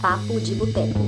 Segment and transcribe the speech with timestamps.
[0.00, 1.00] Papo de Boteco.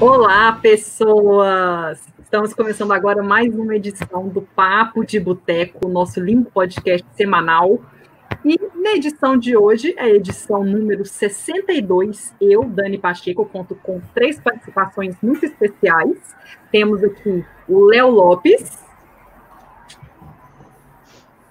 [0.00, 2.15] Olá, pessoas!
[2.26, 7.80] Estamos começando agora mais uma edição do Papo de Boteco, nosso lindo podcast semanal.
[8.44, 14.00] E na edição de hoje, é a edição número 62, eu, Dani Pacheco, conto com
[14.12, 16.18] três participações muito especiais.
[16.72, 18.84] Temos aqui o Léo Lopes.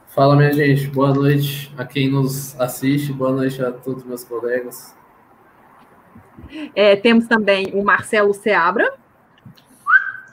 [0.08, 0.88] Fala, minha gente.
[0.88, 3.14] Boa noite a quem nos assiste.
[3.14, 4.94] Boa noite a todos meus colegas.
[6.76, 9.05] É, temos também o Marcelo Seabra.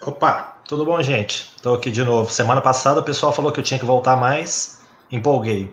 [0.04, 1.52] Opa, tudo bom, gente?
[1.54, 2.28] Estou aqui de novo.
[2.28, 4.82] Semana passada o pessoal falou que eu tinha que voltar mais,
[5.12, 5.72] empolguei.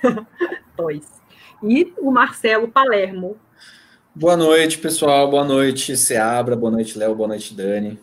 [0.78, 1.20] Dois.
[1.60, 3.36] E o Marcelo Palermo.
[4.14, 5.28] Boa noite, pessoal.
[5.28, 6.54] Boa noite, Seabra.
[6.54, 7.12] Boa noite, Léo.
[7.16, 7.98] Boa noite, Dani.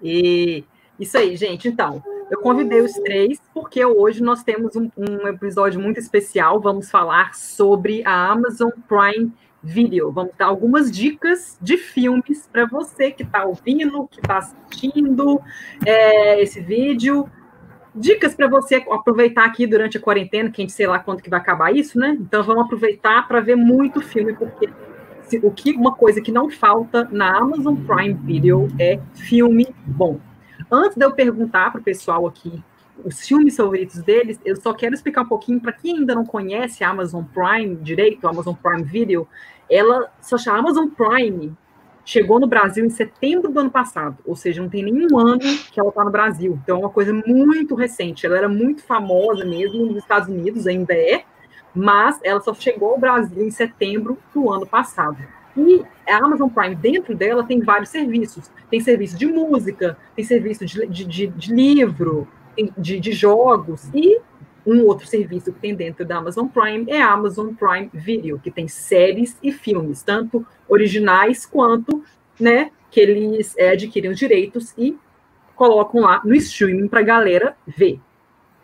[0.00, 0.64] E
[0.98, 1.66] isso aí, gente.
[1.66, 2.00] Então,
[2.30, 6.60] eu convidei os três porque hoje nós temos um, um episódio muito especial.
[6.60, 10.10] Vamos falar sobre a Amazon Prime Video.
[10.10, 15.40] Vamos dar algumas dicas de filmes para você que está ouvindo, que está assistindo
[15.84, 17.28] é, esse vídeo.
[17.94, 21.28] Dicas para você aproveitar aqui durante a quarentena, que a gente sei lá quando que
[21.28, 22.16] vai acabar isso, né?
[22.20, 24.68] Então vamos aproveitar para ver muito filme, porque
[25.42, 30.18] o que uma coisa que não falta na Amazon Prime Video é filme bom.
[30.70, 32.62] Antes de eu perguntar para o pessoal aqui
[33.04, 36.84] os filmes favoritos deles, eu só quero explicar um pouquinho para quem ainda não conhece
[36.84, 39.26] a Amazon Prime direito, a Amazon Prime Video,
[39.68, 41.56] ela só chama Amazon Prime
[42.04, 45.78] chegou no Brasil em setembro do ano passado, ou seja, não tem nenhum ano que
[45.78, 46.58] ela está no Brasil.
[46.62, 48.26] Então é uma coisa muito recente.
[48.26, 51.22] Ela era muito famosa mesmo nos Estados Unidos, ainda é,
[51.74, 55.18] mas ela só chegou ao Brasil em setembro do ano passado.
[55.56, 58.50] E a Amazon Prime, dentro dela, tem vários serviços.
[58.70, 62.26] Tem serviço de música, tem serviço de, de, de, de livro,
[62.76, 64.20] de, de jogos e
[64.66, 68.50] um outro serviço que tem dentro da Amazon Prime é a Amazon Prime Video, que
[68.50, 72.04] tem séries e filmes, tanto originais quanto,
[72.38, 74.96] né, que eles é, adquirem os direitos e
[75.54, 78.00] colocam lá no streaming para a galera ver.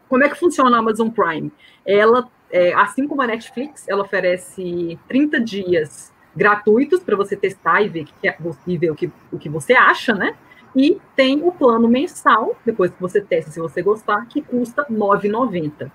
[0.08, 1.50] Como é que funciona a Amazon Prime?
[1.84, 7.88] Ela, é, assim como a Netflix, ela oferece 30 dias gratuitos para você testar e
[7.88, 8.36] ver, que, é,
[8.66, 10.36] e ver o, que, o que você acha, né?
[10.76, 14.94] E tem o plano mensal, depois que você testa, se você gostar, que custa R$
[14.94, 15.90] 9,90.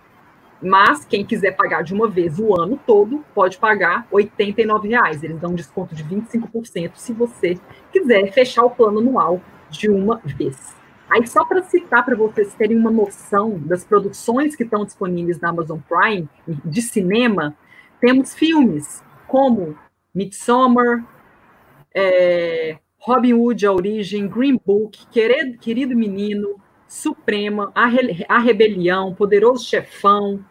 [0.59, 5.23] Mas quem quiser pagar de uma vez o ano todo, pode pagar R$ 89,00.
[5.23, 7.59] Eles dão um desconto de 25% se você
[7.91, 9.39] quiser fechar o plano anual
[9.69, 10.75] de uma vez.
[11.07, 15.49] Aí, só para citar, para vocês terem uma noção das produções que estão disponíveis na
[15.49, 17.55] Amazon Prime de cinema,
[17.99, 19.77] temos filmes como
[20.15, 21.05] Midsommar,
[21.93, 29.15] é, Robin Hood, A Origem, Green Book, Querido, Querido Menino, Suprema, A, Re, a Rebelião,
[29.15, 30.43] Poderoso Chefão.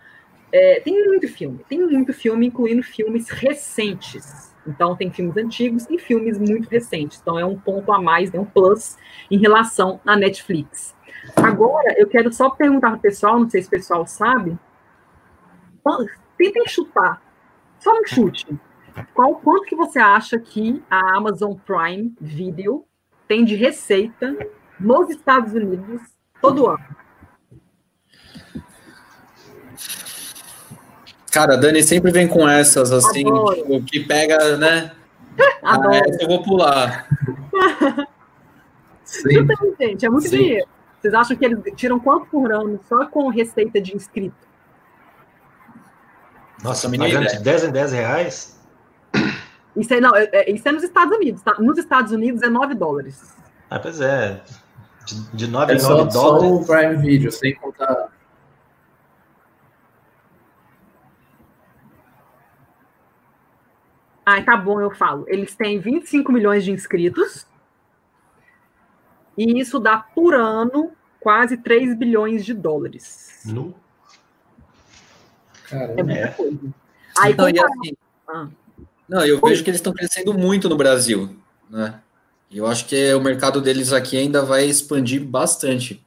[0.52, 4.52] É, tem muito filme, tem muito filme, incluindo filmes recentes.
[4.66, 7.20] Então, tem filmes antigos e filmes muito recentes.
[7.22, 8.96] Então, é um ponto a mais, é um plus
[9.30, 10.94] em relação à Netflix.
[11.36, 14.58] Agora, eu quero só perguntar para o pessoal, não sei se o pessoal sabe,
[16.36, 17.22] tentem chutar,
[17.78, 18.58] só um chute
[19.14, 22.84] qual quanto que você acha que a Amazon Prime Video
[23.28, 24.36] tem de receita
[24.78, 26.00] nos Estados Unidos
[26.40, 26.84] todo ano?
[31.30, 34.92] Cara, a Dani sempre vem com essas, assim, tipo, que pega, né?
[35.62, 35.94] Adoro.
[35.94, 37.08] Ah, eu vou pular.
[39.04, 39.46] Sim.
[39.78, 40.36] gente, é muito Sim.
[40.38, 40.68] dinheiro.
[41.00, 44.48] Vocês acham que eles tiram quanto por ano só com receita de inscrito?
[46.62, 48.59] Nossa, pagando de 10 em 10 reais?
[49.76, 51.42] Isso é, não, é, isso é nos Estados Unidos.
[51.42, 51.54] Tá?
[51.58, 53.34] Nos Estados Unidos é 9 dólares.
[53.68, 54.42] Ah, pois é.
[55.06, 56.48] De, de 9 é em 9 só, dólares.
[56.48, 58.08] Só o Prime Video, sem contar.
[64.24, 65.24] Ah, tá bom, eu falo.
[65.28, 67.46] Eles têm 25 milhões de inscritos.
[69.36, 73.42] E isso dá por ano quase 3 bilhões de dólares.
[73.46, 73.74] No?
[75.68, 76.00] Caramba.
[76.00, 76.28] É muita É.
[76.28, 76.58] coisa.
[77.18, 77.96] Aí, Então, e compara- assim,
[78.28, 78.48] Ah.
[79.10, 81.34] Não, eu vejo que eles estão crescendo muito no Brasil,
[81.68, 82.00] né?
[82.48, 86.00] E eu acho que o mercado deles aqui ainda vai expandir bastante.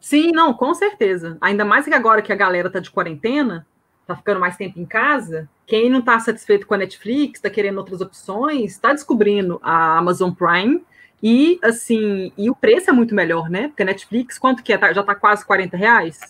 [0.00, 1.36] Sim, não, com certeza.
[1.40, 3.66] Ainda mais que agora que a galera tá de quarentena,
[4.06, 7.78] tá ficando mais tempo em casa, quem não tá satisfeito com a Netflix, tá querendo
[7.78, 10.84] outras opções, tá descobrindo a Amazon Prime
[11.20, 13.66] E, assim, e o preço é muito melhor, né?
[13.66, 14.78] Porque a Netflix, quanto que é?
[14.78, 16.20] Tá, já tá quase 40 reais?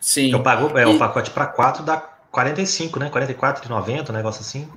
[0.00, 0.32] Sim.
[0.32, 0.86] Eu pago, é, e...
[0.86, 3.10] o pacote para 4 dá 45, né?
[3.10, 4.68] 44,90, um negócio assim.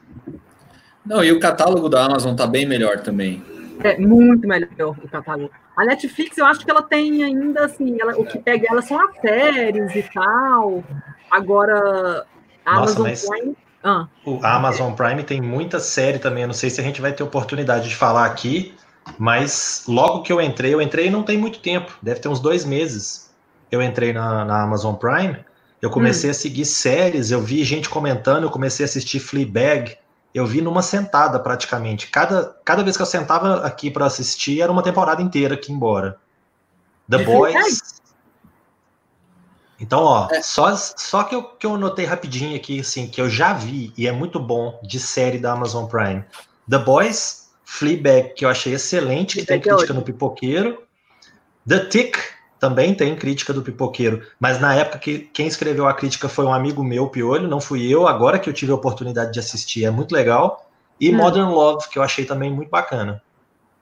[1.06, 3.44] Não, e o catálogo da Amazon tá bem melhor também.
[3.84, 5.52] É muito melhor o catálogo.
[5.76, 9.00] A Netflix, eu acho que ela tem ainda, assim, ela, o que pega ela são
[9.00, 10.84] as séries e tal.
[11.30, 12.26] Agora,
[12.66, 13.28] a Nossa, Amazon mas...
[13.28, 14.08] Prime ah.
[14.26, 16.44] O Amazon Prime tem muita série também.
[16.44, 18.74] Eu não sei se a gente vai ter oportunidade de falar aqui,
[19.18, 22.64] mas logo que eu entrei, eu entrei não tem muito tempo, deve ter uns dois
[22.64, 23.30] meses.
[23.70, 25.38] Eu entrei na, na Amazon Prime,
[25.84, 26.32] eu comecei hum.
[26.32, 29.98] a seguir séries, eu vi gente comentando, eu comecei a assistir Fleabag.
[30.34, 32.08] Eu vi numa sentada praticamente.
[32.08, 36.18] Cada, cada vez que eu sentava aqui para assistir, era uma temporada inteira aqui embora.
[37.10, 38.02] The Boys,
[39.78, 40.42] então, ó, é.
[40.42, 44.08] só, só que, eu, que eu notei rapidinho aqui, assim, que eu já vi e
[44.08, 46.24] é muito bom de série da Amazon Prime.
[46.70, 50.82] The Boys, Fleabag, que eu achei excelente, que tem é crítica no Pipoqueiro.
[51.68, 52.18] The Tick,
[52.64, 56.54] também tem crítica do Pipoqueiro, mas na época que quem escreveu a crítica foi um
[56.54, 59.92] amigo meu, Piolho, não fui eu, agora que eu tive a oportunidade de assistir, é
[59.92, 60.66] muito legal.
[60.98, 61.18] E hum.
[61.18, 63.22] Modern Love, que eu achei também muito bacana.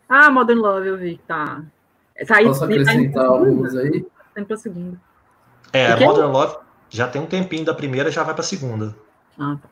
[0.09, 1.61] Ah, Modern Love, eu vi, tá.
[2.27, 4.03] tá aí, Posso acrescentar tá alguns aí?
[4.33, 4.99] Tá pra segunda.
[5.71, 6.57] É, Modern Love
[6.89, 8.95] já tem um tempinho da primeira, já vai para a segunda.
[9.37, 9.69] Ah, tá.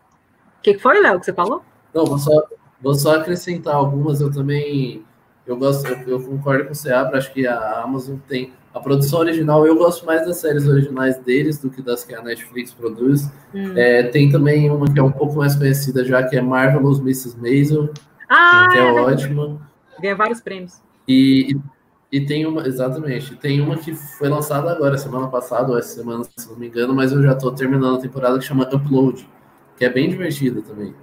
[0.60, 1.64] O que, foi, Léo, que você falou?
[1.96, 2.44] Não, vou só,
[2.80, 4.22] vou só acrescentar algumas.
[4.22, 5.04] Eu também
[5.50, 9.20] eu gosto, eu, eu concordo com o Seabra, acho que a Amazon tem a produção
[9.20, 9.66] original.
[9.66, 13.30] Eu gosto mais das séries originais deles do que das que a Netflix produz.
[13.54, 13.74] Hum.
[13.76, 17.38] É, tem também uma que é um pouco mais conhecida já, que é Marvelous Mrs.
[17.40, 17.90] Maisel,
[18.30, 19.60] ah, que é, é ótima.
[20.00, 20.82] Ganha vários prêmios.
[21.08, 21.58] E,
[22.12, 26.24] e tem uma, exatamente, tem uma que foi lançada agora, semana passada, ou essa semana,
[26.24, 29.28] se não me engano, mas eu já estou terminando a temporada que chama Upload,
[29.76, 30.94] que é bem divertida também.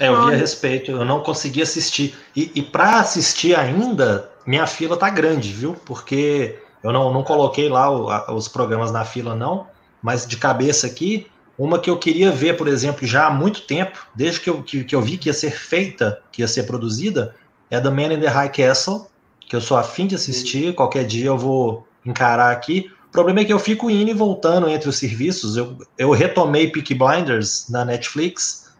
[0.00, 2.16] É, eu vi a respeito, eu não consegui assistir.
[2.34, 5.74] E, e para assistir ainda, minha fila tá grande, viu?
[5.84, 9.66] Porque eu não, não coloquei lá o, a, os programas na fila, não,
[10.02, 14.06] mas de cabeça aqui, uma que eu queria ver, por exemplo, já há muito tempo,
[14.14, 17.34] desde que eu, que, que eu vi que ia ser feita, que ia ser produzida,
[17.70, 19.06] é The Man in the High Castle,
[19.40, 20.72] que eu sou afim de assistir, Sim.
[20.72, 22.90] qualquer dia eu vou encarar aqui.
[23.08, 25.56] O problema é que eu fico indo e voltando entre os serviços.
[25.56, 28.71] Eu, eu retomei Peak Blinders na Netflix,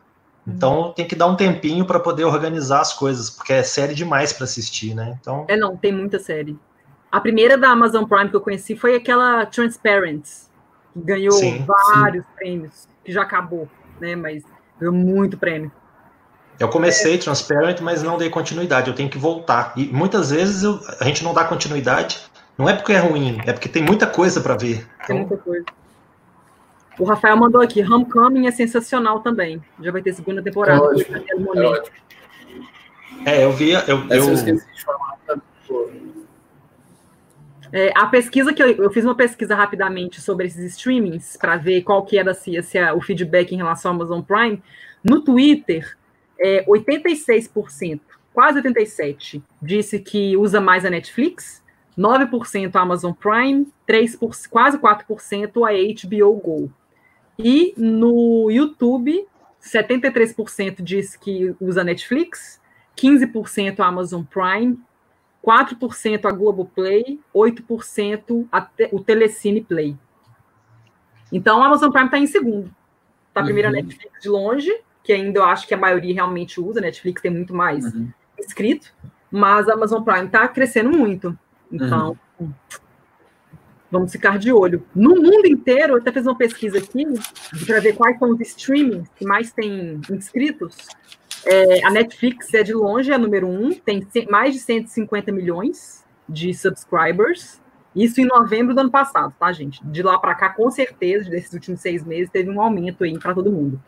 [0.47, 0.93] então hum.
[0.93, 4.45] tem que dar um tempinho para poder organizar as coisas, porque é série demais para
[4.45, 5.17] assistir, né?
[5.21, 5.45] Então...
[5.49, 6.59] É, não, tem muita série.
[7.11, 10.25] A primeira da Amazon Prime que eu conheci foi aquela Transparent,
[10.93, 12.31] que ganhou sim, vários sim.
[12.37, 13.69] prêmios, que já acabou,
[14.01, 14.17] né?
[14.17, 14.43] Mas
[14.81, 15.71] ganhou muito prêmio.
[16.59, 18.89] Eu comecei Transparent, mas não dei continuidade.
[18.89, 19.73] Eu tenho que voltar.
[19.77, 22.21] E muitas vezes eu, a gente não dá continuidade.
[22.57, 24.87] Não é porque é ruim, é porque tem muita coisa para ver.
[25.07, 25.65] Tem muita coisa.
[26.99, 29.63] O Rafael mandou aqui, Homecoming é sensacional também.
[29.81, 30.95] Já vai ter segunda temporada.
[33.25, 33.71] É, é, eu vi.
[33.71, 33.81] Eu,
[34.11, 34.35] eu...
[37.73, 41.81] É, a pesquisa que eu, eu, fiz uma pesquisa rapidamente sobre esses streamings para ver
[41.83, 44.63] qual que era se, se o feedback em relação ao Amazon Prime.
[45.03, 45.97] No Twitter,
[46.39, 48.01] é, 86%,
[48.35, 51.63] quase 87%, disse que usa mais a Netflix,
[51.99, 56.71] 9% a Amazon Prime, 3%, quase 4% a HBO Go.
[57.43, 59.27] E no YouTube,
[59.61, 62.61] 73% diz que usa Netflix,
[62.97, 64.79] 15% a Amazon Prime,
[65.45, 69.97] 4% a Globoplay, 8% a te, o Telecine Play.
[71.33, 72.75] Então a Amazon Prime está em segundo.
[73.29, 73.79] Está primeiro uhum.
[73.79, 77.31] a Netflix de longe, que ainda eu acho que a maioria realmente usa, Netflix tem
[77.31, 78.11] muito mais uhum.
[78.39, 78.93] inscrito,
[79.31, 81.37] mas a Amazon Prime está crescendo muito.
[81.73, 82.53] Então, uhum.
[83.93, 84.83] Vamos ficar de olho.
[84.97, 87.05] No mundo inteiro, eu até fiz uma pesquisa aqui
[87.67, 90.75] para ver quais são os streamings que mais têm inscritos.
[91.45, 96.55] É, a Netflix é de longe a número um, tem mais de 150 milhões de
[96.55, 97.61] subscribers.
[97.95, 99.85] Isso em novembro do ano passado, tá, gente?
[99.85, 103.35] De lá para cá, com certeza, desses últimos seis meses, teve um aumento aí para
[103.35, 103.79] todo mundo.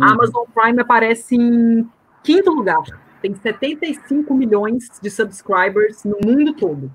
[0.00, 0.12] A uhum.
[0.12, 1.90] Amazon Prime aparece em
[2.22, 2.82] quinto lugar.
[3.20, 6.92] Tem 75 milhões de subscribers no mundo todo.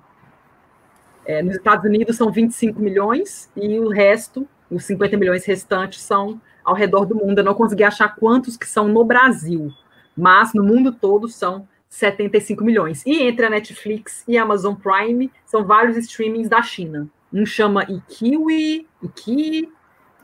[1.25, 6.39] É, nos Estados Unidos são 25 milhões e o resto, os 50 milhões restantes, são
[6.63, 7.39] ao redor do mundo.
[7.39, 9.71] Eu não consegui achar quantos que são no Brasil,
[10.15, 13.03] mas no mundo todo são 75 milhões.
[13.05, 17.07] E entre a Netflix e a Amazon Prime, são vários streamings da China.
[17.33, 19.69] Um chama Ikiwi, Iki,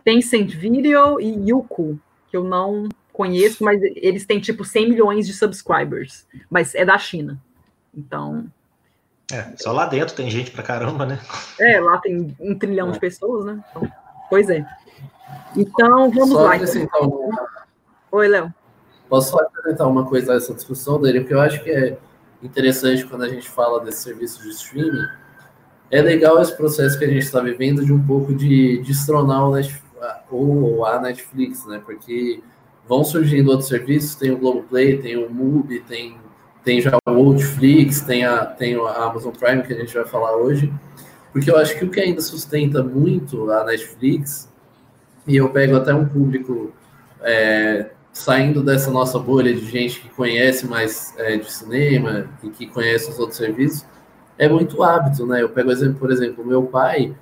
[0.04, 2.00] Tencent Video e Youku
[2.32, 6.98] que eu não conheço, mas eles têm tipo 100 milhões de subscribers, mas é da
[6.98, 7.40] China.
[7.94, 8.50] Então.
[9.32, 11.20] É, só lá dentro tem gente pra caramba, né?
[11.60, 12.92] É, lá tem um trilhão é.
[12.92, 13.64] de pessoas, né?
[13.70, 13.92] Então,
[14.30, 14.66] pois é.
[15.56, 16.58] Então, vamos só lá.
[16.58, 17.30] Então.
[18.12, 18.54] Oi, Léo.
[19.10, 21.98] Posso só acrescentar uma coisa a essa discussão dele, porque eu acho que é,
[22.42, 25.06] interessante quando a gente fala desse serviço de streaming,
[25.90, 29.54] é legal esse processo que a gente está vivendo de um pouco de destronar o
[29.54, 29.92] Netflix,
[30.30, 31.82] ou a Netflix, né?
[31.86, 32.42] Porque
[32.88, 36.18] vão surgindo outros serviços, tem o Globoplay, tem o Mubi, tem,
[36.64, 40.36] tem já o Netflix, tem a, tem a Amazon Prime, que a gente vai falar
[40.36, 40.72] hoje.
[41.32, 44.50] Porque eu acho que o que ainda sustenta muito a Netflix,
[45.26, 46.74] e eu pego até um público
[47.22, 52.68] é, saindo dessa nossa bolha de gente que conhece mais é, de cinema e que
[52.68, 53.86] conhece os outros serviços,
[54.38, 55.42] é muito hábito, né?
[55.42, 57.16] Eu pego exemplo, por exemplo, meu pai,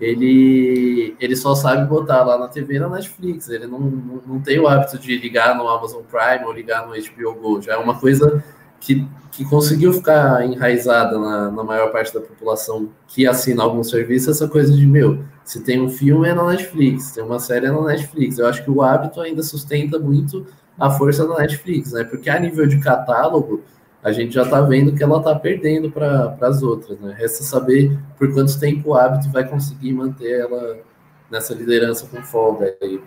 [0.00, 4.58] ele, ele só sabe botar lá na TV na Netflix, ele não, não, não tem
[4.58, 7.98] o hábito de ligar no Amazon Prime ou ligar no HBO Go, já é uma
[7.98, 8.44] coisa
[8.80, 14.30] que, que conseguiu ficar enraizada na, na maior parte da população que assina algum serviço,
[14.30, 17.66] essa coisa de, meu, se tem um filme é na Netflix, se tem uma série
[17.66, 18.38] é na Netflix.
[18.38, 20.46] Eu acho que o hábito ainda sustenta muito
[20.78, 22.04] a força da Netflix, né?
[22.04, 23.62] Porque a nível de catálogo,
[24.02, 27.14] a gente já está vendo que ela está perdendo para as outras, né?
[27.16, 30.78] Resta saber por quanto tempo o hábito vai conseguir manter ela
[31.30, 33.00] nessa liderança com folga aí.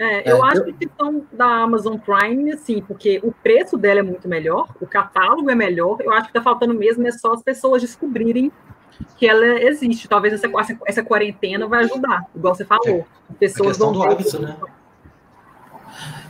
[0.00, 0.64] É, eu é, acho eu...
[0.64, 4.86] que a questão da Amazon Prime, assim, porque o preço dela é muito melhor, o
[4.86, 8.50] catálogo é melhor, eu acho que está faltando mesmo é só as pessoas descobrirem
[9.18, 10.08] que ela existe.
[10.08, 10.48] Talvez essa,
[10.86, 13.06] essa quarentena vai ajudar, igual você falou.
[13.30, 13.34] É.
[13.38, 14.56] Pessoas vão do hábito, né?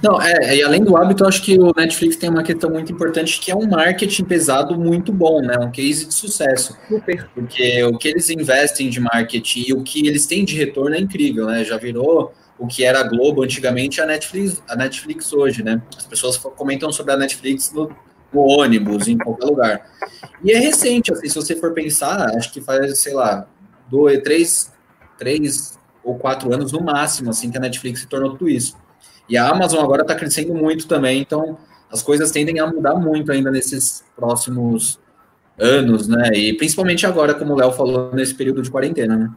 [0.03, 2.91] Não, é, e além do hábito, eu acho que o Netflix tem uma questão muito
[2.91, 5.57] importante que é um marketing pesado muito bom, né?
[5.61, 6.77] Um case de sucesso.
[6.89, 7.29] Super.
[7.35, 10.99] Porque o que eles investem de marketing e o que eles têm de retorno é
[10.99, 11.63] incrível, né?
[11.63, 15.83] Já virou o que era a Globo antigamente a Netflix, a Netflix hoje, né?
[15.97, 17.91] As pessoas comentam sobre a Netflix no,
[18.31, 19.91] no ônibus, em qualquer lugar.
[20.45, 23.47] E é recente, assim, se você for pensar, acho que faz, sei lá,
[23.89, 24.73] dois, três,
[25.19, 28.77] três ou quatro anos no máximo, assim, que a Netflix se tornou tudo isso.
[29.27, 31.57] E a Amazon agora está crescendo muito também, então
[31.91, 35.01] as coisas tendem a mudar muito ainda nesses próximos
[35.59, 36.29] anos, né?
[36.35, 39.31] E principalmente agora, como o Léo falou, nesse período de quarentena, né?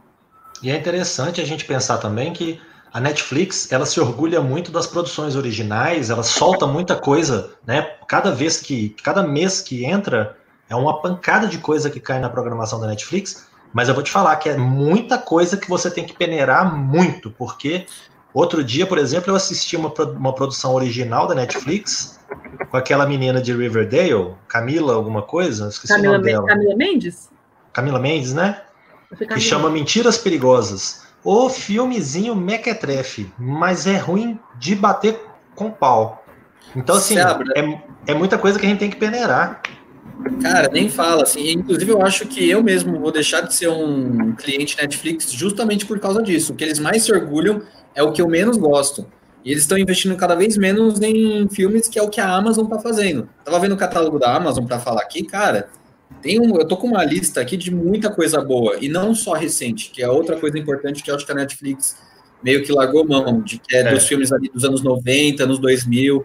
[0.62, 2.60] E é interessante a gente pensar também que
[2.94, 7.82] a Netflix, ela se orgulha muito das produções originais, ela solta muita coisa, né?
[8.06, 10.36] Cada vez que, cada mês que entra,
[10.70, 14.12] é uma pancada de coisa que cai na programação da Netflix, mas eu vou te
[14.12, 17.84] falar que é muita coisa que você tem que peneirar muito, porque
[18.32, 22.20] outro dia, por exemplo, eu assisti uma, uma produção original da Netflix
[22.70, 26.46] com aquela menina de Riverdale, Camila alguma coisa, esqueci Camila, o nome dela.
[26.46, 27.28] Camila Mendes?
[27.72, 28.62] Camila Mendes, né?
[29.18, 35.18] Que chama Mentiras Perigosas o filmezinho mequetrefe, mas é ruim de bater
[35.54, 36.24] com pau.
[36.76, 39.62] Então, assim, é, é muita coisa que a gente tem que peneirar.
[40.42, 41.52] Cara, nem fala, assim.
[41.52, 45.98] Inclusive, eu acho que eu mesmo vou deixar de ser um cliente Netflix justamente por
[45.98, 46.52] causa disso.
[46.52, 47.62] O que eles mais se orgulham
[47.94, 49.06] é o que eu menos gosto.
[49.44, 52.66] E eles estão investindo cada vez menos em filmes, que é o que a Amazon
[52.66, 53.28] tá fazendo.
[53.44, 55.68] Tava vendo o catálogo da Amazon para falar aqui, cara.
[56.24, 59.34] Tem um, eu tô com uma lista aqui de muita coisa boa, e não só
[59.34, 61.98] recente, que é outra coisa importante que eu acho que a Netflix
[62.42, 63.92] meio que largou mão, de que é, é.
[63.92, 66.24] dos filmes ali dos anos 90, anos 2000.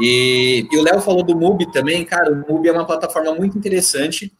[0.00, 3.56] E, e o Léo falou do MUBI também, cara, o MUBI é uma plataforma muito
[3.56, 4.32] interessante,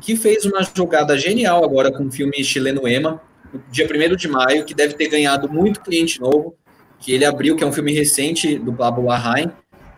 [0.00, 3.20] que fez uma jogada genial agora com o filme chileno Ema,
[3.52, 6.56] no dia 1 de maio, que deve ter ganhado muito cliente novo,
[6.98, 9.50] que ele abriu, que é um filme recente do Pablo Larraín,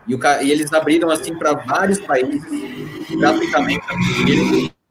[0.09, 2.43] e, o, e eles abriram assim para vários países,
[3.11, 3.85] gratuitamente.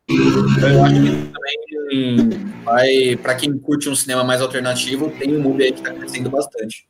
[0.08, 5.42] Então, eu acho que também vai, para quem curte um cinema mais alternativo, tem um
[5.42, 6.88] movie aí que está crescendo bastante.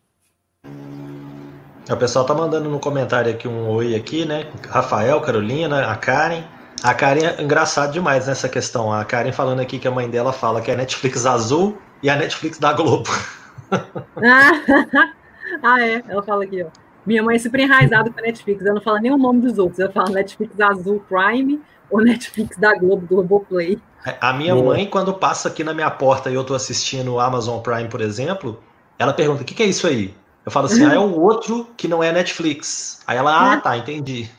[1.90, 4.46] O pessoal tá mandando no comentário aqui um oi aqui, né?
[4.68, 6.44] Rafael, Carolina, a Karen.
[6.82, 8.92] A Karen é engraçado demais nessa questão.
[8.92, 12.10] A Karen falando aqui que a mãe dela fala que é a Netflix azul e
[12.10, 13.08] a Netflix da Globo.
[15.62, 16.02] ah, é.
[16.06, 16.87] Ela fala aqui, ó.
[17.08, 19.58] Minha mãe é super enraizada com a Netflix, ela não fala nem o nome dos
[19.58, 21.58] outros, ela fala Netflix Azul Prime
[21.90, 23.78] ou Netflix da Globo, Globoplay.
[24.04, 27.18] É, a minha mãe, quando passa aqui na minha porta e eu tô assistindo o
[27.18, 28.62] Amazon Prime, por exemplo,
[28.98, 30.14] ela pergunta: o que, que é isso aí?
[30.44, 33.02] Eu falo assim: ah, é o outro que não é Netflix.
[33.06, 34.30] Aí ela, ah, tá, entendi.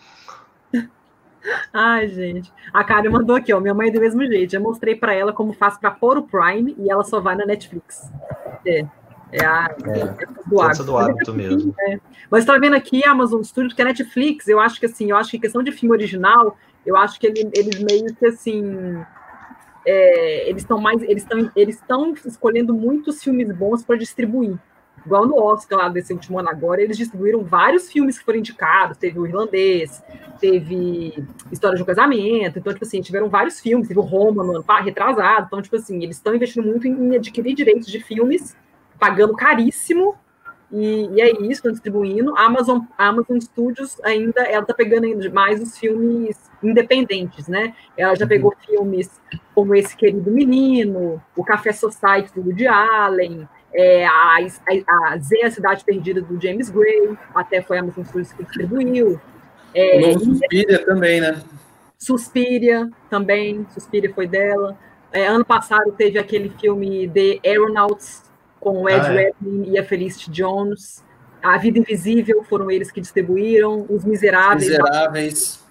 [1.73, 2.53] Ai, gente.
[2.71, 3.59] A Karen mandou aqui, ó.
[3.59, 4.51] Minha mãe é do mesmo jeito.
[4.51, 7.47] Já mostrei para ela como faz para pôr o Prime e ela só vai na
[7.47, 8.11] Netflix.
[8.63, 8.85] É.
[9.31, 11.75] É a é, é do hábito, do hábito mesmo.
[11.87, 11.99] É.
[12.29, 15.17] Mas está vendo aqui a Amazon Studios, que a Netflix, eu acho que assim, eu
[15.17, 18.97] acho que questão de filme original, eu acho que ele, eles meio que assim.
[19.85, 21.01] É, eles estão mais.
[21.03, 24.57] Eles estão eles estão escolhendo muitos filmes bons para distribuir.
[25.05, 28.97] Igual no Oscar lá desse último ano agora, eles distribuíram vários filmes que foram indicados.
[28.97, 30.03] Teve o Irlandês,
[30.41, 32.59] teve História de um Casamento.
[32.59, 33.87] Então, tipo assim, tiveram vários filmes.
[33.87, 35.45] Teve o Roma no ano retrasado.
[35.47, 38.55] Então, tipo assim, eles estão investindo muito em adquirir direitos de filmes
[38.99, 40.15] pagando caríssimo
[40.71, 42.35] E, e é isso, estão distribuindo.
[42.37, 47.73] A Amazon, a Amazon Studios ainda, ela está pegando mais os filmes independentes, né?
[47.97, 48.29] Ela já uhum.
[48.29, 49.09] pegou filmes
[49.55, 55.43] como Esse Querido Menino, O Café Society do Woody Allen, é, a, a, a Z,
[55.43, 59.19] A Cidade Perdida do James Gray, até foi a Amazon Studios que distribuiu.
[59.73, 61.43] É, o novo Suspiria também, né?
[61.97, 64.77] Suspiria também, Suspiria foi dela.
[65.11, 68.28] É, ano passado teve aquele filme The Aeronauts,
[68.59, 69.31] com o Ed ah, é.
[69.65, 71.03] e a Felicity Jones.
[71.41, 73.85] A Vida Invisível foram eles que distribuíram.
[73.89, 74.69] Os Miseráveis.
[74.69, 75.65] Miseráveis.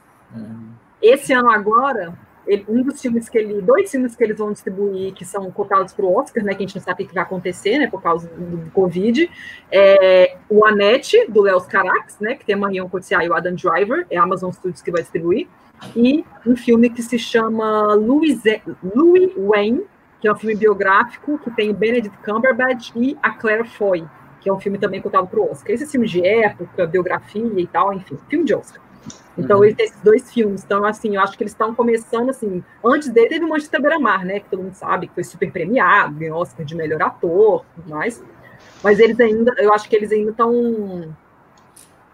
[1.00, 5.12] Esse ano agora, ele, um dos filmes que ele, dois filmes que eles vão distribuir
[5.12, 7.22] que são cotados para o Oscar, né, que a gente não sabe o que vai
[7.22, 9.30] acontecer, né, por causa do, do Covid,
[9.70, 13.54] é o Anete do Léo Carax, né, que tem a Marion Cotillard e o Adam
[13.54, 15.46] Driver, é a Amazon Studios que vai distribuir,
[15.94, 18.42] e um filme que se chama Louis,
[18.82, 19.84] Louis Wayne,
[20.20, 24.04] que é um filme biográfico que tem Benedict Cumberbatch e a Claire Foy,
[24.40, 25.72] que é um filme também cotado para o Oscar.
[25.72, 28.82] Esses filmes de época, biografia e tal, enfim, filme de Oscar.
[29.36, 29.64] Então, uhum.
[29.64, 30.64] ele tem esses dois filmes.
[30.64, 32.62] Então, assim, eu acho que eles estão começando, assim...
[32.84, 34.40] Antes dele, teve o Manchester Beira-Mar, né?
[34.40, 38.22] Que todo mundo sabe que foi super premiado, ganhou Oscar de melhor ator, tudo mais.
[38.82, 39.54] Mas eles ainda...
[39.58, 41.14] Eu acho que eles ainda estão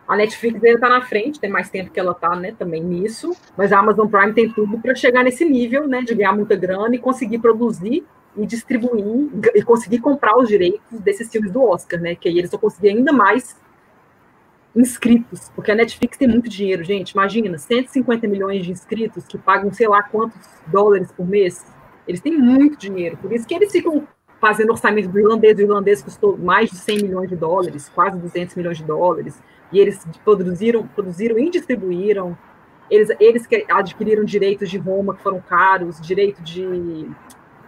[0.07, 3.35] a Netflix ainda está na frente, tem mais tempo que ela está, né, também nisso,
[3.57, 6.95] mas a Amazon Prime tem tudo para chegar nesse nível, né, de ganhar muita grana
[6.95, 8.05] e conseguir produzir
[8.37, 12.51] e distribuir e conseguir comprar os direitos desses filmes do Oscar, né, que aí eles
[12.51, 13.57] vão conseguir ainda mais
[14.77, 19.73] inscritos, porque a Netflix tem muito dinheiro, gente, imagina, 150 milhões de inscritos que pagam
[19.73, 21.65] sei lá quantos dólares por mês,
[22.07, 24.07] eles têm muito dinheiro, por isso que eles ficam
[24.41, 28.57] fazendo orçamento do irlandês, o irlandês custou mais de 100 milhões de dólares, quase 200
[28.57, 29.41] milhões de dólares,
[29.75, 32.38] e eles produziram, produziram e distribuíram.
[32.88, 37.11] Eles, eles que adquiriram direitos de Roma que foram caros, direito de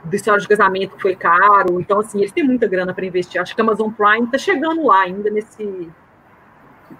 [0.04, 1.80] do história de casamento que foi caro.
[1.80, 3.40] Então, assim, eles têm muita grana para investir.
[3.40, 5.90] Acho que a Amazon Prime está chegando lá ainda nesse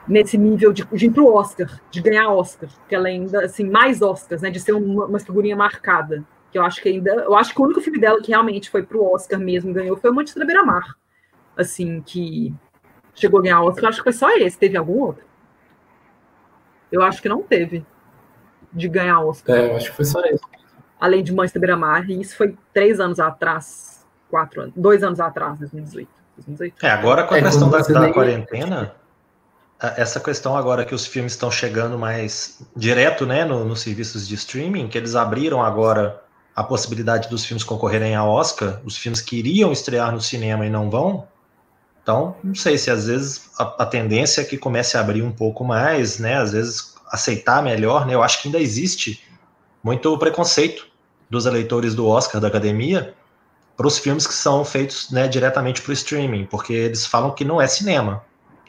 [0.09, 3.71] nesse nível de, de ir para o Oscar, de ganhar Oscar, que ela ainda, assim,
[3.71, 6.25] mais Oscars, né, de ser uma, uma figurinha marcada.
[6.51, 8.83] Que eu acho que ainda, eu acho que o único filme dela que realmente foi
[8.83, 10.97] para o Oscar mesmo ganhou foi o Manchester Beira-Mar.
[11.57, 12.53] Assim, que
[13.17, 14.59] chegou a ganhar Oscar, eu acho que foi só esse.
[14.59, 15.25] Teve algum outro?
[16.93, 17.85] Eu acho que não teve
[18.73, 19.57] de ganhar Oscar.
[19.57, 20.45] É, eu acho que foi só esse.
[21.01, 25.59] Além de Manchester Beira-Mar, e isso foi três anos atrás, quatro anos, dois anos atrás,
[25.59, 26.09] 2018.
[26.37, 26.87] 2018.
[26.87, 28.95] É, agora com a é, questão da, da quarentena,
[29.79, 34.35] essa questão agora que os filmes estão chegando mais direto, né, no, nos serviços de
[34.35, 36.23] streaming, que eles abriram agora
[36.55, 40.71] a possibilidade dos filmes concorrerem a Oscar, os filmes que iriam estrear no cinema e
[40.71, 41.29] não vão,
[42.07, 45.33] então, não sei se às vezes a, a, tendência é que comece a abrir um
[45.33, 46.37] pouco mais, né?
[46.37, 48.15] Às vezes aceitar melhor, né?
[48.15, 49.25] Eu acho que ainda existe
[49.83, 50.87] muito preconceito
[51.29, 53.13] dos eleitores do Oscar da Academia
[53.77, 57.45] para os filmes que são feitos né, diretamente para o streaming, porque eles falam que
[57.45, 58.25] não é cinema.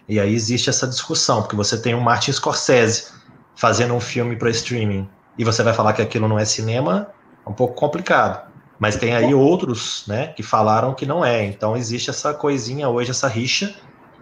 [0.10, 3.12] E aí existe essa discussão, porque você tem um Martin Scorsese
[3.56, 7.12] fazendo um filme para streaming e você vai falar que aquilo não é cinema,
[7.46, 8.52] é um pouco complicado.
[8.80, 11.46] Mas tem aí outros, né, que falaram que não é.
[11.46, 13.74] Então existe essa coisinha hoje, essa rixa.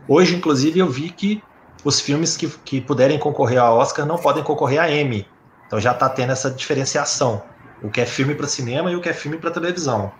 [0.07, 1.43] Hoje, inclusive, eu vi que
[1.83, 5.27] os filmes que, que puderem concorrer a Oscar não podem concorrer a Emmy.
[5.67, 7.43] Então já está tendo essa diferenciação.
[7.83, 10.11] O que é filme para cinema e o que é filme para televisão.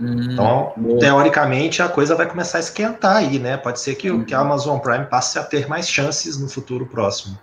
[0.00, 0.98] Hum, então, boa.
[0.98, 3.56] teoricamente, a coisa vai começar a esquentar aí, né?
[3.56, 4.24] Pode ser que, hum.
[4.24, 7.38] que a Amazon Prime passe a ter mais chances no futuro próximo.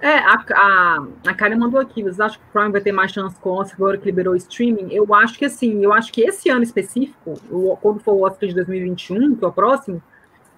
[0.00, 3.12] É, a, a, a Karen mandou aqui, vocês acham que o Prime vai ter mais
[3.12, 4.88] chance com o Oscar agora que liberou o streaming?
[4.90, 8.48] Eu acho que assim, eu acho que esse ano específico, o, quando for o Oscar
[8.48, 10.02] de 2021, que é o próximo,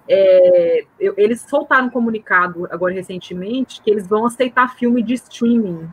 [0.07, 5.89] é, eu, eles soltaram um comunicado agora recentemente que eles vão aceitar filme de streaming,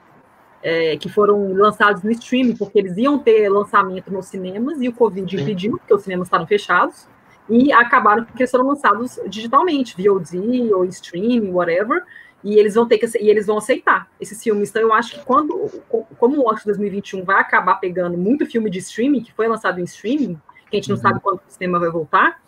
[0.63, 4.93] é, que foram lançados no streaming, porque eles iam ter lançamento nos cinemas e o
[4.93, 5.43] Covid Sim.
[5.43, 7.09] impediu, porque os cinemas estavam fechados,
[7.49, 12.05] e acabaram porque eles foram lançados digitalmente, VOD ou streaming, whatever,
[12.43, 14.71] e eles vão ter que e eles vão aceitar esses filmes.
[14.71, 15.71] Então eu acho que quando
[16.19, 19.85] como o Oscar 2021 vai acabar pegando muito filme de streaming que foi lançado em
[19.85, 21.03] streaming, que a gente não uhum.
[21.03, 22.41] sabe quando o cinema vai voltar,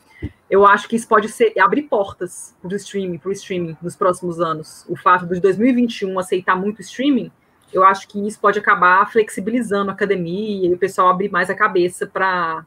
[0.48, 3.96] eu acho que isso pode ser abrir portas para o streaming, para o streaming nos
[3.96, 4.84] próximos anos.
[4.88, 7.30] O fato de 2021 aceitar muito streaming,
[7.72, 11.54] eu acho que isso pode acabar flexibilizando a academia e o pessoal abrir mais a
[11.54, 12.64] cabeça para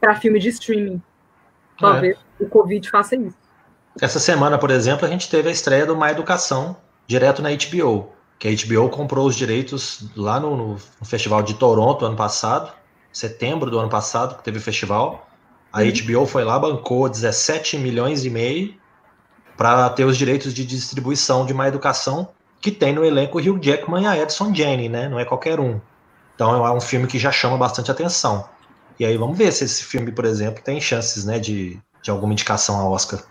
[0.00, 1.02] para filme de streaming.
[1.76, 2.44] Talvez é.
[2.44, 3.47] o Covid faça isso.
[4.00, 8.12] Essa semana, por exemplo, a gente teve a estreia do Má Educação, direto na HBO,
[8.38, 12.72] que a HBO comprou os direitos lá no, no, no Festival de Toronto ano passado,
[13.12, 15.26] setembro do ano passado, que teve o festival.
[15.72, 15.92] A uhum.
[15.92, 18.74] HBO foi lá, bancou 17 milhões e meio
[19.56, 22.28] para ter os direitos de distribuição de Má Educação,
[22.60, 25.08] que tem no elenco Hugh Jackman e a Edson Jenny, né?
[25.08, 25.80] Não é qualquer um.
[26.34, 28.48] Então é um filme que já chama bastante atenção.
[28.98, 32.32] E aí vamos ver se esse filme, por exemplo, tem chances, né, de de alguma
[32.32, 33.22] indicação a Oscar.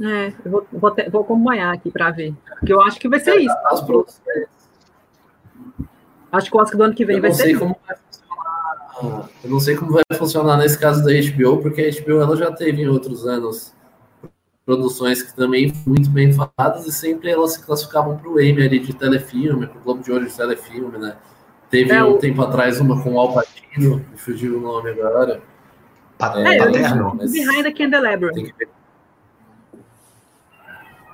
[0.00, 2.34] É, eu vou, vou, vou acompanhar aqui para ver.
[2.58, 3.56] Porque eu acho que vai ser isso.
[3.66, 4.46] As produções.
[6.30, 7.60] Acho que o Oscar do ano que vem Eu vai não ser sei isso.
[7.60, 9.28] como vai funcionar.
[9.44, 12.52] Eu não sei como vai funcionar nesse caso da HBO, porque a HBO ela já
[12.52, 13.72] teve em outros anos
[14.66, 18.62] produções que também foram muito bem faladas e sempre elas se classificavam para o Emmy
[18.66, 21.16] ali de telefilme, para o Globo de Ouro de telefilme, né?
[21.70, 24.90] Teve É, um o- tempo atrás uma com o Al Pacino, me fugiu o nome
[24.90, 25.40] agora.
[26.20, 27.14] É, É, Paterno?
[27.16, 28.32] mas- Behind the Candelabra.
[28.34, 28.68] Tem que ver.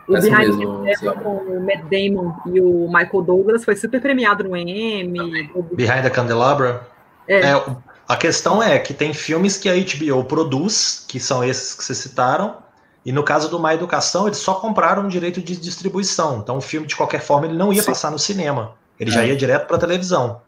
[0.07, 3.75] O Essa Behind the mesmo, Candelabra com o Matt Damon e o Michael Douglas foi
[3.77, 5.51] super premiado no Emmy.
[5.73, 6.87] Behind the Candelabra?
[7.27, 7.41] É.
[7.41, 7.65] É,
[8.07, 11.99] a questão é que tem filmes que a HBO produz, que são esses que vocês
[11.99, 12.57] citaram,
[13.05, 16.39] e no caso do Má Educação, eles só compraram o direito de distribuição.
[16.39, 17.87] Então o filme, de qualquer forma, ele não ia Sim.
[17.89, 18.75] passar no cinema.
[18.99, 19.29] Ele já É.
[19.29, 20.41] ia direto para televisão.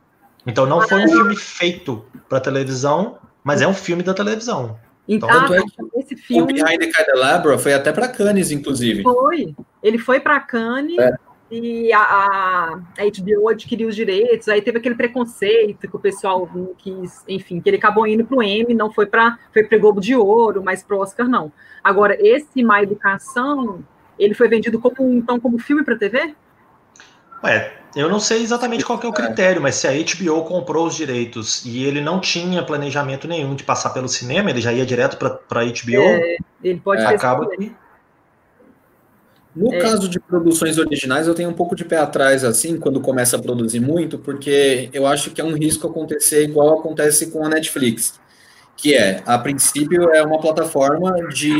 [0.46, 4.78] Então não foi um filme feito para televisão, mas é um filme da televisão.
[5.08, 5.60] Então, Tanto ah, é
[6.06, 9.02] esse O filme Behind the Candelabra foi até para Cannes, inclusive.
[9.02, 9.54] foi.
[9.82, 11.14] Ele foi para Cannes É.
[11.50, 14.48] e a, a, a HBO adquiriu os direitos.
[14.48, 18.36] Aí teve aquele preconceito que o pessoal não quis, enfim, que ele acabou indo para
[18.36, 21.52] o Emmy, não foi para foi para Globo de Ouro, mas para Oscar não.
[21.84, 23.84] Agora esse Má Educação,
[24.18, 26.34] ele foi vendido como então como filme para TV?
[27.44, 30.86] Ué, eu não sei exatamente qual que é o critério, mas se a HBO comprou
[30.86, 34.84] os direitos e ele não tinha planejamento nenhum de passar pelo cinema, ele já ia
[34.84, 36.20] direto para HBO,
[36.62, 37.48] Ele pode É, acaba
[39.54, 39.78] No É.
[39.78, 43.40] caso de produções originais, eu tenho um pouco de pé atrás, assim, quando começa a
[43.40, 48.20] produzir muito, porque eu acho que é um risco acontecer igual acontece com a Netflix,
[48.76, 51.50] que é, a princípio, é uma plataforma de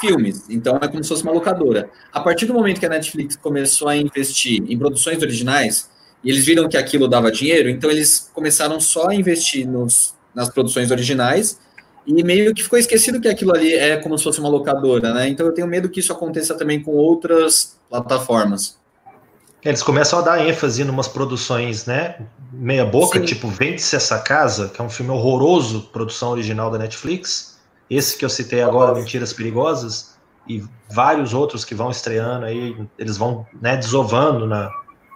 [0.00, 1.88] filmes, então é como se fosse uma locadora.
[2.12, 5.88] A partir do momento que a Netflix começou a investir em produções originais,
[6.22, 10.50] e eles viram que aquilo dava dinheiro, então eles começaram só a investir nos, nas
[10.50, 11.58] produções originais,
[12.06, 15.28] e meio que ficou esquecido que aquilo ali é como se fosse uma locadora, né?
[15.28, 18.79] Então eu tenho medo que isso aconteça também com outras plataformas.
[19.62, 22.16] Eles começam a dar ênfase em umas produções, né?
[22.52, 23.26] Meia boca, Sim.
[23.26, 27.58] tipo Vende-se essa casa, que é um filme horroroso, produção original da Netflix.
[27.88, 30.14] Esse que eu citei agora, Mentiras Perigosas,
[30.48, 34.70] e vários outros que vão estreando aí, eles vão né, desovando na,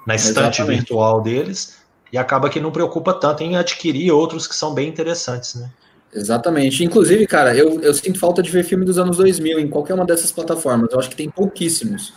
[0.06, 0.78] na estante Exatamente.
[0.80, 1.78] virtual deles,
[2.12, 5.70] e acaba que não preocupa tanto em adquirir outros que são bem interessantes, né?
[6.12, 6.84] Exatamente.
[6.84, 10.04] Inclusive, cara, eu, eu sinto falta de ver filme dos anos 2000 em qualquer uma
[10.04, 10.92] dessas plataformas.
[10.92, 12.12] Eu acho que tem pouquíssimos.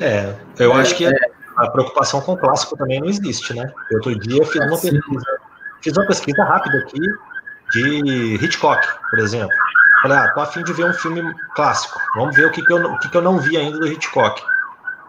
[0.00, 3.70] É, eu É, acho que a preocupação com o clássico também não existe, né?
[3.92, 4.92] Outro dia eu fiz uma Sim.
[4.92, 5.26] pesquisa,
[5.82, 7.00] fiz uma pesquisa rápida aqui
[7.70, 9.56] de Hitchcock, por exemplo.
[10.02, 12.00] Falei, ah, tô a fim de ver um filme clássico.
[12.16, 13.86] Vamos ver o que, que, eu, não- o que, que eu não vi ainda do
[13.86, 14.42] Hitchcock.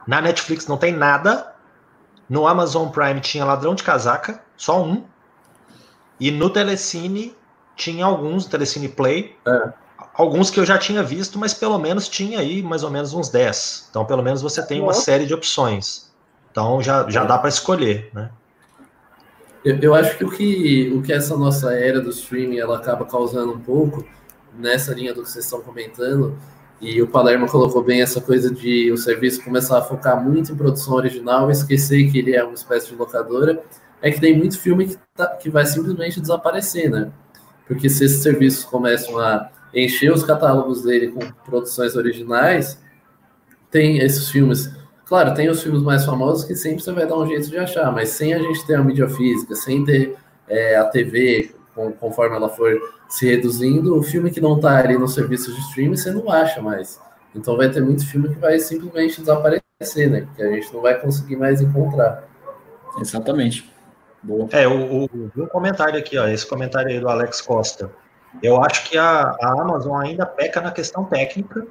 [0.06, 1.48] Na Netflix não tem nada.
[2.30, 5.04] No Amazon Prime tinha Ladrão de Casaca, só um.
[6.20, 7.36] E no Telecine
[7.76, 9.38] tinha alguns, Telecine Play,
[10.14, 13.30] alguns que eu já tinha visto, mas pelo menos tinha aí mais ou menos uns
[13.30, 13.88] 10.
[13.90, 16.12] Então, pelo menos você tem uma série de opções.
[16.52, 18.30] Então, já, já dá para escolher, né?
[19.64, 23.06] Eu, eu acho que o, que o que essa nossa era do streaming ela acaba
[23.06, 24.04] causando um pouco
[24.58, 26.36] nessa linha do que vocês estão comentando,
[26.82, 30.56] e o Palermo colocou bem essa coisa de o serviço começar a focar muito em
[30.56, 33.64] produção original e esquecer que ele é uma espécie de locadora,
[34.02, 37.12] é que tem muito filme que, tá- que vai simplesmente desaparecer, né?
[37.68, 42.82] Porque se esses serviços começam a encher os catálogos dele com produções originais,
[43.70, 44.72] tem esses filmes.
[45.06, 47.92] Claro, tem os filmes mais famosos que sempre você vai dar um jeito de achar,
[47.92, 50.16] mas sem a gente ter a mídia física, sem ter
[50.48, 52.80] é, a TV, com- conforme ela for
[53.10, 56.62] se reduzindo, o filme que não está ali no serviço de streaming você não acha
[56.62, 57.00] mais.
[57.36, 60.28] Então vai ter muito filme que vai simplesmente desaparecer, né?
[60.36, 62.28] Que a gente não vai conseguir mais encontrar.
[63.00, 63.70] Exatamente.
[64.24, 64.48] Boa.
[64.52, 67.92] É, o, o, um comentário aqui, ó, esse comentário aí do Alex Costa.
[68.42, 71.66] Eu acho que a, a Amazon ainda peca na questão técnica,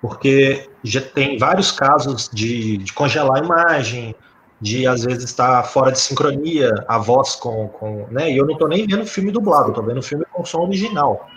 [0.00, 4.14] porque já tem vários casos de, de congelar a imagem,
[4.60, 8.30] de às vezes estar fora de sincronia a voz com, com né?
[8.30, 11.28] E eu não tô nem vendo filme dublado, tô vendo filme com som original.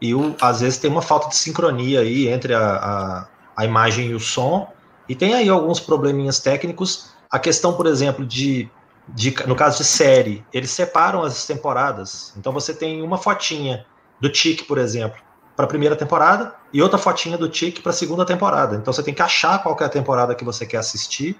[0.00, 4.10] E o, às vezes tem uma falta de sincronia aí entre a, a, a imagem
[4.10, 4.72] e o som,
[5.08, 7.10] e tem aí alguns probleminhas técnicos.
[7.30, 8.70] A questão, por exemplo, de,
[9.08, 12.32] de no caso de série, eles separam as temporadas.
[12.36, 13.84] Então você tem uma fotinha
[14.20, 15.18] do Tic, por exemplo,
[15.56, 18.76] para a primeira temporada e outra fotinha do Tic para a segunda temporada.
[18.76, 21.36] Então você tem que achar qual que é a temporada que você quer assistir.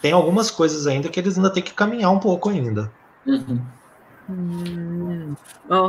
[0.00, 2.90] Tem algumas coisas ainda que eles ainda têm que caminhar um pouco ainda.
[3.26, 3.60] Uhum.
[4.30, 5.34] Hum,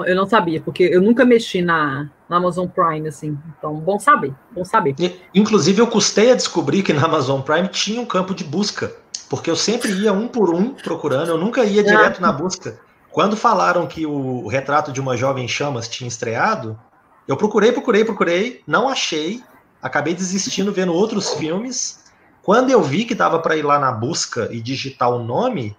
[0.06, 3.38] eu não sabia, porque eu nunca mexi na, na Amazon Prime, assim.
[3.58, 4.96] Então, bom saber, bom saber.
[4.98, 8.94] E, inclusive, eu custei a descobrir que na Amazon Prime tinha um campo de busca,
[9.30, 12.80] porque eu sempre ia um por um procurando, eu nunca ia direto na busca.
[13.20, 16.80] Quando falaram que o Retrato de uma Jovem Chamas tinha estreado,
[17.28, 19.44] eu procurei, procurei, procurei, não achei,
[19.82, 22.06] acabei desistindo vendo outros filmes.
[22.42, 25.76] Quando eu vi que dava para ir lá na busca e digitar o nome,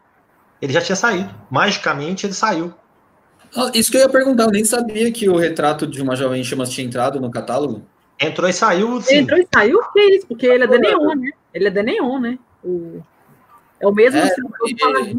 [0.61, 1.35] ele já tinha saído.
[1.51, 2.75] Magicamente ele saiu.
[3.57, 6.45] Ah, isso que eu ia perguntar, eu nem sabia que o retrato de uma jovem
[6.45, 7.87] chamas tinha entrado no catálogo.
[8.21, 9.01] Entrou e saiu.
[9.01, 9.17] Sim.
[9.17, 10.27] Entrou e saiu, que é isso?
[10.27, 11.31] Porque ele é da Neon, né?
[11.55, 12.39] Ele é da Neon, né?
[12.63, 13.01] O...
[13.81, 14.29] É o mesmo é,
[14.67, 15.17] e...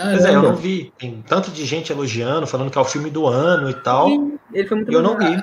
[0.00, 0.92] Pois é, eu não vi.
[0.98, 4.08] Tem tanto de gente elogiando, falando que é o filme do ano e tal.
[4.52, 5.42] Ele foi muito Eu não vi.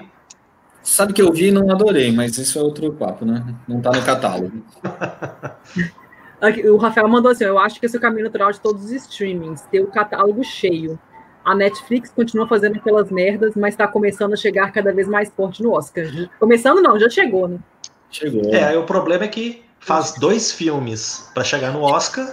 [0.82, 3.44] Sabe que eu vi e não adorei, mas isso é outro papo, né?
[3.68, 4.64] Não tá no catálogo.
[6.72, 8.92] o Rafael mandou assim: eu acho que esse é o caminho natural de todos os
[8.92, 10.98] streamings, ter o catálogo cheio.
[11.44, 15.62] A Netflix continua fazendo aquelas merdas, mas está começando a chegar cada vez mais forte
[15.62, 16.06] no Oscar.
[16.40, 17.58] Começando não, já chegou, né?
[18.10, 18.54] Chegou.
[18.54, 22.28] É, aí o problema é que faz dois filmes para chegar no Oscar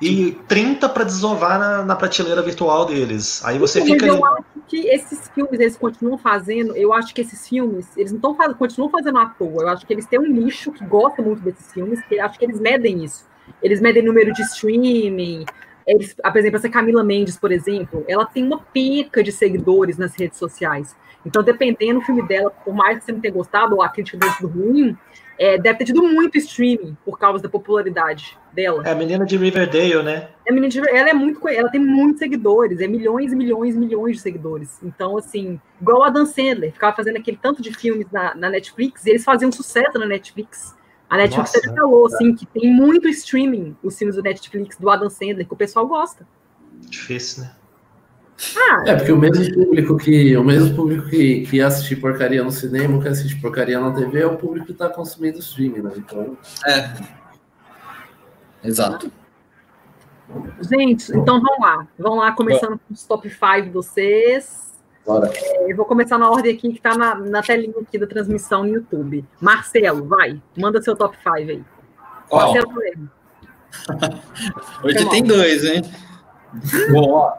[0.00, 3.42] e 30 para desovar na, na, prateleira virtual deles.
[3.44, 4.06] Aí você Sim, fica.
[4.06, 6.76] Eu acho que esses filmes eles continuam fazendo.
[6.76, 9.62] Eu acho que esses filmes eles não estão fazendo, continuam fazendo à toa.
[9.62, 12.00] Eu acho que eles têm um nicho que gosta muito desses filmes.
[12.02, 13.24] Que acho que eles medem isso.
[13.62, 15.46] Eles medem número de streaming,
[15.86, 20.14] eles, por exemplo, essa Camila Mendes, por exemplo, ela tem uma pica de seguidores nas
[20.14, 20.96] redes sociais.
[21.24, 24.18] Então, dependendo do filme dela, por mais que você não tenha gostado, ou a crítica
[24.18, 24.96] tenha sido ruim,
[25.38, 28.82] é, deve ter tido muito streaming por causa da popularidade dela.
[28.86, 30.28] É a menina de Riverdale, né?
[30.46, 33.74] É a menina de, ela é muito, ela tem muitos seguidores, é milhões e milhões
[33.74, 34.80] e milhões de seguidores.
[34.82, 39.04] Então, assim, igual a Dan Sandler, ficava fazendo aquele tanto de filmes na, na Netflix,
[39.04, 40.74] e eles faziam sucesso na Netflix.
[41.08, 45.08] A Netflix Nossa, falou assim, que tem muito streaming os filmes do Netflix, do Adam
[45.08, 46.26] Sandler, que o pessoal gosta.
[46.88, 47.52] Difícil, né?
[48.54, 52.50] Ah, é, porque o mesmo público que o mesmo público que, que assiste porcaria no
[52.50, 55.92] cinema, que assiste porcaria na TV, é o público que está consumindo streaming, né?
[55.96, 56.36] Então.
[56.66, 56.92] É.
[58.62, 59.10] Exato.
[60.60, 61.88] Gente, então vamos lá.
[61.98, 64.65] Vamos lá, começando com os top 5 de vocês.
[65.06, 65.30] Bora.
[65.32, 68.64] É, eu vou começar na ordem aqui que está na, na telinha aqui da transmissão
[68.64, 69.24] no YouTube.
[69.40, 71.64] Marcelo, vai, manda seu top 5 aí.
[72.28, 72.52] Qual?
[72.52, 73.10] Marcelo
[74.82, 75.82] Hoje tem dois, hein?
[76.90, 77.32] Bom, ó,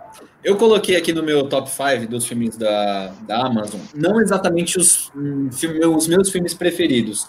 [0.43, 5.12] eu coloquei aqui no meu top 5 dos filmes da, da Amazon, não exatamente os,
[5.15, 7.27] um, filme, os meus filmes preferidos,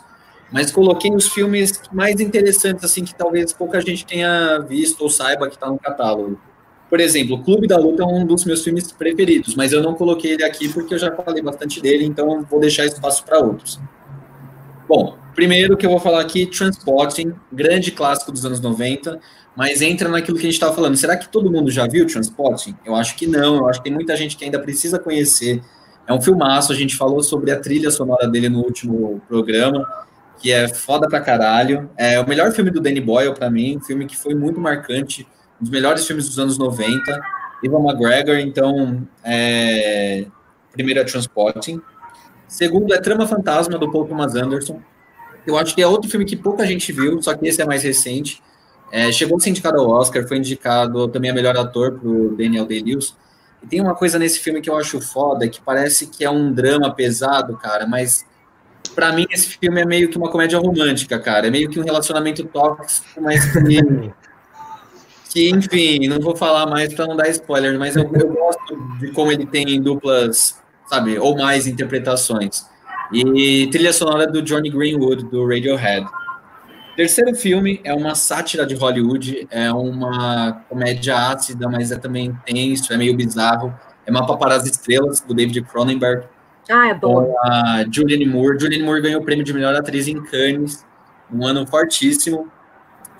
[0.52, 5.48] mas coloquei os filmes mais interessantes, assim, que talvez pouca gente tenha visto ou saiba
[5.48, 6.38] que está no catálogo.
[6.88, 9.94] Por exemplo, o Clube da Luta é um dos meus filmes preferidos, mas eu não
[9.94, 13.78] coloquei ele aqui porque eu já falei bastante dele, então vou deixar espaço para outros.
[14.88, 19.20] Bom, primeiro que eu vou falar aqui, Transporting, grande clássico dos anos 90,
[19.54, 20.96] mas entra naquilo que a gente estava falando.
[20.96, 22.74] Será que todo mundo já viu Transporting?
[22.86, 25.60] Eu acho que não, eu acho que tem muita gente que ainda precisa conhecer.
[26.06, 29.86] É um filmaço, a gente falou sobre a trilha sonora dele no último programa,
[30.40, 31.90] que é foda pra caralho.
[31.98, 35.26] É o melhor filme do Danny Boyle para mim, um filme que foi muito marcante
[35.60, 37.20] um dos melhores filmes dos anos 90.
[37.62, 40.26] Ivan McGregor, então, é...
[40.72, 41.80] primeiro é Transporting.
[42.46, 44.80] Segundo é Trama Fantasma, do Paul Thomas Anderson.
[45.46, 47.82] Eu acho que é outro filme que pouca gente viu, só que esse é mais
[47.82, 48.42] recente.
[48.90, 52.66] É, chegou a ser indicado ao Oscar, foi indicado também a melhor ator pro Daniel
[52.66, 53.14] Day-Lewis.
[53.62, 56.52] E tem uma coisa nesse filme que eu acho foda, que parece que é um
[56.52, 58.24] drama pesado, cara, mas
[58.94, 61.48] para mim esse filme é meio que uma comédia romântica, cara.
[61.48, 63.58] É meio que um relacionamento tóxico, mas que
[65.30, 69.10] que, enfim, não vou falar mais para não dar spoiler, mas eu, eu, gosto de
[69.12, 72.66] como ele tem duplas, sabe, ou mais interpretações.
[73.12, 76.06] E trilha sonora do Johnny Greenwood, do Radiohead.
[76.96, 82.92] Terceiro filme é uma sátira de Hollywood, é uma comédia ácida, mas é também intenso,
[82.92, 83.72] é meio bizarro.
[84.04, 86.26] É Mapa para as Estrelas, do David Cronenberg.
[86.68, 87.34] Ah, é bom.
[87.42, 88.58] a Julianne Moore.
[88.58, 90.84] Julianne Moore ganhou o prêmio de melhor atriz em Cannes,
[91.32, 92.50] um ano fortíssimo.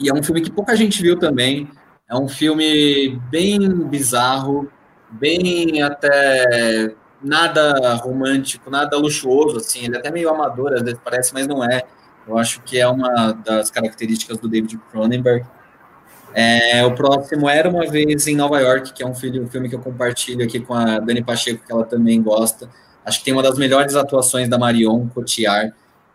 [0.00, 1.68] E é um filme que pouca gente viu também.
[2.08, 4.70] É um filme bem bizarro,
[5.10, 11.34] bem até nada romântico, nada luxuoso, assim, ele é até meio amador, às vezes parece,
[11.34, 11.82] mas não é.
[12.26, 15.44] Eu acho que é uma das características do David Cronenberg.
[16.34, 19.80] É, o próximo era uma vez em Nova York, que é um filme, que eu
[19.80, 22.70] compartilho aqui com a Dani Pacheco, que ela também gosta.
[23.04, 25.74] Acho que tem uma das melhores atuações da Marion Cotillard.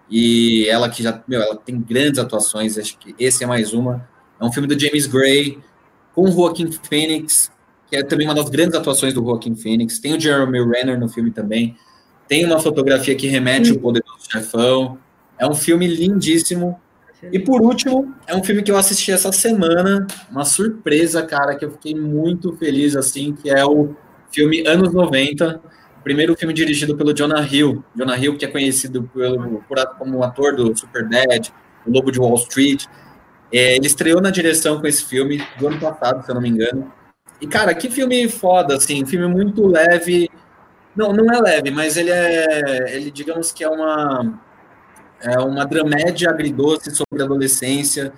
[0.10, 4.08] E ela que já, meu, ela tem grandes atuações, acho que esse é mais uma.
[4.40, 5.60] É um filme do James Gray,
[6.14, 7.52] com o Joaquim Phoenix,
[7.90, 10.00] que é também uma das grandes atuações do Joaquim Phoenix.
[10.00, 11.76] Tem o Jeremy Renner no filme também.
[12.28, 14.98] Tem uma fotografia que remete ao Poderoso Chefão.
[15.38, 16.80] É um filme lindíssimo.
[17.32, 21.64] E por último, é um filme que eu assisti essa semana, uma surpresa, cara, que
[21.64, 23.96] eu fiquei muito feliz, assim, que é o
[24.30, 25.62] filme Anos 90,
[26.04, 27.84] primeiro filme dirigido pelo Jonah Hill.
[27.96, 31.54] Jonah Hill, que é conhecido pelo, por, como ator do Super Bad,
[31.86, 32.86] o Lobo de Wall Street,
[33.54, 36.50] é, ele estreou na direção com esse filme do ano passado, se eu não me
[36.50, 36.92] engano.
[37.40, 40.30] E, cara, que filme foda, assim, filme muito leve.
[40.96, 44.40] Não, não é leve, mas ele é, ele digamos que é uma
[45.22, 48.12] é uma dramédia agridoce sobre adolescência,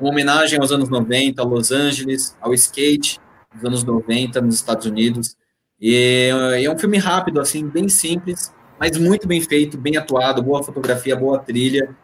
[0.00, 3.20] uma homenagem aos anos 90, a Los Angeles, ao skate
[3.54, 5.36] dos anos 90 nos Estados Unidos.
[5.80, 10.42] E, e é um filme rápido, assim, bem simples, mas muito bem feito, bem atuado,
[10.42, 11.96] boa fotografia, boa trilha.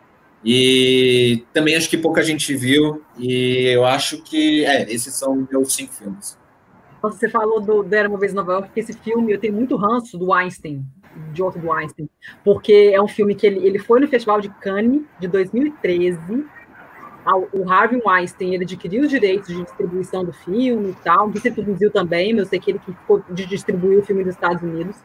[0.45, 5.75] E também acho que pouca gente viu, e eu acho que, é, esses são meus
[5.75, 6.39] cinco filmes.
[7.03, 10.33] Você falou do, Era Uma Vez Nova York, esse filme, eu tenho muito ranço do
[10.33, 10.85] Einstein,
[11.33, 12.09] de outro do Einstein,
[12.45, 16.19] porque é um filme que ele, ele foi no Festival de Cannes, de 2013,
[17.53, 21.51] o Harvey Weinstein ele adquiriu os direitos de distribuição do filme e tal, que você
[21.51, 24.97] produziu também, eu sei que ele que ficou de distribuir o filme nos Estados Unidos.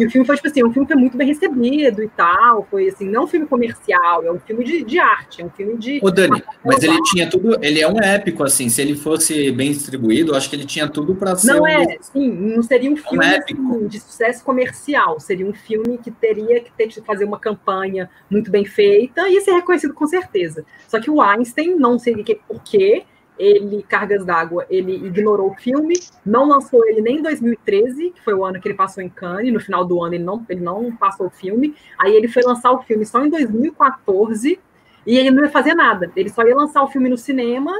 [0.00, 2.66] E o filme foi, tipo assim, um filme que foi muito bem recebido e tal.
[2.70, 5.76] Foi, assim, não um filme comercial, é um filme de, de arte, é um filme
[5.76, 6.00] de.
[6.02, 7.58] Ô, Dani, mas ele tinha tudo.
[7.62, 8.70] Ele é um épico, assim.
[8.70, 11.48] Se ele fosse bem distribuído, acho que ele tinha tudo para ser.
[11.48, 11.66] Não um...
[11.66, 15.20] é, sim, não seria um filme um assim, de sucesso comercial.
[15.20, 19.38] Seria um filme que teria que ter que fazer uma campanha muito bem feita e
[19.42, 20.64] ser reconhecido com certeza.
[20.88, 22.14] Só que o Einstein, não sei
[22.48, 23.04] por quê,
[23.40, 28.34] ele, Cargas d'Água, ele ignorou o filme, não lançou ele nem em 2013, que foi
[28.34, 30.94] o ano que ele passou em Cannes, no final do ano ele não, ele não
[30.94, 34.60] passou o filme, aí ele foi lançar o filme só em 2014,
[35.06, 37.72] e ele não ia fazer nada, ele só ia lançar o filme no cinema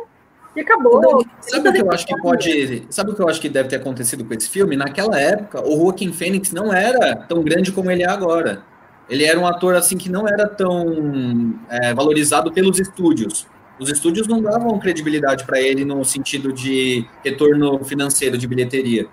[0.56, 0.98] e acabou.
[0.98, 2.86] Então, sabe o que eu acho que pode.
[2.90, 4.76] Sabe o que eu acho que deve ter acontecido com esse filme?
[4.76, 8.62] Naquela época, o Joaquim Fênix não era tão grande como ele é agora.
[9.08, 13.46] Ele era um ator assim que não era tão é, valorizado pelos estúdios.
[13.80, 19.06] Os estúdios não davam credibilidade para ele no sentido de retorno financeiro de bilheteria.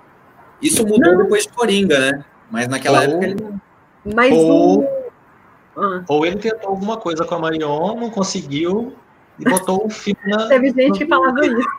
[0.62, 1.24] Isso mudou não.
[1.24, 2.26] depois de Coringa, né?
[2.52, 3.62] Mas naquela ou, época ele não.
[4.14, 4.86] Mas ou,
[5.78, 6.04] ah.
[6.08, 8.94] ou ele tentou alguma coisa com a Marion, não conseguiu
[9.40, 10.48] e botou o filme na.
[10.50, 11.70] Teve gente que falava isso.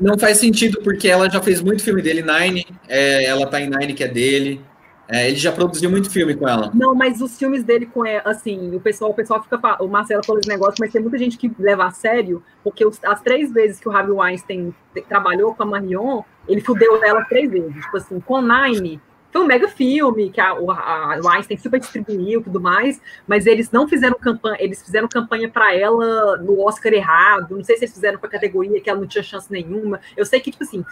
[0.00, 2.64] Não faz sentido, porque ela já fez muito filme dele, Nine.
[2.88, 4.64] É, ela tá em Nine, que é dele.
[5.10, 6.70] É, ele já produziu muito filme com ela.
[6.74, 9.58] Não, mas os filmes dele com ela, assim, o pessoal, o pessoal fica.
[9.82, 13.02] O Marcelo falou esse negócio, mas tem muita gente que leva a sério, porque os,
[13.02, 14.74] as três vezes que o Harvey Weinstein
[15.08, 17.74] trabalhou com a Marion, ele fudeu ela três vezes.
[17.74, 22.40] Tipo assim, com Nine, foi um mega filme que a, a, a Weinstein super distribuiu
[22.40, 26.92] e tudo mais, mas eles não fizeram campanha, eles fizeram campanha para ela no Oscar
[26.92, 27.56] errado.
[27.56, 30.00] Não sei se eles fizeram para categoria que ela não tinha chance nenhuma.
[30.16, 30.84] Eu sei que, tipo assim,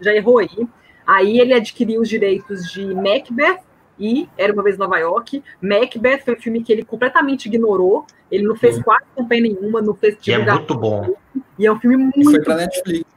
[0.00, 0.68] já errou aí.
[1.06, 3.60] Aí ele adquiriu os direitos de Macbeth
[3.98, 5.42] e Era Uma Vez em Nova York.
[5.60, 8.06] Macbeth foi um filme que ele completamente ignorou.
[8.30, 10.16] Ele não fez quase campanha nenhuma, não fez...
[10.26, 11.14] E é muito bom.
[11.58, 12.20] E é um filme muito...
[12.20, 13.12] E foi pra Netflix.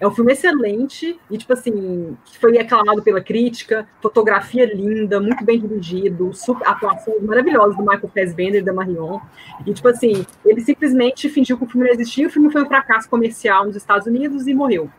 [0.00, 5.60] É um filme excelente e, tipo assim, foi aclamado pela crítica, fotografia linda, muito bem
[5.60, 9.20] dirigido, super, atuações maravilhosas do Michael Fassbender e da Marion.
[9.66, 12.66] E, tipo assim, ele simplesmente fingiu que o filme não existia, o filme foi um
[12.66, 14.90] fracasso comercial nos Estados Unidos e morreu.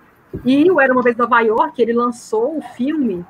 [0.46, 3.26] E o Era Uma Vez Nova York, ele lançou o filme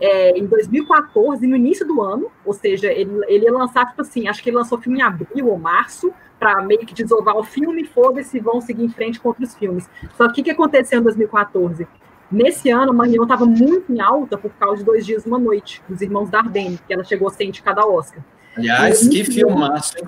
[0.00, 4.28] é, em 2014, no início do ano, ou seja, ele, ele ia lançar, tipo assim,
[4.28, 7.44] acho que ele lançou o filme em abril ou março, para meio que desovar o
[7.44, 9.88] filme, foda-se, vão seguir em frente com outros filmes.
[10.16, 11.86] Só que o que, aconteceu em 2014?
[12.28, 15.38] Nesse ano, a Marion estava muito em alta por causa de Dois Dias e Uma
[15.38, 18.24] Noite, dos Irmãos Dardenne, que ela chegou a ser indicada ao Oscar.
[18.56, 20.04] Aliás, que filmaço, hein?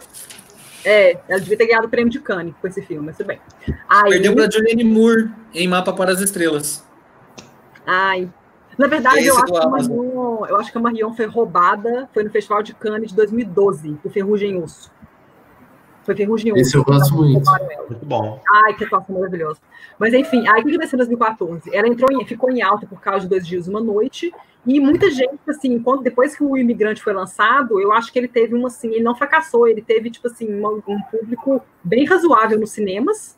[0.85, 3.40] É, ela devia ter ganhado o prêmio de Cannes com esse filme, mas tudo bem.
[3.88, 6.85] Aí, Perdeu para Julianne Moore em Mapa para as Estrelas.
[7.87, 8.29] Ai.
[8.77, 12.25] Na verdade, eu acho, que a Marion, eu acho que a Marion foi roubada, foi
[12.25, 14.90] no Festival de Cannes de 2012, o Ferrugem Osso.
[16.05, 16.61] Foi Ferrugem Osso.
[16.61, 17.51] Esse eu gosto muito.
[17.88, 18.40] Muito bom.
[18.64, 19.59] Ai, que atuação maravilhosa.
[19.99, 21.75] Mas enfim, aí o que aconteceu em 2014?
[21.75, 24.33] Ela entrou em, ficou em alta por causa de Dois Dias e Uma Noite,
[24.67, 28.29] e muita gente, assim, quando, depois que o Imigrante foi lançado, eu acho que ele
[28.29, 32.59] teve uma, assim, ele não fracassou, ele teve, tipo assim, uma, um público bem razoável
[32.59, 33.37] nos cinemas,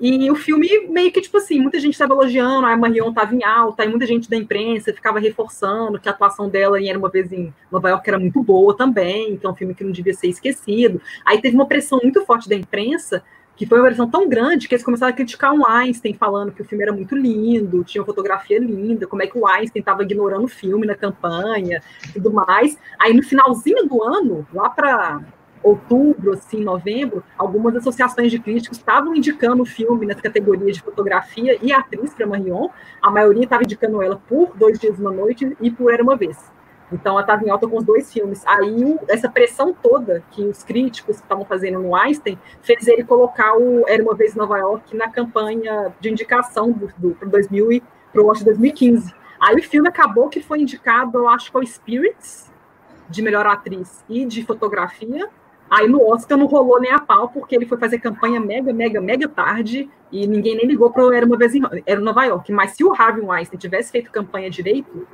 [0.00, 3.44] e o filme meio que, tipo assim, muita gente estava elogiando, a Marion estava em
[3.44, 7.10] alta, e muita gente da imprensa ficava reforçando que a atuação dela em Era Uma
[7.10, 10.14] Vez em Nova York era muito boa também, então é um filme que não devia
[10.14, 11.02] ser esquecido.
[11.24, 13.22] Aí teve uma pressão muito forte da imprensa
[13.60, 16.62] que foi uma versão tão grande que eles começaram a criticar o Einstein, falando que
[16.62, 20.44] o filme era muito lindo, tinha fotografia linda, como é que o Einstein estava ignorando
[20.44, 22.78] o filme na campanha e tudo mais.
[22.98, 25.20] Aí no finalzinho do ano, lá para
[25.62, 31.58] outubro, assim, novembro, algumas associações de críticos estavam indicando o filme nas categorias de fotografia
[31.62, 32.68] e atriz para Marion.
[33.02, 36.16] A maioria estava indicando ela por Dois Dias e Uma Noite e por Era Uma
[36.16, 36.38] Vez.
[36.92, 38.42] Então ela estava em alta com os dois filmes.
[38.46, 43.84] Aí essa pressão toda que os críticos estavam fazendo no Einstein fez ele colocar o
[43.86, 47.82] Era uma vez em Nova York na campanha de indicação do, do para 2000
[48.12, 49.14] para o Oscar 2015.
[49.40, 52.50] Aí o filme acabou que foi indicado, eu acho ao Spirits
[53.08, 55.28] de melhor atriz e de fotografia,
[55.70, 59.00] Aí no Oscar não rolou nem a pau, porque ele foi fazer campanha mega, mega,
[59.00, 62.50] mega tarde e ninguém nem ligou para Era Uma Vez em Era Nova York.
[62.50, 65.06] Mas se o Harvey Weinstein tivesse feito campanha direito,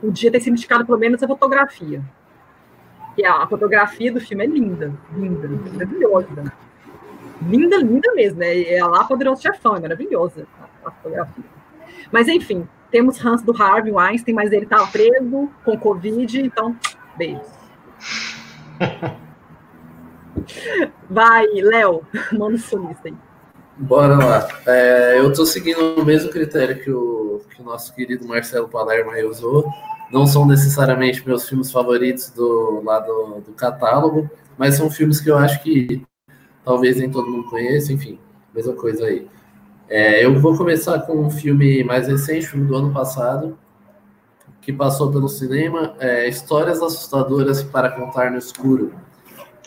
[0.00, 2.00] podia ter sido indicado pelo menos a fotografia.
[3.18, 6.52] E a, fotografia do filme é linda, linda, maravilhosa.
[7.42, 8.62] Linda, linda mesmo, né?
[8.62, 10.46] É lá Poderoso Chefão, é maravilhosa
[10.84, 11.44] a, fotografia.
[12.12, 16.76] Mas enfim, temos Hans do Harvey Weinstein, mas ele estava preso com Covid, então,
[17.16, 17.48] beijos.
[21.08, 23.14] Vai, Léo, manda o solista aí.
[23.78, 24.48] Bora lá.
[24.66, 29.12] É, eu estou seguindo o mesmo critério que o, que o nosso querido Marcelo Palermo
[29.28, 29.66] usou.
[30.10, 35.36] Não são necessariamente meus filmes favoritos do lado do catálogo, mas são filmes que eu
[35.36, 36.02] acho que
[36.64, 38.18] talvez nem todo mundo conheça, enfim,
[38.54, 39.28] mesma coisa aí.
[39.88, 43.58] É, eu vou começar com um filme mais recente, filme do ano passado,
[44.60, 48.94] que passou pelo cinema, é Histórias Assustadoras para Contar no Escuro.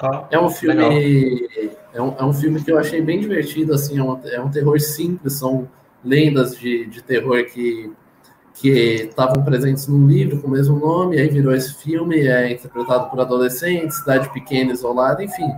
[0.02, 1.50] Ah, é um filme
[1.94, 4.50] é um, é um filme que eu achei bem divertido, assim, é um, é um
[4.50, 5.68] terror simples, são
[6.04, 7.92] lendas de, de terror que
[8.60, 8.70] que
[9.06, 13.22] estavam presentes num livro com o mesmo nome, aí virou esse filme, é interpretado por
[13.22, 15.50] adolescentes, cidade pequena, isolada, enfim.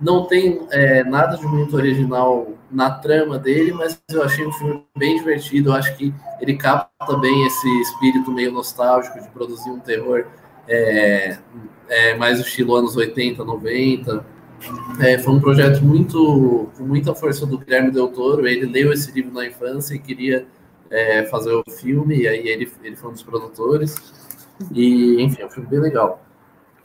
[0.00, 4.82] Não tem é, nada de muito original na trama dele, mas eu achei um filme
[4.96, 5.68] bem divertido.
[5.68, 10.24] Eu acho que ele capta bem esse espírito meio nostálgico de produzir um terror
[10.70, 11.38] é,
[11.88, 14.24] é, mais estilo anos 80, 90.
[15.00, 18.46] É, foi um projeto muito com muita força do Guilherme Del Toro.
[18.46, 20.46] Ele leu esse livro na infância e queria
[20.88, 23.96] é, fazer o filme, e aí ele, ele foi um dos produtores.
[24.72, 26.22] E, enfim, é um filme bem legal.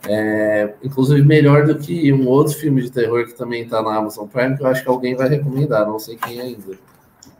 [0.08, 4.26] É, inclusive melhor do que um outro filme de terror que também está na Amazon
[4.26, 6.78] Prime, que eu acho que alguém vai recomendar, não sei quem ainda.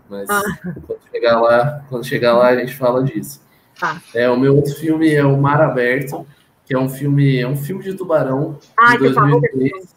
[0.08, 0.42] Mas ah.
[0.86, 3.40] quando chegar lá, quando chegar lá a gente fala disso.
[3.80, 4.00] Ah.
[4.14, 6.26] É, o meu outro filme é o Mar Aberto,
[6.64, 9.94] que é um filme, é um filme de tubarão ah, de 2003.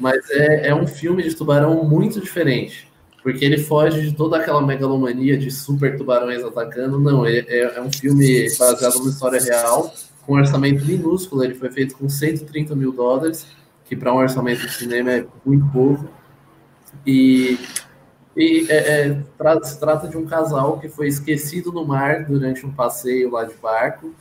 [0.00, 2.88] Mas é, é um filme de tubarão muito diferente.
[3.22, 6.98] Porque ele foge de toda aquela megalomania de super tubarões atacando.
[6.98, 9.92] Não, é, é um filme baseado numa história real
[10.28, 13.46] com um orçamento minúsculo, ele foi feito com 130 mil dólares,
[13.86, 16.06] que para um orçamento de cinema é muito pouco.
[17.06, 17.58] E,
[18.38, 22.64] e é, é, tra se trata de um casal que foi esquecido no mar durante
[22.64, 24.14] um passeio lá de barco.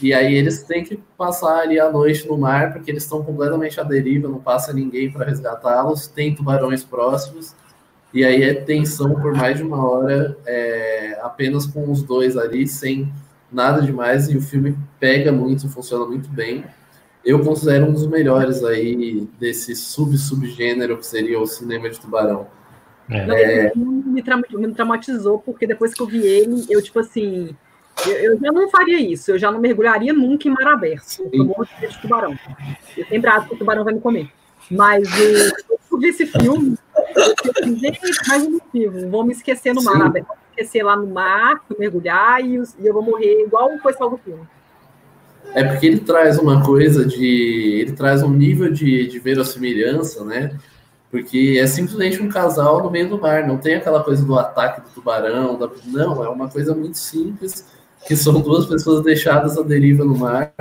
[0.00, 3.78] E aí eles têm que passar ali a noite no mar, porque eles estão completamente
[3.78, 7.54] à deriva, não passa ninguém para resgatá-los, tem tubarões próximos.
[8.14, 12.66] E aí é tensão por mais de uma hora, é, apenas com os dois ali,
[12.66, 13.12] sem
[13.52, 16.64] nada demais e o filme pega muito, funciona muito bem.
[17.22, 22.46] Eu considero um dos melhores aí desse sub-subgênero que seria o cinema de tubarão.
[23.10, 23.72] É.
[23.74, 27.54] Não, me, me traumatizou, porque depois que eu vi ele, eu, tipo assim,
[28.06, 31.44] eu, eu, já não faria isso, eu já não mergulharia nunca em mar aberto, eu
[31.44, 32.38] morro de tubarão.
[32.96, 34.28] Eu sempre acho que o tubarão vai me comer.
[34.70, 35.52] Mas eu,
[35.92, 36.78] eu vi esse filme,
[37.16, 40.02] eu gente, mais um motivo, vou me esquecer no mar Sim.
[40.02, 44.16] aberto esquecer lá no mar, mergulhar e, e, eu vou morrer igual o pessoal do
[44.18, 44.46] filme.
[45.52, 47.80] É porque ele traz uma coisa de.
[47.80, 50.56] Ele traz um nível de, de verossimilhança, né?
[51.14, 54.80] Porque é simplesmente um casal no meio do mar, não tem aquela coisa do ataque
[54.80, 55.70] do tubarão, da...
[55.86, 57.64] não, é uma coisa muito simples,
[58.04, 60.52] que são duas pessoas deixadas à deriva no mar,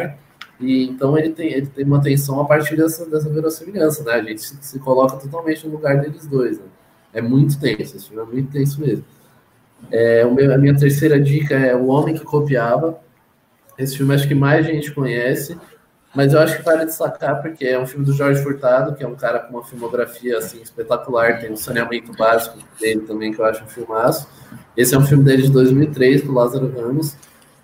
[0.59, 4.11] e então ele tem, ele tem uma tensão a partir dessa, dessa verossimilhança, né?
[4.13, 6.65] A gente se, se coloca totalmente no lugar deles dois, né?
[7.11, 9.03] É muito tenso, esse filme é muito tenso mesmo.
[9.89, 12.99] É, meu, a minha terceira dica é O Homem que Copiava.
[13.75, 15.57] Esse filme acho que mais gente conhece,
[16.15, 19.07] mas eu acho que vale destacar porque é um filme do Jorge Furtado, que é
[19.07, 23.45] um cara com uma filmografia assim espetacular, tem um saneamento básico dele também que eu
[23.45, 24.27] acho um filmaço.
[24.77, 27.15] Esse é um filme dele de 2003 do Lázaro Ramos.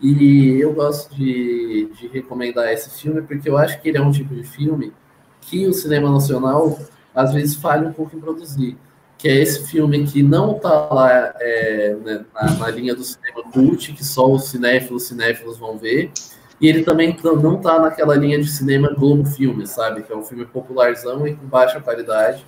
[0.01, 4.11] E eu gosto de, de recomendar esse filme porque eu acho que ele é um
[4.11, 4.93] tipo de filme
[5.41, 6.79] que o cinema nacional
[7.13, 8.77] às vezes falha um pouco em produzir
[9.19, 13.43] que é esse filme que não está lá é, né, na, na, linha do cinema
[13.51, 16.09] cult, que só os cinéfilos cinéfilos vão ver,
[16.59, 20.03] e ele também não está naquela linha de cinema Globo Filme, sabe?
[20.03, 22.45] Que é um filme popularzão e com baixa qualidade.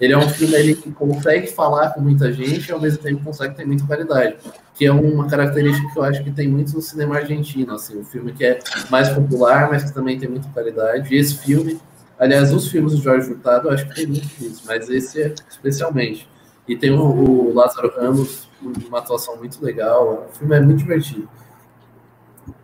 [0.00, 3.54] Ele é um filme que consegue falar com muita gente e ao mesmo tempo consegue
[3.54, 4.36] ter muita qualidade,
[4.74, 8.04] que é uma característica que eu acho que tem muito no cinema argentino, assim, um
[8.04, 8.58] filme que é
[8.90, 11.14] mais popular, mas que também tem muita qualidade.
[11.14, 11.80] E esse filme
[12.22, 15.34] Aliás, os filmes do Jorge Furtado, eu acho que tem muito disso, mas esse é
[15.50, 16.28] especialmente.
[16.68, 20.28] E tem o, o Lázaro Ramos, uma atuação muito legal.
[20.30, 21.28] O filme é muito divertido.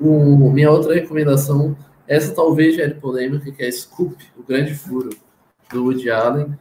[0.01, 1.77] O, minha outra recomendação,
[2.07, 5.11] essa talvez é polêmica, que é Scoop, O Grande Furo,
[5.73, 6.59] do Woody Allen.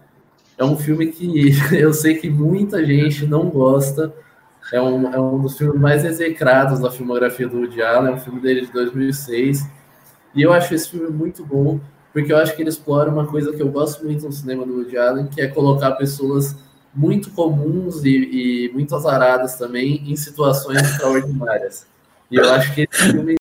[0.57, 4.13] É um filme que eu sei que muita gente não gosta.
[4.74, 8.11] É um, é um dos filmes mais execrados da filmografia do Woody Allen.
[8.11, 9.68] É um filme dele de 2006.
[10.36, 11.80] E eu acho esse filme muito bom
[12.18, 14.78] porque eu acho que ele explora uma coisa que eu gosto muito no cinema do
[14.78, 16.55] Woody Allen, que é colocar pessoas
[16.91, 21.86] muito comuns e, e muito azaradas também em situações extraordinárias.
[22.30, 23.36] E eu acho que esse filme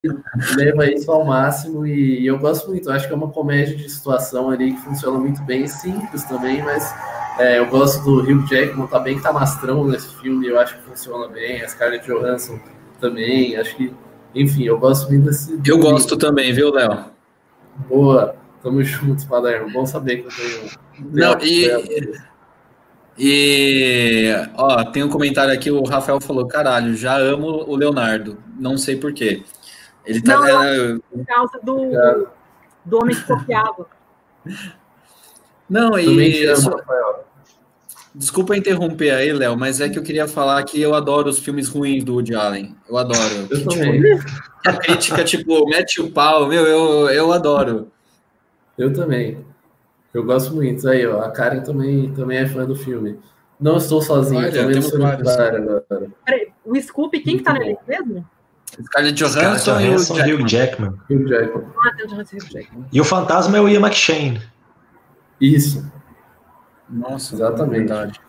[0.56, 2.88] leva isso ao máximo e, eu gosto muito.
[2.88, 6.62] Eu acho que é uma comédia de situação ali que funciona muito bem, simples também,
[6.62, 6.94] mas
[7.38, 11.26] é, eu gosto do Hugh Jackman, tá bem canastrão nesse filme, eu acho que funciona
[11.28, 11.62] bem.
[11.62, 12.60] A Scarlett Johansson
[13.00, 13.92] também, acho que,
[14.34, 15.60] enfim, eu gosto muito desse.
[15.66, 17.06] Eu gosto também, viu, Léo?
[17.88, 19.72] Boa, tamo junto, Palermo.
[19.72, 20.70] Bom saber que eu tenho.
[21.12, 22.35] Não, e.
[23.18, 28.76] E, ó, tem um comentário aqui, o Rafael falou, caralho, já amo o Leonardo, não
[28.76, 29.42] sei porquê.
[30.04, 30.38] Ele tá...
[30.38, 32.28] Não, é, por causa do,
[32.84, 33.86] do homem que copiava.
[35.68, 36.56] Não, e...
[36.56, 36.70] Só...
[38.14, 41.68] Desculpa interromper aí, Léo, mas é que eu queria falar que eu adoro os filmes
[41.68, 42.74] ruins do Woody Allen.
[42.88, 43.46] Eu adoro.
[43.50, 44.28] Eu que, tipo,
[44.64, 47.90] a crítica, tipo, mete o pau, meu, eu, eu adoro.
[48.78, 49.44] Eu também.
[50.16, 50.88] Eu gosto muito.
[50.88, 53.18] Aí, ó, a Karen também, também é fã do filme.
[53.60, 55.86] Não estou sozinho, Olha, também sou agora.
[56.24, 58.26] Peraí, o Scoop, quem que tá nele mesmo?
[58.82, 60.94] Scarlett Johansson, e o Hugh Jackman.
[61.10, 61.64] Hugh Jackman.
[61.84, 62.84] Ah, e Hugh Jackman.
[62.92, 64.40] E o fantasma é o Ian McShane.
[65.38, 65.90] Isso.
[66.88, 67.88] Nossa, exatamente.
[67.88, 68.20] Verdade.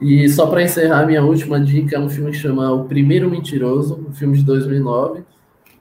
[0.00, 4.06] E só para encerrar, minha última dica é um filme que chama O Primeiro Mentiroso,
[4.08, 5.24] um filme de 2009.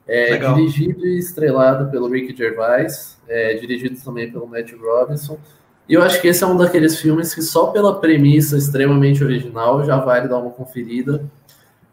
[0.07, 5.37] É dirigido e estrelado pelo Rick Gervais, é, dirigido também pelo Matt Robinson.
[5.87, 9.83] E eu acho que esse é um daqueles filmes que só pela premissa extremamente original
[9.85, 11.25] já vale dar uma conferida,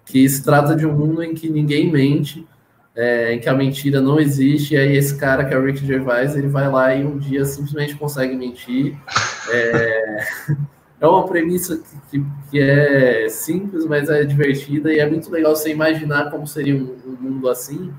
[0.05, 2.47] que se trata de um mundo em que ninguém mente,
[2.95, 5.85] é, em que a mentira não existe, e aí esse cara, que é o Rick
[5.85, 8.97] Gervais, ele vai lá e um dia simplesmente consegue mentir.
[11.05, 15.55] É, uma premissa que, que, que, é simples, mas é divertida, e é muito legal
[15.55, 17.93] você imaginar como seria um, um mundo assim.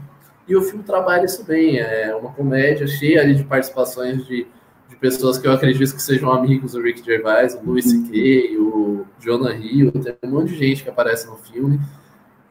[0.48, 4.48] E o filme trabalha isso bem, é uma comédia cheia de participações de,
[4.90, 9.06] de pessoas que eu acredito que sejam amigos do Rick Gervais, o Louis C.K., o
[9.20, 11.80] Jonah Hill, tem um monte de gente que aparece no filme.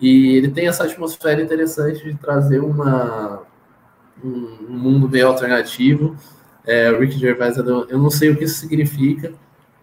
[0.00, 3.42] E ele tem essa atmosfera interessante de trazer uma,
[4.22, 6.16] um, um mundo meio alternativo.
[6.64, 9.32] É, o Rick Gervais, eu não sei o que isso significa.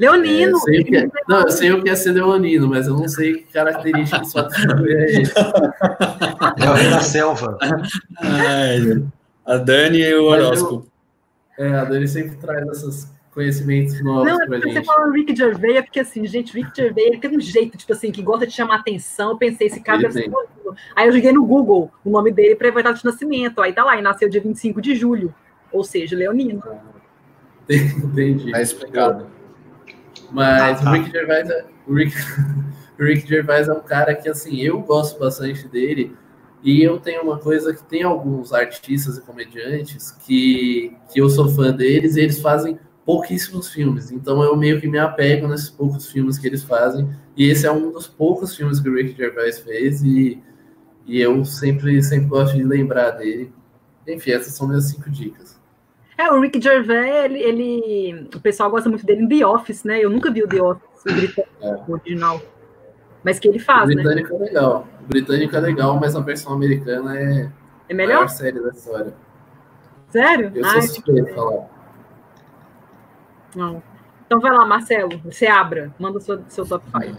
[0.02, 0.58] Leonino!
[0.68, 3.36] É, eu é, não, eu sei o que é ser leonino, mas eu não sei
[3.36, 4.40] que característica só
[4.88, 5.34] é esse.
[5.38, 7.56] É o rei da selva.
[8.18, 9.04] Ai,
[9.46, 10.88] a Dani e o horóscopo.
[11.56, 14.74] É, a Dani sempre traz esses conhecimentos novos não, é pra gente.
[14.74, 17.94] Você fala Rick Gervais, é porque assim, gente, Rick Gervais ele tem um jeito, tipo
[17.94, 19.30] assim, que gosta de chamar atenção.
[19.30, 20.32] Eu pensei, esse cara deve ser
[20.96, 23.62] Aí eu joguei no Google o nome dele para a de nascimento.
[23.62, 25.32] Aí tá lá, e nasceu dia 25 de julho.
[25.72, 26.64] Ou seja, Leonino.
[26.66, 26.80] Ah,
[27.70, 28.52] entendi.
[28.52, 29.41] Tá explicado.
[30.32, 30.90] Mas ah, tá.
[30.90, 32.16] o Rick Gervais é, o Rick,
[33.00, 36.16] o Rick Gervais é um cara que, assim, eu gosto bastante dele.
[36.64, 41.50] E eu tenho uma coisa que tem alguns artistas e comediantes que, que eu sou
[41.50, 44.12] fã deles e eles fazem pouquíssimos filmes.
[44.12, 47.10] Então eu meio que me apego nesses poucos filmes que eles fazem.
[47.36, 50.42] E esse é um dos poucos filmes que o Rick Gervais fez e,
[51.06, 53.52] e eu sempre, sempre gosto de lembrar dele.
[54.08, 55.60] Enfim, essas são minhas cinco dicas.
[56.22, 60.00] É, o Rick Gervais, ele, ele, o pessoal gosta muito dele em The Office, né?
[60.00, 61.92] Eu nunca vi o The Office, o britânico é.
[61.92, 62.42] original.
[63.24, 64.40] Mas que ele faz, o britânico né?
[64.40, 64.88] é legal.
[65.02, 67.52] O britânico é legal, mas a versão americana é,
[67.90, 68.14] é melhor?
[68.14, 69.14] a maior série da história.
[70.10, 70.52] Sério?
[70.54, 71.68] Eu sou suspeito falar.
[73.56, 73.84] Não.
[74.28, 77.18] Então vai lá, Marcelo, você abra, manda seu, seu top 5.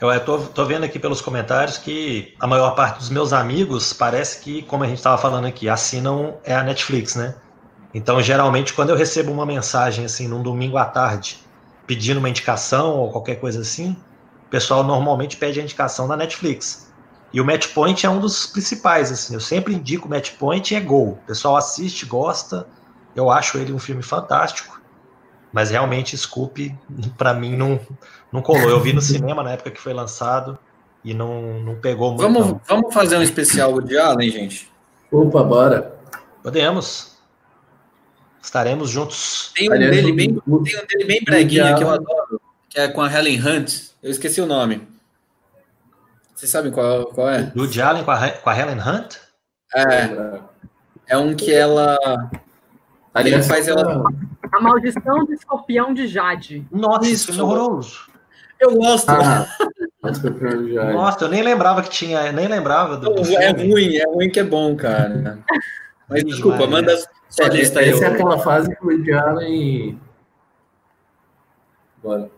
[0.00, 4.40] Eu estou tô vendo aqui pelos comentários que a maior parte dos meus amigos parece
[4.40, 7.34] que, como a gente estava falando aqui, assinam é a Netflix, né?
[7.92, 11.38] Então, geralmente, quando eu recebo uma mensagem assim, num domingo à tarde,
[11.86, 13.94] pedindo uma indicação ou qualquer coisa assim,
[14.46, 16.90] o pessoal normalmente pede a indicação da Netflix.
[17.30, 19.34] E o Match Point é um dos principais, assim.
[19.34, 21.18] Eu sempre indico o Match Point e é gol.
[21.22, 22.66] O pessoal assiste, gosta,
[23.14, 24.79] eu acho ele um filme fantástico,
[25.52, 26.74] mas realmente Scoop,
[27.16, 27.80] para mim, não,
[28.32, 28.68] não colou.
[28.68, 30.58] Eu vi no cinema na época que foi lançado
[31.04, 32.22] e não, não pegou muito.
[32.22, 34.70] Vamos, vamos fazer um especial de Allen, gente?
[35.10, 35.96] Opa, bora.
[36.42, 37.18] Podemos.
[38.42, 39.52] Estaremos juntos.
[39.54, 42.88] Tem um, Aliás, dele, bem, tem um dele bem breguinha que eu adoro, que é
[42.88, 43.90] com a Helen Hunt.
[44.02, 44.88] Eu esqueci o nome.
[46.34, 47.42] Vocês sabem qual, qual é?
[47.42, 49.16] Do Allen com a, com a Helen Hunt?
[49.74, 50.40] É.
[51.06, 51.98] É um que ela
[53.12, 54.04] Aliás, faz ela.
[54.52, 56.66] A maldição do escorpião de Jade.
[56.70, 58.10] Nossa, isso é horroroso.
[58.58, 59.08] Eu gosto.
[59.08, 59.46] Ah,
[60.92, 63.14] Nossa, eu nem lembrava que tinha, nem lembrava do.
[63.14, 65.38] do é ruim, é ruim que é bom, cara.
[66.08, 66.96] Mas desculpa, manda
[67.28, 67.90] sua é, lista aí.
[67.90, 70.00] Essa é aquela fase que o Woody Allen.
[72.02, 72.30] Bora.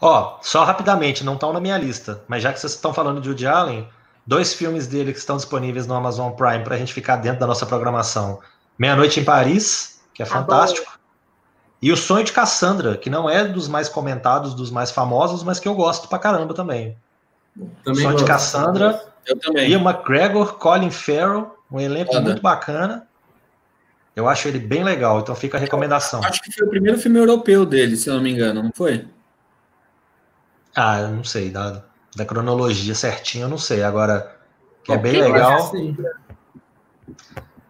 [0.00, 3.28] Ó, só rapidamente, não estão na minha lista, mas já que vocês estão falando de
[3.28, 3.88] Woody Allen,
[4.26, 7.46] dois filmes dele que estão disponíveis no Amazon Prime para a gente ficar dentro da
[7.46, 8.38] nossa programação.
[8.78, 10.98] Meia-Noite em Paris, que é ah, fantástico.
[11.80, 15.60] E O Sonho de Cassandra, que não é dos mais comentados, dos mais famosos, mas
[15.60, 16.96] que eu gosto pra caramba também.
[17.84, 18.24] também Sonho gosto.
[18.24, 19.00] de Cassandra.
[19.24, 19.70] Eu também.
[19.70, 22.24] Ian McGregor, Colin Farrell, um elenco Foda.
[22.24, 23.06] muito bacana.
[24.16, 26.20] Eu acho ele bem legal, então fica a recomendação.
[26.24, 29.06] Acho que foi o primeiro filme europeu dele, se eu não me engano, não foi?
[30.74, 31.84] Ah, eu não sei, da,
[32.16, 33.84] da cronologia certinha, eu não sei.
[33.84, 34.36] Agora,
[34.82, 35.70] que é bem legal.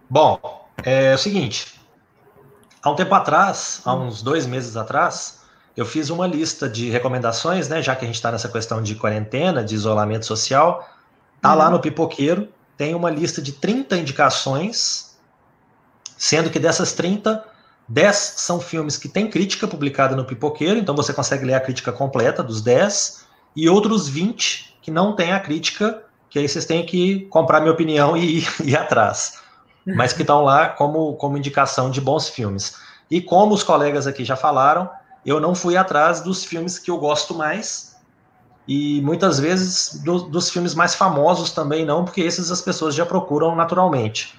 [0.09, 1.77] Bom, é o seguinte.
[2.82, 5.40] Há um tempo atrás, há uns dois meses atrás,
[5.76, 7.82] eu fiz uma lista de recomendações, né?
[7.82, 10.88] Já que a gente está nessa questão de quarentena, de isolamento social.
[11.40, 11.58] Tá uhum.
[11.58, 15.08] lá no Pipoqueiro, tem uma lista de 30 indicações
[16.18, 17.44] Sendo que dessas 30,
[17.86, 21.92] 10 são filmes que têm crítica publicada no Pipoqueiro, então você consegue ler a crítica
[21.92, 23.24] completa dos 10,
[23.54, 27.72] e outros 20 que não têm a crítica, que aí vocês têm que comprar minha
[27.72, 29.38] opinião e ir, ir atrás.
[29.86, 32.76] Mas que estão lá como, como indicação de bons filmes.
[33.10, 34.90] E como os colegas aqui já falaram,
[35.24, 37.96] eu não fui atrás dos filmes que eu gosto mais,
[38.66, 43.06] e muitas vezes do, dos filmes mais famosos também não, porque esses as pessoas já
[43.06, 44.38] procuram naturalmente.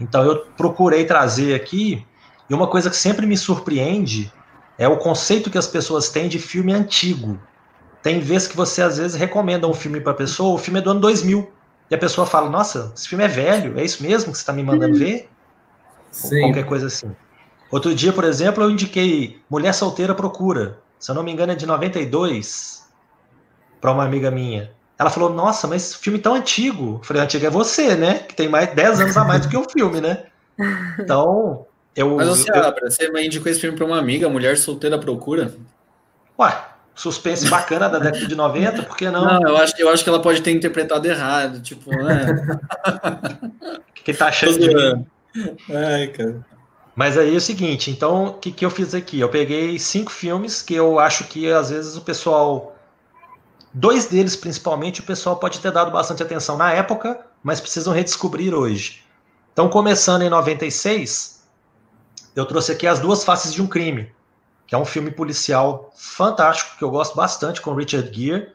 [0.00, 2.04] Então eu procurei trazer aqui,
[2.50, 4.32] e uma coisa que sempre me surpreende
[4.76, 7.38] é o conceito que as pessoas têm de filme antigo.
[8.02, 10.82] Tem vezes que você às vezes recomenda um filme para a pessoa, o filme é
[10.82, 11.48] do ano 2000,
[11.90, 14.52] e a pessoa fala: "Nossa, esse filme é velho, é isso mesmo que você está
[14.52, 14.98] me mandando uhum.
[14.98, 15.28] ver?"
[16.10, 16.36] Sim.
[16.36, 17.14] Ou qualquer coisa assim.
[17.70, 20.78] Outro dia, por exemplo, eu indiquei Mulher Solteira Procura.
[20.98, 22.86] Se eu não me engano, é de 92,
[23.80, 24.72] para uma amiga minha.
[24.98, 26.98] Ela falou, nossa, mas filme tão antigo.
[27.00, 28.20] Eu falei, antigo é você, né?
[28.20, 30.24] Que tem mais 10 anos a mais do que o filme, né?
[30.98, 32.16] Então, eu.
[32.16, 32.64] Mas você, eu...
[32.64, 35.54] Abra, você indicou esse filme para uma amiga, Mulher Solteira Procura?
[36.36, 36.64] Ué,
[36.98, 39.24] suspense bacana da década de 90, por que não?
[39.24, 42.60] Não, eu acho, eu acho que ela pode ter interpretado errado, tipo, né?
[44.04, 45.06] que tá achando de mim?
[45.70, 46.46] Ai, cara.
[46.96, 49.20] Mas aí é o seguinte, então, o que, que eu fiz aqui?
[49.20, 52.74] Eu peguei cinco filmes que eu acho que às vezes o pessoal
[53.72, 58.54] Dois deles, principalmente, o pessoal pode ter dado bastante atenção na época, mas precisam redescobrir
[58.54, 59.04] hoje.
[59.52, 61.44] Então, começando em 96,
[62.34, 64.10] eu trouxe aqui As Duas Faces de um Crime,
[64.68, 68.48] que é um filme policial fantástico, que eu gosto bastante, com Richard Gere,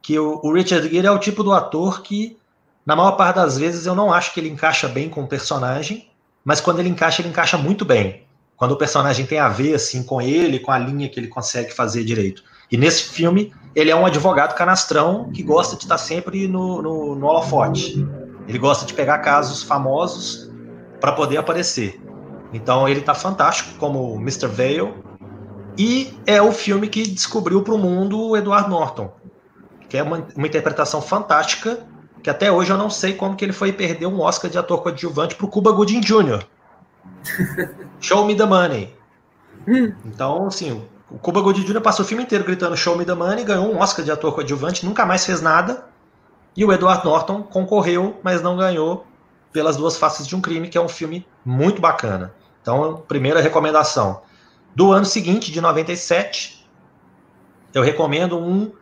[0.00, 2.38] que o, o Richard Gere é o tipo do ator que,
[2.84, 6.08] na maior parte das vezes, eu não acho que ele encaixa bem com o personagem,
[6.42, 8.24] mas quando ele encaixa, ele encaixa muito bem.
[8.56, 11.74] Quando o personagem tem a ver, assim, com ele, com a linha que ele consegue
[11.74, 12.42] fazer direito.
[12.72, 17.14] E nesse filme, ele é um advogado canastrão que gosta de estar sempre no, no,
[17.14, 18.06] no holofote.
[18.48, 20.50] Ele gosta de pegar casos famosos
[20.98, 22.00] para poder aparecer.
[22.50, 24.46] Então ele está fantástico como Mr.
[24.46, 25.09] Vale.
[25.76, 29.12] E é o filme que descobriu para o mundo o Edward Norton,
[29.88, 31.86] que é uma, uma, interpretação fantástica,
[32.22, 34.82] que até hoje eu não sei como que ele foi perder um Oscar de ator
[34.82, 36.44] coadjuvante para o Cuba Gooding Jr.
[38.00, 38.94] Show me the money.
[39.66, 39.92] Hum.
[40.04, 41.80] Então, assim, o Cuba Gooding Jr.
[41.80, 44.86] passou o filme inteiro gritando Show Me the Money, ganhou um Oscar de ator coadjuvante,
[44.86, 45.84] nunca mais fez nada.
[46.56, 49.06] E o Edward Norton concorreu, mas não ganhou
[49.52, 52.32] pelas duas faces de um crime, que é um filme muito bacana.
[52.62, 54.22] Então, primeira recomendação.
[54.74, 56.66] Do ano seguinte, de 97,
[57.74, 58.72] eu recomendo um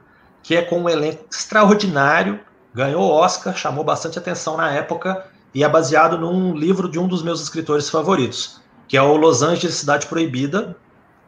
[0.42, 2.40] que é com um elenco extraordinário,
[2.74, 7.22] ganhou Oscar, chamou bastante atenção na época e é baseado num livro de um dos
[7.22, 10.76] meus escritores favoritos, que é o Los Angeles Cidade Proibida,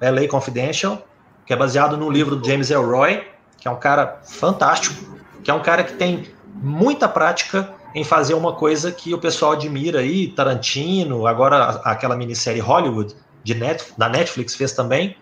[0.01, 1.07] LA Confidential,
[1.45, 3.25] que é baseado no livro do James Elroy,
[3.59, 8.35] que é um cara fantástico, que é um cara que tem muita prática em fazer
[8.35, 14.09] uma coisa que o pessoal admira aí, Tarantino, agora aquela minissérie Hollywood de Net, da
[14.09, 15.17] Netflix fez também,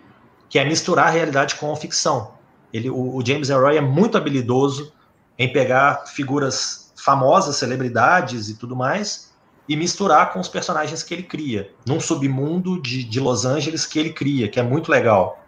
[0.49, 2.33] que é misturar a realidade com a ficção.
[2.73, 4.93] Ele, o, o James Elroy é muito habilidoso
[5.37, 9.31] em pegar figuras famosas, celebridades e tudo mais,
[9.67, 13.99] e misturar com os personagens que ele cria, num submundo de, de Los Angeles que
[13.99, 15.45] ele cria, que é muito legal.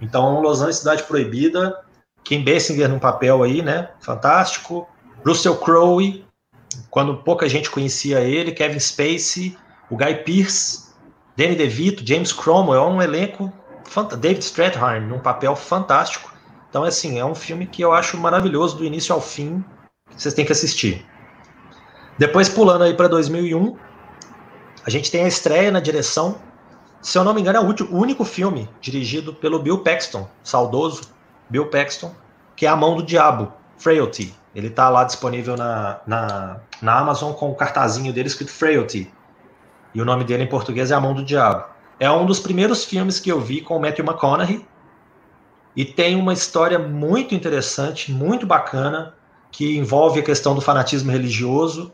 [0.00, 1.78] Então, Los Angeles Cidade Proibida,
[2.24, 3.90] Kim Basinger num papel aí, né?
[4.00, 4.88] Fantástico.
[5.24, 6.24] Russell Crowe,
[6.90, 9.56] quando pouca gente conhecia ele, Kevin Spacey,
[9.90, 10.89] o Guy Pearce,
[11.36, 13.52] Danny DeVito, James Cromwell, é um elenco
[14.18, 16.32] David Strathairn num papel fantástico.
[16.68, 19.64] Então, assim, é um filme que eu acho maravilhoso do início ao fim.
[20.16, 21.04] Vocês têm que assistir.
[22.18, 23.76] Depois, pulando aí para 2001,
[24.84, 26.36] a gente tem a estreia na direção.
[27.00, 31.02] Se eu não me engano, é o único filme dirigido pelo Bill Paxton, saudoso
[31.48, 32.14] Bill Paxton,
[32.54, 34.34] que é A Mão do Diabo, Frailty.
[34.54, 39.10] Ele está lá disponível na, na, na Amazon com o cartazinho dele escrito Frailty.
[39.94, 41.64] E o nome dele em português é A Mão do Diabo.
[41.98, 44.66] É um dos primeiros filmes que eu vi com o Matthew McConaughey.
[45.76, 49.14] E tem uma história muito interessante, muito bacana
[49.50, 51.92] que envolve a questão do fanatismo religioso.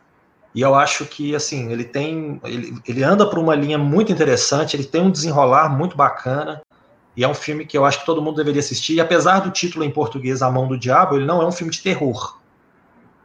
[0.54, 4.76] E eu acho que assim ele tem, ele, ele anda por uma linha muito interessante.
[4.76, 6.62] Ele tem um desenrolar muito bacana.
[7.16, 8.94] E é um filme que eu acho que todo mundo deveria assistir.
[8.94, 11.72] E apesar do título em português A Mão do Diabo, ele não é um filme
[11.72, 12.38] de terror.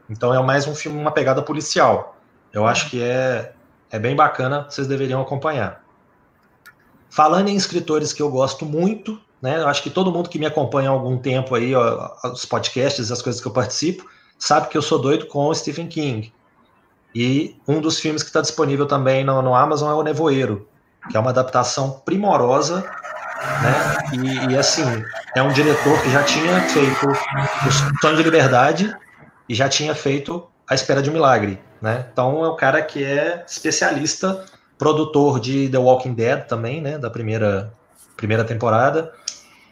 [0.10, 2.18] Então é mais um filme, uma pegada policial.
[2.52, 3.54] Eu acho que é,
[3.92, 5.84] é bem bacana, vocês deveriam acompanhar.
[7.10, 9.58] Falando em escritores que eu gosto muito, né?
[9.58, 13.12] Eu acho que todo mundo que me acompanha há algum tempo aí, ó, os podcasts,
[13.12, 16.32] as coisas que eu participo, sabe que eu sou doido com Stephen King.
[17.14, 20.68] E um dos filmes que está disponível também no, no, Amazon é O Nevoeiro,
[21.10, 22.80] que é uma adaptação primorosa,
[23.62, 23.98] né?
[24.14, 24.86] E, e, assim,
[25.36, 28.96] é um diretor que já tinha feito O Sonho de Liberdade
[29.50, 32.08] e já tinha feito A Espera de um Milagre, né?
[32.14, 34.46] Então é o cara que é especialista
[34.78, 37.74] produtor de The Walking Dead também, né, da primeira,
[38.16, 39.12] primeira temporada.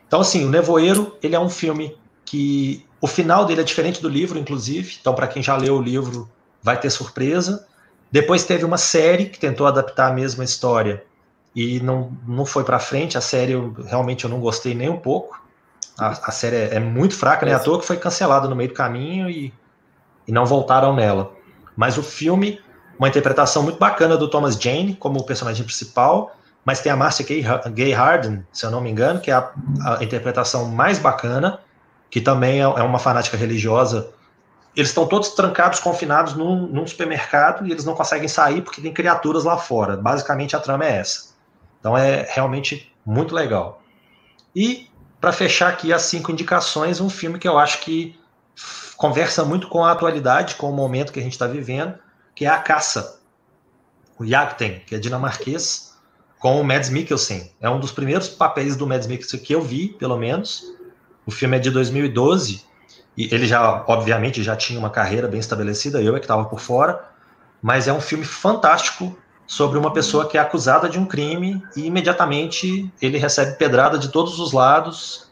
[0.06, 4.10] Então, assim, o Nevoeiro, ele é um filme que o final dele é diferente do
[4.10, 4.98] livro, inclusive.
[5.00, 6.30] Então, para quem já leu o livro,
[6.62, 7.66] vai ter surpresa.
[8.12, 11.02] Depois teve uma série que tentou adaptar a mesma história
[11.56, 13.18] e não, não foi para frente.
[13.18, 15.42] A série, eu, realmente, eu não gostei nem um pouco.
[15.98, 17.54] A, a série é, é, muito fraca, né?
[17.54, 19.54] À toa que foi cancelada no meio do caminho e,
[20.30, 21.34] e não voltaram nela.
[21.76, 22.62] Mas o filme
[23.00, 27.92] uma interpretação muito bacana do Thomas Jane como personagem principal, mas tem a Marcia Gay
[27.94, 29.52] Harden, se eu não me engano, que é a,
[29.86, 31.62] a interpretação mais bacana,
[32.12, 34.12] que também é, é uma fanática religiosa.
[34.76, 38.94] Eles estão todos trancados, confinados num, num, supermercado e eles não conseguem sair porque tem
[38.94, 39.96] criaturas lá fora.
[39.96, 41.30] Basicamente a trama é essa.
[41.80, 43.82] Então é realmente muito legal.
[44.54, 44.90] E
[45.22, 48.20] para fechar aqui as cinco indicações, um filme que eu acho que
[49.00, 51.98] conversa muito com a atualidade, com o momento que a gente está vivendo,
[52.36, 53.22] que é A Caça.
[54.20, 55.96] O Jagten, que é dinamarquês,
[56.38, 57.50] com o Mads Mikkelsen.
[57.62, 60.66] É um dos primeiros papéis do Mads Mikkelsen que eu vi, pelo menos.
[61.26, 62.62] O filme é de 2012
[63.16, 66.60] e ele já, obviamente, já tinha uma carreira bem estabelecida, eu é que estava por
[66.60, 67.02] fora,
[67.62, 71.86] mas é um filme fantástico sobre uma pessoa que é acusada de um crime e
[71.86, 75.32] imediatamente ele recebe pedrada de todos os lados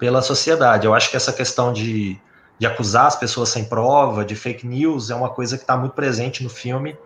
[0.00, 0.84] pela sociedade.
[0.84, 2.20] Eu acho que essa questão de
[2.58, 5.92] de acusar as pessoas sem prova, de fake news, é uma coisa que está muito
[5.92, 6.96] presente no filme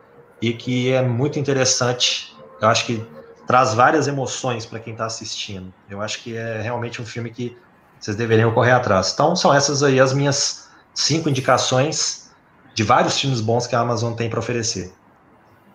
[0.41, 2.37] e que é muito interessante.
[2.61, 3.05] Eu acho que
[3.47, 5.73] traz várias emoções para quem está assistindo.
[5.89, 7.57] Eu acho que é realmente um filme que
[7.99, 9.13] vocês deveriam correr atrás.
[9.13, 12.31] Então, são essas aí as minhas cinco indicações
[12.75, 14.93] de vários filmes bons que a Amazon tem para oferecer.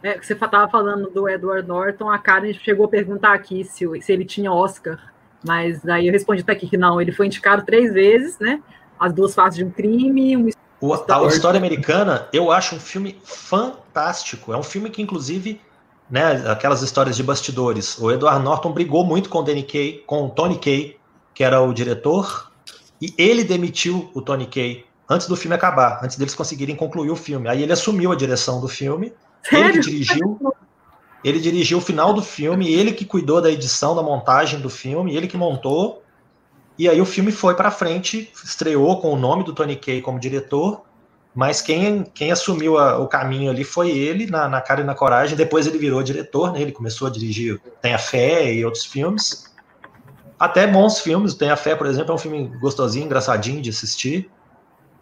[0.03, 4.11] É, você estava falando do Edward Norton, a Karen chegou a perguntar aqui se, se
[4.11, 4.99] ele tinha Oscar,
[5.45, 8.61] mas daí eu respondi até aqui que não, ele foi indicado três vezes, né?
[9.03, 10.37] As duas faces de um crime.
[10.37, 10.49] Um...
[10.79, 14.53] O, a História Americana, eu acho um filme fantástico.
[14.53, 15.59] É um filme que, inclusive,
[16.09, 17.97] né, aquelas histórias de bastidores.
[17.99, 20.97] O Edward Norton brigou muito com o Danny Kay, com o Tony Kay,
[21.33, 22.51] que era o diretor,
[23.01, 27.15] e ele demitiu o Tony Kay antes do filme acabar, antes deles conseguirem concluir o
[27.15, 27.49] filme.
[27.49, 29.67] Aí ele assumiu a direção do filme, Sério?
[29.67, 30.53] ele dirigiu,
[31.23, 35.15] ele dirigiu o final do filme, ele que cuidou da edição, da montagem do filme,
[35.15, 36.02] ele que montou,
[36.77, 40.19] e aí o filme foi para frente, estreou com o nome do Tony Kaye como
[40.19, 40.83] diretor,
[41.35, 44.93] mas quem, quem assumiu a, o caminho ali foi ele, na, na, cara e na
[44.93, 45.35] coragem.
[45.35, 46.61] Depois ele virou diretor, né?
[46.61, 49.51] ele começou a dirigir Tem a Fé e outros filmes.
[50.39, 54.29] Até bons filmes, Tem a Fé, por exemplo, é um filme gostosinho, engraçadinho de assistir.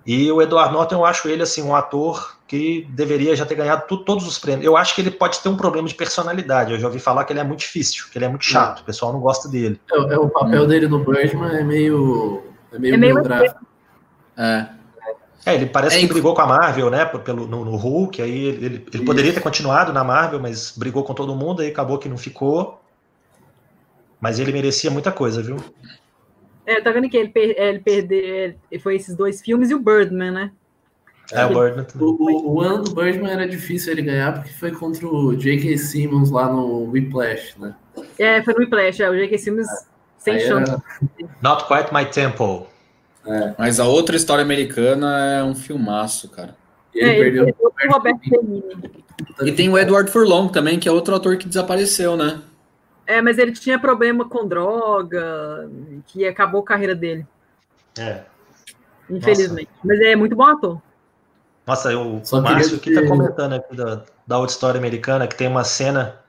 [0.05, 3.85] E o Edward Norton, eu acho ele assim um ator que deveria já ter ganhado
[3.87, 4.65] tu, todos os prêmios.
[4.65, 6.73] Eu acho que ele pode ter um problema de personalidade.
[6.73, 8.83] Eu já ouvi falar que ele é muito difícil, que ele é muito chato, o
[8.83, 9.79] pessoal não gosta dele.
[9.91, 10.67] É, é o papel hum.
[10.67, 13.65] dele no Birdman é meio é meio, é meio biográfico.
[14.37, 14.67] É.
[15.45, 17.03] É, ele parece é, que brigou com a Marvel, né?
[17.05, 21.03] Pelo, no, no Hulk, aí ele, ele, ele poderia ter continuado na Marvel, mas brigou
[21.03, 22.79] com todo mundo, aí acabou que não ficou.
[24.19, 25.57] Mas ele merecia muita coisa, viu?
[26.65, 28.55] É, tá vendo que ele, per ele perdeu.
[28.81, 30.51] Foi esses dois filmes e o Birdman, né?
[31.31, 32.07] É, o Birdman também.
[32.07, 35.77] O, o, ano do Birdman era difícil ele ganhar porque foi contra o J.K.
[35.77, 37.75] Simmons lá no Whiplash, né?
[38.19, 39.37] É, foi no Whiplash, é, o J.K.
[39.37, 39.85] Simmons é.
[40.17, 40.71] sem Aí chance.
[40.71, 40.83] Era...
[41.41, 42.67] Not Quite My Temple.
[43.25, 43.53] É.
[43.57, 46.55] Mas a outra história americana é um filmaço, cara.
[46.93, 48.85] E ele, é, perdeu, ele perdeu o Roberto
[49.45, 52.41] E tem o Edward Furlong também, que é outro ator que desapareceu, né?
[53.11, 55.69] É, mas ele tinha problema com droga,
[56.07, 57.27] que acabou a carreira dele.
[57.99, 58.21] É.
[59.09, 59.69] Infelizmente.
[59.83, 59.87] Nossa.
[59.87, 60.81] Mas é muito bom ator.
[61.67, 65.49] Nossa, o Só Márcio que tá comentando aqui da, da outra história americana, que tem
[65.49, 66.21] uma cena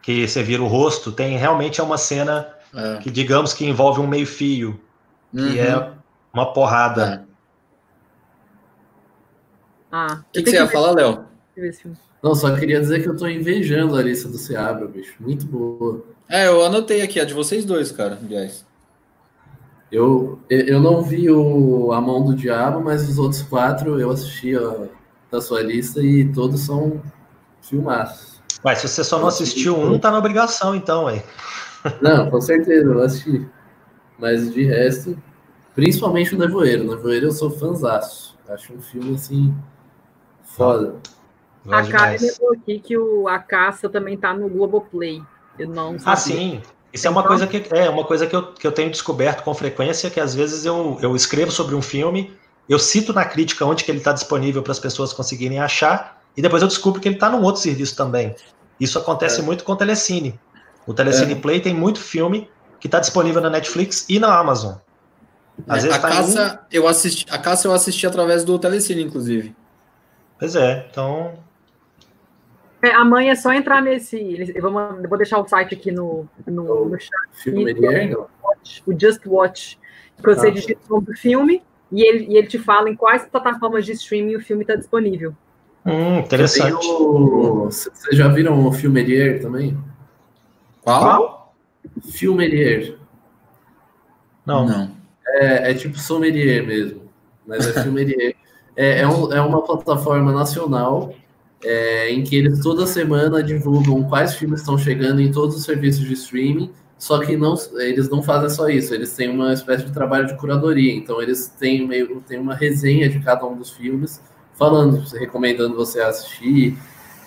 [0.00, 2.98] que você vira o rosto, tem realmente é uma cena é.
[2.98, 4.80] que, digamos, que envolve um meio-fio,
[5.32, 5.50] uhum.
[5.50, 5.90] que é
[6.32, 7.26] uma porrada.
[7.28, 7.34] É.
[9.90, 11.24] Ah, o que, que, você ia falar, Léo?
[12.24, 15.14] Não, só queria dizer que eu tô invejando a Larissa do Seabra, bicho.
[15.20, 16.02] Muito boa.
[16.26, 18.64] É, eu anotei aqui, a de vocês dois, cara, aliás.
[19.92, 24.56] Eu, eu não vi o A Mão do Diabo, mas os outros quatro eu assisti
[24.56, 24.86] ó,
[25.30, 27.02] da sua lista e todos são
[27.60, 28.40] filmaços.
[28.64, 31.22] Mas se você só não assistiu um, tá na obrigação, então, aí.
[32.00, 33.46] Não, com certeza, eu assisti.
[34.18, 35.22] Mas de resto,
[35.74, 36.84] principalmente o Nevoeiro.
[36.84, 38.34] O Nevoeiro eu sou fãzaço.
[38.48, 39.54] Acho um filme assim.
[40.42, 40.94] Foda.
[41.70, 45.22] A Karen lembrou aqui que o, a caça também tá no Globoplay.
[45.58, 46.12] Eu não sabia.
[46.12, 46.62] Ah, sim.
[46.92, 49.52] Isso é uma coisa que é uma coisa que eu, que eu tenho descoberto com
[49.52, 52.32] frequência, que às vezes eu, eu escrevo sobre um filme,
[52.68, 56.42] eu cito na crítica onde que ele está disponível para as pessoas conseguirem achar, e
[56.42, 58.34] depois eu descubro que ele está num outro serviço também.
[58.78, 59.42] Isso acontece é.
[59.42, 60.38] muito com o Telecine.
[60.86, 61.36] O Telecine é.
[61.36, 62.48] Play tem muito filme
[62.78, 64.74] que está disponível na Netflix e na Amazon.
[65.66, 66.66] Às é, vezes a tá caça um...
[66.70, 69.54] eu assisti, a caça eu assisti através do Telecine, inclusive.
[70.38, 71.34] Pois é, então
[72.84, 74.52] é, amanhã é só entrar nesse.
[74.54, 77.10] Eu vou, eu vou deixar o site aqui no, no, no chat.
[78.86, 79.78] o Just Watch.
[80.16, 80.50] Que você ah.
[80.50, 83.92] digita o nome do filme e ele, e ele te fala em quais plataformas de
[83.92, 85.34] streaming o filme está disponível.
[85.84, 86.86] Hum, interessante.
[86.86, 89.76] Vocês já viram o Filmelier também?
[90.82, 91.54] Qual?
[92.10, 92.96] Filmelier.
[94.46, 94.66] Não.
[94.66, 94.90] Não.
[95.26, 97.02] É, é tipo sommelier mesmo,
[97.46, 98.34] mas é Filmelier.
[98.76, 101.14] é, é, um, é uma plataforma nacional
[101.64, 106.06] é, em que eles toda semana divulgam quais filmes estão chegando em todos os serviços
[106.06, 109.92] de streaming, só que não, eles não fazem só isso, eles têm uma espécie de
[109.92, 114.20] trabalho de curadoria, então eles têm, meio, têm uma resenha de cada um dos filmes,
[114.56, 116.76] falando, recomendando você assistir,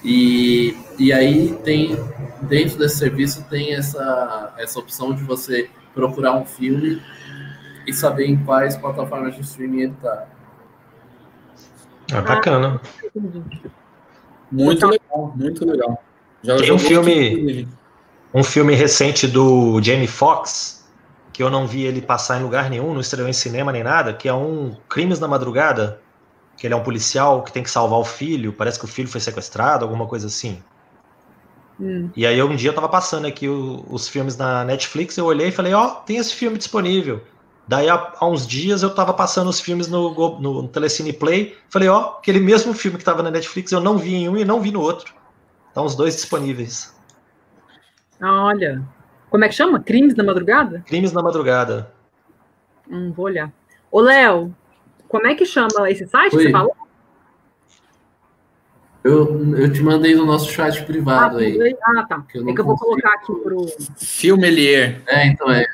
[0.04, 1.98] e, e aí tem,
[2.44, 7.02] dentro desse serviço tem essa, essa opção de você procurar um filme
[7.86, 10.28] e saber em quais plataformas de streaming ele está.
[12.14, 12.80] É bacana.
[14.52, 16.04] Muito então, legal, muito legal.
[16.44, 17.68] Já Tem um filme,
[18.34, 20.86] um filme recente do Jamie Foxx,
[21.34, 24.14] que eu não vi ele passar em lugar nenhum, não estreou em cinema nem nada,
[24.14, 26.02] que é um Crimes na Madrugada,
[26.56, 29.08] que ele é um policial que tem que salvar o filho, parece que o filho
[29.08, 30.62] foi sequestrado, alguma coisa assim.
[31.80, 32.10] Hum.
[32.16, 35.50] E aí um dia eu tava passando aqui o, os filmes na Netflix, eu olhei
[35.50, 37.22] e falei, ó, oh, tem esse filme disponível.
[37.68, 41.58] Daí, há, há, uns dias, eu tava passando os filmes no, no, no Telecine Play.
[41.70, 44.46] Falei, ó, aquele mesmo filme que tava na Netflix, eu não vi em um e
[44.46, 45.14] não vi no outro.
[45.68, 46.96] Estão os dois disponíveis.
[48.22, 48.82] Olha.
[49.30, 49.82] Como é que chama?
[49.82, 50.82] Crimes na Madrugada?
[50.88, 51.92] Crimes na Madrugada.
[52.90, 53.52] Hum, vou olhar.
[53.92, 54.56] Ô, Léo,
[55.08, 56.38] como é que chama esse site Oi.
[56.38, 56.76] que você falou?
[59.04, 61.78] Eu, eu te mandei no nosso chat privado ah, aí.
[61.82, 62.22] Ah, tá.
[62.30, 63.66] Que é que eu vou colocar aqui pro.
[63.98, 65.02] Filmelier.
[65.08, 65.66] É, então é.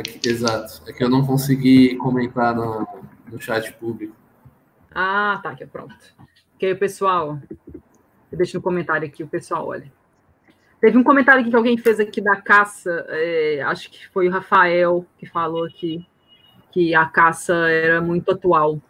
[0.00, 0.82] Aqui, exato.
[0.88, 2.86] É que eu não consegui comentar no,
[3.30, 4.14] no chat público.
[4.92, 5.94] Ah, tá, aqui, pronto.
[6.56, 7.38] Ok, pessoal.
[8.30, 9.90] Eu deixo no comentário aqui, o pessoal olha.
[10.80, 14.30] Teve um comentário aqui que alguém fez aqui da caça, é, acho que foi o
[14.30, 16.06] Rafael que falou aqui
[16.72, 18.80] que a caça era muito atual.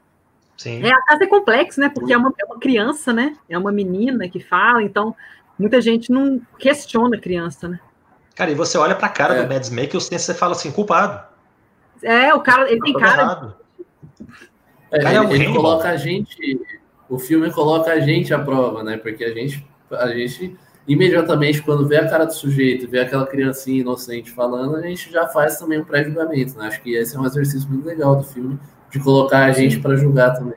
[0.56, 0.82] Sim.
[0.84, 1.88] É, a caça é complexo, né?
[1.88, 3.36] Porque é uma, é uma criança, né?
[3.48, 5.16] É uma menina que fala, então
[5.58, 7.80] muita gente não questiona a criança, né?
[8.40, 9.42] Cara, e você olha pra cara é.
[9.42, 9.70] do Mads
[10.10, 11.22] e você fala assim, culpado.
[12.02, 13.54] É, o cara, ele tem cara.
[14.90, 16.58] É, cara é um ele, ele coloca a gente,
[17.06, 18.96] o filme coloca a gente à prova, né?
[18.96, 20.56] Porque a gente, a gente
[20.88, 25.26] imediatamente, quando vê a cara do sujeito, vê aquela criancinha inocente falando, a gente já
[25.26, 26.68] faz também um pré-julgamento, né?
[26.68, 28.58] Acho que esse é um exercício muito legal do filme,
[28.90, 30.56] de colocar a gente para julgar também.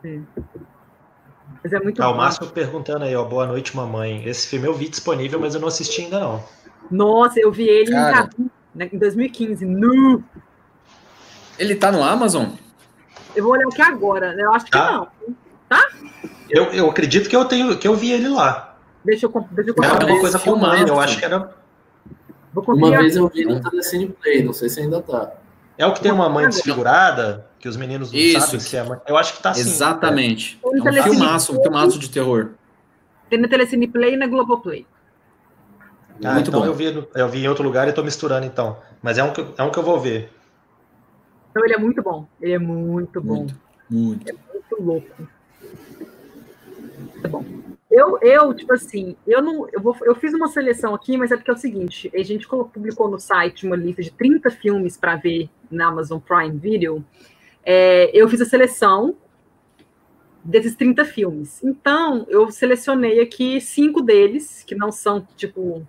[0.00, 0.26] Sim.
[1.62, 4.26] Mas é muito ah, o Márcio perguntando aí, ó, boa noite, mamãe.
[4.26, 6.44] Esse filme eu vi disponível, mas eu não assisti ainda não.
[6.90, 10.24] Nossa, eu vi ele Cara, em, né, em 2015, nu.
[11.58, 12.48] Ele tá no Amazon?
[13.36, 14.42] Eu vou olhar aqui agora, né?
[14.42, 14.92] eu acho que tá.
[14.92, 15.08] não.
[15.68, 15.88] Tá?
[16.50, 18.76] Eu, eu acredito que eu tenho que eu vi ele lá.
[19.04, 21.54] Deixa eu, deixa eu Era uma coisa comum, eu acho que era.
[22.54, 25.32] Uma vez eu vi no Telecine Play, não sei se ainda tá.
[25.82, 28.40] É o que tem uma mãe desfigurada, que os meninos não Isso.
[28.40, 29.00] sabem se é mãe.
[29.04, 29.62] Eu acho que tá assim.
[29.62, 30.60] Exatamente.
[30.64, 32.50] É, é um filmaço, um filmaço de terror.
[33.28, 34.86] Tem no Telecine Play e na Globoplay.
[36.24, 36.66] Ah, Muito então bom.
[36.66, 38.76] Eu, vi, eu vi em outro lugar e tô misturando então.
[39.02, 40.30] Mas é um, que, é um que eu vou ver.
[41.50, 42.28] Então ele é muito bom.
[42.40, 43.34] Ele é muito bom.
[43.34, 43.60] Muito.
[43.90, 44.30] muito.
[44.30, 45.28] É muito louco.
[47.24, 47.44] É bom.
[47.92, 49.68] Eu, eu, tipo assim, eu não.
[49.70, 52.48] Eu, vou, eu fiz uma seleção aqui, mas é porque é o seguinte: a gente
[52.48, 57.04] publicou no site uma lista de 30 filmes para ver na Amazon Prime Video.
[57.62, 59.14] É, eu fiz a seleção
[60.42, 61.62] desses 30 filmes.
[61.62, 65.86] Então, eu selecionei aqui cinco deles, que não são, tipo,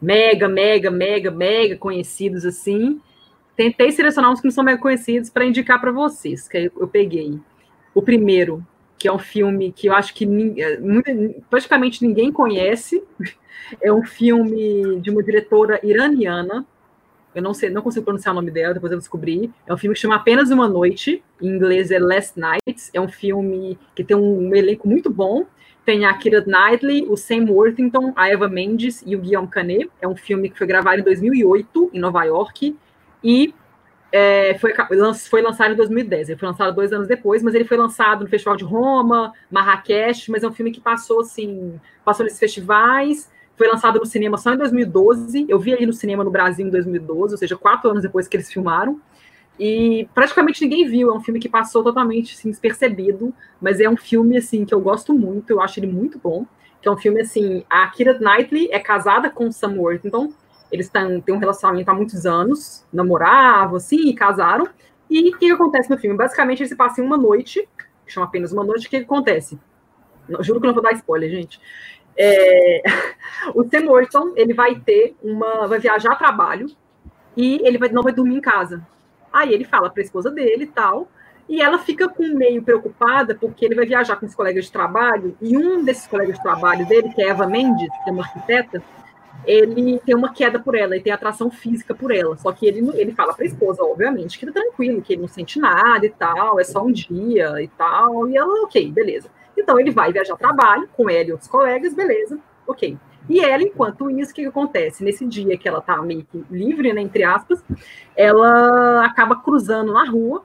[0.00, 3.00] mega, mega, mega, mega conhecidos assim.
[3.56, 7.40] Tentei selecionar uns que não são mega conhecidos para indicar para vocês, que eu peguei.
[7.92, 8.64] O primeiro,
[8.98, 10.24] que é um filme que eu acho que
[10.58, 10.78] é,
[11.50, 13.02] praticamente ninguém conhece.
[13.80, 16.64] É um filme de uma diretora iraniana.
[17.34, 19.50] eu não sei, não consigo pronunciar o nome dela, depois eu descobri.
[19.66, 22.90] É um filme que chama Apenas Uma Noite, em inglês é Last Night.
[22.92, 25.46] É um filme que tem um elenco muito bom.
[25.84, 29.90] Tem a Kira Knightley, o Sam Worthington, a Eva Mendes e o Guillaume Canet.
[30.00, 32.76] É um filme que foi gravado em 2008, em Nova York,
[33.24, 33.52] e
[34.12, 34.72] é, foi,
[35.28, 36.28] foi lançado em 2010.
[36.28, 40.30] Ele foi lançado dois anos depois, mas ele foi lançado no Festival de Roma, Marrakech,
[40.30, 44.52] mas é um filme que passou, assim, passou nesses festivais, foi lançado no cinema só
[44.52, 45.46] em 2012.
[45.48, 48.36] Eu vi ele no cinema no Brasil em 2012, ou seja, quatro anos depois que
[48.36, 49.00] eles filmaram.
[49.58, 51.10] E praticamente ninguém viu.
[51.10, 54.80] É um filme que passou totalmente assim, despercebido, mas é um filme assim que eu
[54.80, 55.50] gosto muito.
[55.50, 56.44] Eu acho ele muito bom.
[56.82, 57.64] Que é um filme assim.
[57.68, 60.32] A Kira Knightley é casada com Sam Worthington.
[60.76, 64.68] Eles têm, um relacionamento há muitos anos, namoravam assim e casaram.
[65.08, 66.16] E o que, acontece no filme?
[66.16, 67.66] Basicamente, eles passam uma noite,
[68.06, 68.86] chama apenas uma noite.
[68.86, 69.58] O que, acontece?
[70.28, 71.60] Não, juro que não vou dar spoiler, gente.
[72.16, 72.82] É,
[73.54, 76.66] o Sam Morrison, ele vai ter uma, vai viajar a trabalho
[77.36, 78.86] e ele vai, não vai dormir em casa.
[79.32, 81.08] Aí ele fala para a esposa dele e tal,
[81.48, 85.36] e ela fica com meio preocupada porque ele vai viajar com os colegas de trabalho
[85.40, 88.82] e um desses colegas de trabalho dele, que é Eva Mendes, que é uma arquiteta,
[89.44, 92.36] ele tem uma queda por ela e tem atração física por ela.
[92.36, 95.28] Só que ele, ele fala para a esposa, obviamente, que tá tranquilo, que ele não
[95.28, 98.28] sente nada e tal, é só um dia e tal.
[98.28, 99.28] E ela, ok, beleza.
[99.56, 102.96] Então ele vai viajar trabalho com ela e outros colegas, beleza, ok.
[103.28, 105.02] E ela, enquanto isso, o que, que acontece?
[105.02, 107.62] Nesse dia que ela tá meio que livre, né, entre aspas,
[108.14, 110.44] ela acaba cruzando na rua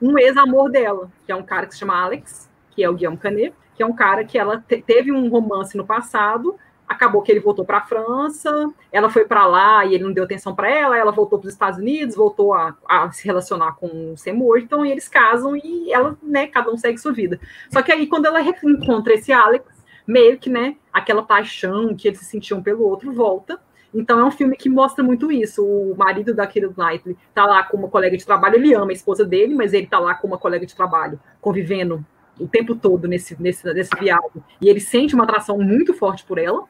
[0.00, 3.18] um ex-amor dela, que é um cara que se chama Alex, que é o Guillaume
[3.18, 6.56] Canet, que é um cara que ela te teve um romance no passado,
[6.88, 10.24] acabou que ele voltou para a França, ela foi para lá e ele não deu
[10.24, 13.86] atenção para ela, ela voltou para os Estados Unidos, voltou a, a, se relacionar com
[13.86, 17.38] o Morton e eles casam e ela, né, cada um segue sua vida.
[17.70, 19.66] Só que aí quando ela encontra esse Alex,
[20.06, 23.60] meio que, né, aquela paixão que eles se sentiam pelo outro volta.
[23.92, 25.64] Então é um filme que mostra muito isso.
[25.64, 28.94] O marido da Keira Knightley tá lá com uma colega de trabalho, ele ama a
[28.94, 32.04] esposa dele, mas ele tá lá com uma colega de trabalho, convivendo
[32.38, 34.42] o tempo todo nesse, nesse, nesse viagem.
[34.60, 36.64] E ele sente uma atração muito forte por ela,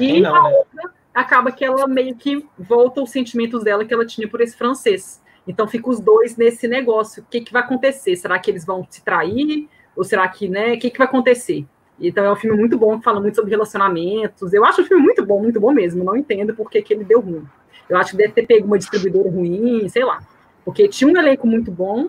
[0.00, 0.56] e não, a né?
[0.56, 4.56] outra acaba que ela meio que volta os sentimentos dela que ela tinha por esse
[4.56, 5.20] francês.
[5.46, 7.22] Então fica os dois nesse negócio.
[7.22, 8.14] O que, que vai acontecer?
[8.16, 9.68] Será que eles vão se trair?
[9.96, 10.74] Ou será que, né?
[10.74, 11.66] O que, que vai acontecer?
[12.00, 14.52] Então é um filme muito bom, que fala muito sobre relacionamentos.
[14.52, 16.04] Eu acho o filme muito bom, muito bom mesmo.
[16.04, 17.44] Não entendo por que, que ele deu ruim.
[17.88, 20.20] Eu acho que deve ter pego uma distribuidora ruim, sei lá.
[20.64, 22.08] Porque tinha um elenco muito bom.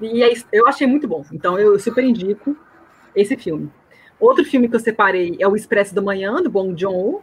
[0.00, 1.24] E é, eu achei muito bom.
[1.32, 2.56] Então eu super indico
[3.14, 3.70] esse filme.
[4.18, 7.22] Outro filme que eu separei é O Expresso da Manhã, do Bong Joon-ho,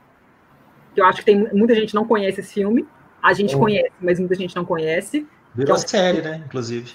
[0.94, 2.88] que eu acho que tem muita gente não conhece esse filme.
[3.22, 3.60] A gente oh.
[3.60, 5.28] conhece, mas muita gente não conhece.
[5.56, 5.80] Virou um...
[5.80, 6.44] série, né?
[6.46, 6.94] Inclusive.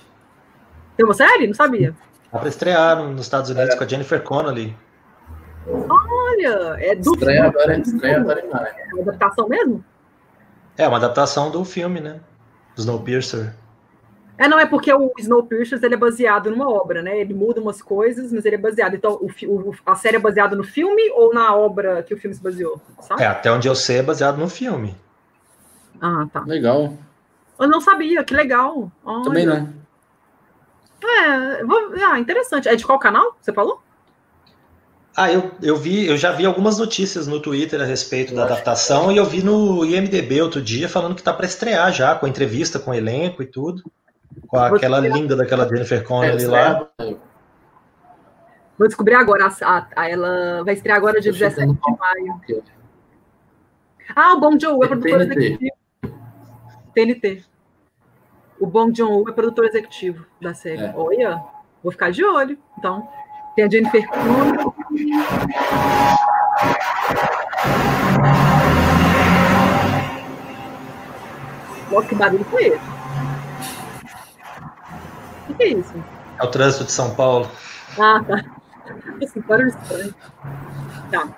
[0.96, 1.46] Tem uma série?
[1.46, 1.94] Não sabia.
[2.32, 3.76] Dá pra estrear nos Estados Unidos é.
[3.76, 4.76] com a Jennifer Connelly.
[5.68, 7.48] Olha, é do estreia filme.
[7.48, 8.66] Agora, estreia agora em maio.
[8.66, 9.84] É uma adaptação mesmo?
[10.76, 12.20] É, uma adaptação do filme, né?
[12.76, 13.54] Snowpiercer.
[14.38, 17.18] É, não, é porque o Snowpiercer ele é baseado numa obra, né?
[17.18, 18.94] Ele muda umas coisas, mas ele é baseado.
[18.94, 22.34] Então, o, o, a série é baseada no filme ou na obra que o filme
[22.34, 22.80] se baseou?
[23.00, 23.22] Sabe?
[23.22, 24.94] É, até onde eu sei é baseado no filme.
[26.00, 26.40] Ah, tá.
[26.46, 26.92] Legal.
[27.58, 28.92] Eu não sabia, que legal.
[29.04, 29.24] Olha.
[29.24, 29.72] Também não.
[31.02, 32.68] É, vou, ah, interessante.
[32.68, 33.36] É de qual canal?
[33.40, 33.80] Você falou?
[35.16, 39.10] Ah, eu, eu vi, eu já vi algumas notícias no Twitter a respeito da adaptação
[39.10, 42.78] e eu vi no IMDB outro dia falando que tá para estrear já, com entrevista
[42.78, 43.82] com o elenco e tudo.
[44.46, 46.88] Com aquela linda daquela Jennifer Connelly é, lá.
[48.78, 49.48] Vou descobrir agora.
[49.62, 52.40] A, a, ela vai estrear agora dia 17 de maio.
[54.14, 55.72] Ah, o Bong Joon é produtor executivo.
[56.94, 57.44] TNT.
[58.60, 60.82] O Bong Joon é produtor executivo da série.
[60.82, 60.94] É.
[60.94, 61.42] Olha,
[61.82, 62.58] vou ficar de olho.
[62.78, 63.08] Então,
[63.54, 65.10] tem a Jennifer Connelly.
[71.90, 72.95] Nossa, que barulho foi esse?
[75.56, 75.94] O que é isso?
[76.38, 77.50] É o trânsito de São Paulo.
[77.98, 78.44] Ah, tá.
[79.22, 80.14] Assim, barulho estranho.
[81.10, 81.28] Tá.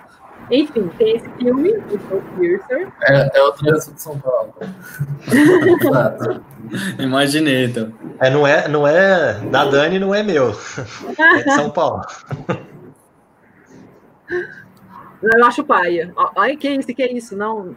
[0.51, 2.89] Enfim, tem esse filme, o Piercer.
[3.03, 4.53] É, é o trânsito de São Paulo.
[6.99, 7.93] Imaginei, então.
[8.19, 10.53] É, não, é, não é da Dani, não é meu.
[11.17, 12.01] É de São Paulo.
[15.21, 16.13] Eu acho paia.
[16.35, 17.37] Ai, que isso, que é isso?
[17.37, 17.73] Não,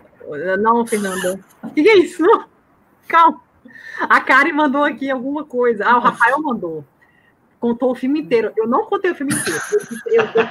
[0.59, 1.39] não, Fernanda.
[1.73, 2.21] Que que é isso?
[2.21, 2.47] Não.
[3.07, 3.41] Calma.
[4.01, 5.85] A Karen mandou aqui alguma coisa.
[5.87, 6.85] Ah, o Rafael mandou.
[7.61, 8.53] Contou o filme inteiro.
[8.57, 9.61] Eu não contei o filme inteiro.
[10.07, 10.49] Eu, eu,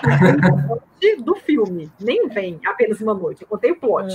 [0.67, 1.91] contei o plot do filme.
[1.99, 3.41] Nem vem apenas uma noite.
[3.41, 4.07] Eu contei o plot.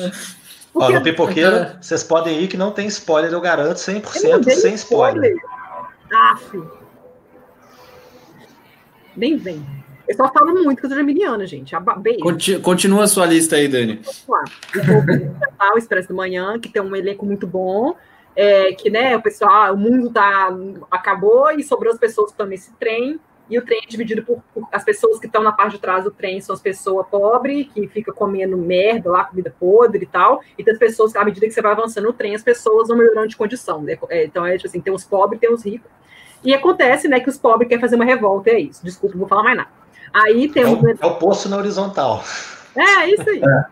[0.74, 5.32] Ó, no Pipoqueiro, vocês podem ir que não tem spoiler, eu garanto, 100% sem spoiler.
[5.32, 5.36] spoiler.
[6.12, 6.62] Aff.
[9.16, 9.64] Nem vem.
[10.08, 11.74] Eu só falo muito que eu sou geminiana, gente.
[12.22, 14.00] Conti continua a sua lista aí, Dani.
[14.04, 14.24] Vamos
[15.58, 15.74] lá.
[15.74, 17.96] O Expresso do Manhã, que tem um elenco muito bom.
[18.36, 20.50] É, que, né, o pessoal, o mundo tá,
[20.90, 23.18] acabou e sobrou as pessoas que estão nesse trem.
[23.48, 26.04] E o trem é dividido por, por as pessoas que estão na parte de trás
[26.04, 30.42] do trem são as pessoas pobres, que fica comendo merda lá, comida podre e tal.
[30.58, 32.88] E tem as pessoas que, à medida que você vai avançando no trem, as pessoas
[32.88, 33.80] vão melhorando de condição.
[33.80, 33.96] Né?
[34.10, 35.90] É, então, é tipo assim, tem os pobres e tem os ricos.
[36.44, 38.84] E acontece, né, que os pobres querem fazer uma revolta, é isso.
[38.84, 39.70] Desculpa, não vou falar mais nada.
[40.12, 40.82] Aí temos.
[40.84, 42.22] É o, é o poço na horizontal.
[42.76, 43.42] É, é isso aí.
[43.42, 43.64] É.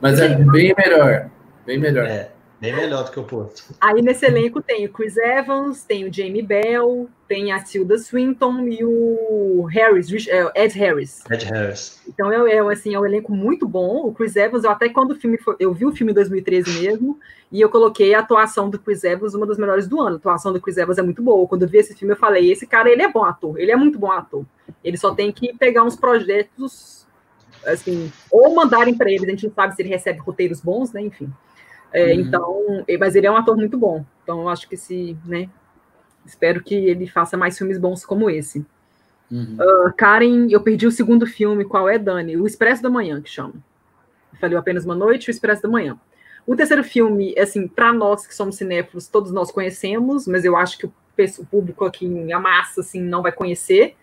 [0.00, 1.30] Mas é bem melhor.
[1.66, 2.06] Bem melhor.
[2.06, 2.30] É.
[2.60, 3.74] Bem melhor do que o posto.
[3.80, 8.68] Aí nesse elenco tem o Chris Evans, tem o Jamie Bell, tem a Tilda Swinton
[8.68, 11.24] e o Harris, é, Ed Harris.
[11.30, 12.02] Ed Harris.
[12.06, 14.06] Então é, é, assim, é um elenco muito bom.
[14.06, 16.82] O Chris Evans, eu até quando o filme foi, eu vi o filme em 2013
[16.82, 17.18] mesmo,
[17.50, 20.16] e eu coloquei a atuação do Chris Evans uma das melhores do ano.
[20.16, 21.48] A atuação do Chris Evans é muito boa.
[21.48, 23.76] Quando eu vi esse filme, eu falei, esse cara, ele é bom ator, ele é
[23.76, 24.44] muito bom ator.
[24.84, 27.00] Ele só tem que pegar uns projetos
[27.64, 31.00] assim, ou mandarem para ele, a gente não sabe se ele recebe roteiros bons, né,
[31.00, 31.30] enfim.
[31.92, 32.20] É, uhum.
[32.20, 34.04] Então, mas ele é um ator muito bom.
[34.22, 35.48] Então, eu acho que se, né?
[36.24, 38.64] Espero que ele faça mais filmes bons como esse.
[39.30, 39.56] Uhum.
[39.60, 41.64] Uh, Karen, eu perdi o segundo filme.
[41.64, 42.36] Qual é, Dani?
[42.36, 43.54] O Expresso da Manhã, que chama.
[44.40, 45.98] Falei apenas uma noite, o Expresso da Manhã.
[46.46, 50.78] O terceiro filme, assim, para nós que somos cinéfilos, todos nós conhecemos, mas eu acho
[50.78, 50.92] que o,
[51.50, 53.94] público aqui em a massa, assim, não vai conhecer.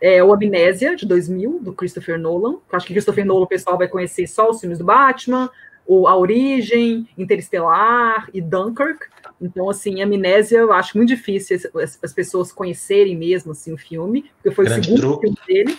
[0.00, 2.52] É o Amnésia, de 2000, do Christopher Nolan.
[2.52, 5.50] Eu acho que Christopher Nolan o pessoal vai conhecer só os filmes do Batman,
[5.88, 9.06] o A Origem, Interestelar e Dunkirk.
[9.40, 14.30] Então, assim, Amnésia, eu acho muito difícil as, as pessoas conhecerem mesmo assim, o filme,
[14.34, 15.22] porque foi Grande o segundo truque.
[15.22, 15.78] filme dele.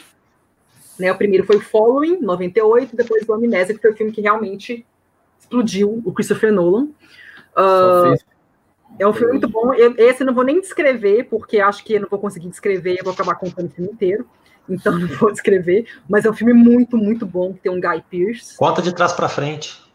[1.00, 4.20] Né, o primeiro foi o Following, 98, depois o Amnésia, que foi o filme que
[4.20, 4.86] realmente
[5.40, 6.90] explodiu o Christopher Nolan.
[7.56, 8.18] Uh,
[8.98, 9.74] é um filme muito bom.
[9.76, 12.98] Eu, esse eu não vou nem descrever, porque acho que eu não vou conseguir descrever,
[13.00, 14.28] eu vou acabar contando o filme inteiro.
[14.68, 15.86] Então não vou descrever.
[16.10, 18.58] Mas é um filme muito, muito bom, que tem um Guy Pearce.
[18.58, 19.88] Conta de trás para frente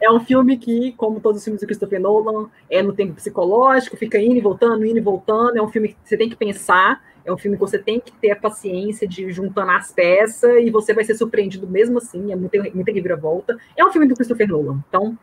[0.00, 3.96] é um filme que, como todos os filmes do Christopher Nolan, é no tempo psicológico,
[3.96, 5.56] fica indo e voltando, indo e voltando.
[5.56, 8.12] É um filme que você tem que pensar, é um filme que você tem que
[8.12, 12.32] ter a paciência de juntando as peças e você vai ser surpreendido mesmo assim.
[12.32, 13.56] É muita, muita reviravolta.
[13.76, 15.18] É um filme do Christopher Nolan, então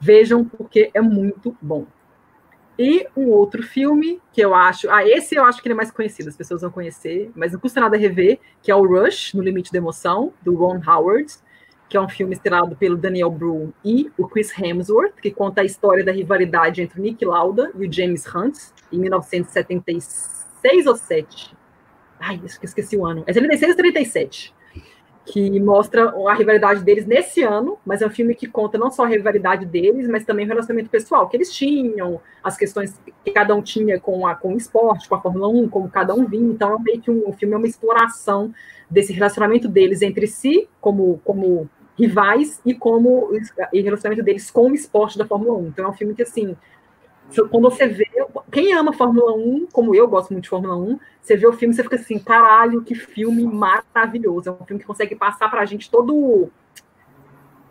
[0.00, 1.86] vejam porque é muito bom.
[2.78, 4.88] E um outro filme que eu acho.
[4.88, 7.58] Ah, esse eu acho que ele é mais conhecido, as pessoas vão conhecer, mas não
[7.58, 11.32] custa nada rever, que é o Rush, No Limite da Emoção, do Ron Howard
[11.88, 15.64] que é um filme estrelado pelo Daniel Bru e o Chris Hemsworth, que conta a
[15.64, 18.58] história da rivalidade entre o Nick Lauda e o James Hunt,
[18.92, 21.56] em 1976 ou 7.
[22.20, 23.22] Ai, esqueci o ano.
[23.26, 24.54] É 76 ou 37.
[25.24, 29.04] Que mostra a rivalidade deles nesse ano, mas é um filme que conta não só
[29.04, 33.54] a rivalidade deles, mas também o relacionamento pessoal que eles tinham, as questões que cada
[33.54, 36.50] um tinha com, a, com o esporte, com a Fórmula 1, como cada um vinha.
[36.50, 38.52] Então, é meio que um, um filme é uma exploração
[38.90, 41.68] desse relacionamento deles entre si, como, como
[41.98, 43.30] rivais e como
[43.72, 45.66] e relacionamento deles com o esporte da Fórmula 1.
[45.66, 46.56] Então é um filme que assim,
[47.50, 48.06] quando você vê,
[48.50, 51.74] quem ama Fórmula 1, como eu gosto muito de Fórmula 1, você vê o filme,
[51.74, 54.48] você fica assim, caralho, que filme maravilhoso.
[54.48, 56.48] É um filme que consegue passar pra gente todo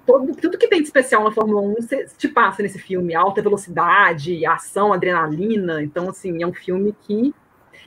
[0.05, 3.41] todo, tudo que tem de especial na Fórmula 1 você te passa nesse filme, alta
[3.41, 5.83] velocidade, ação, adrenalina.
[5.83, 7.35] Então, assim, é um filme que.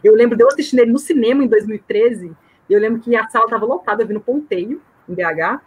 [0.04, 2.32] Eu lembro de eu assistindo ele no cinema em 2013,
[2.68, 5.60] e eu lembro que a sala estava lotada, eu vi no Ponteio, em BH,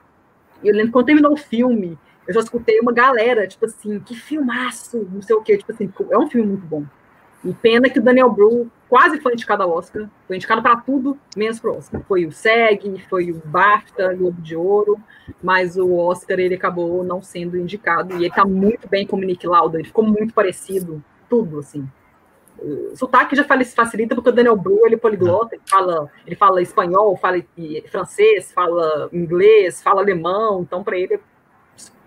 [0.63, 1.97] eu lembro quando terminou o filme,
[2.27, 5.91] eu já escutei uma galera, tipo assim, que filmaço, não sei o quê, tipo assim,
[6.09, 6.83] é um filme muito bom.
[7.43, 11.17] E pena que o Daniel Bru quase foi indicado ao Oscar, foi indicado para tudo,
[11.35, 12.01] menos para o Oscar.
[12.07, 14.97] Foi o SEG, foi o BAFTA, Globo de Ouro,
[15.41, 18.13] mas o Oscar ele acabou não sendo indicado.
[18.13, 22.02] E ele está muito bem como Nick Lauda, ele ficou muito parecido, tudo, assim o
[22.95, 27.17] sotaque já facilita porque o Daniel Bru ele é poliglota, ele fala, ele fala espanhol,
[27.17, 27.43] fala
[27.91, 31.19] francês, fala inglês, fala alemão, então para ele é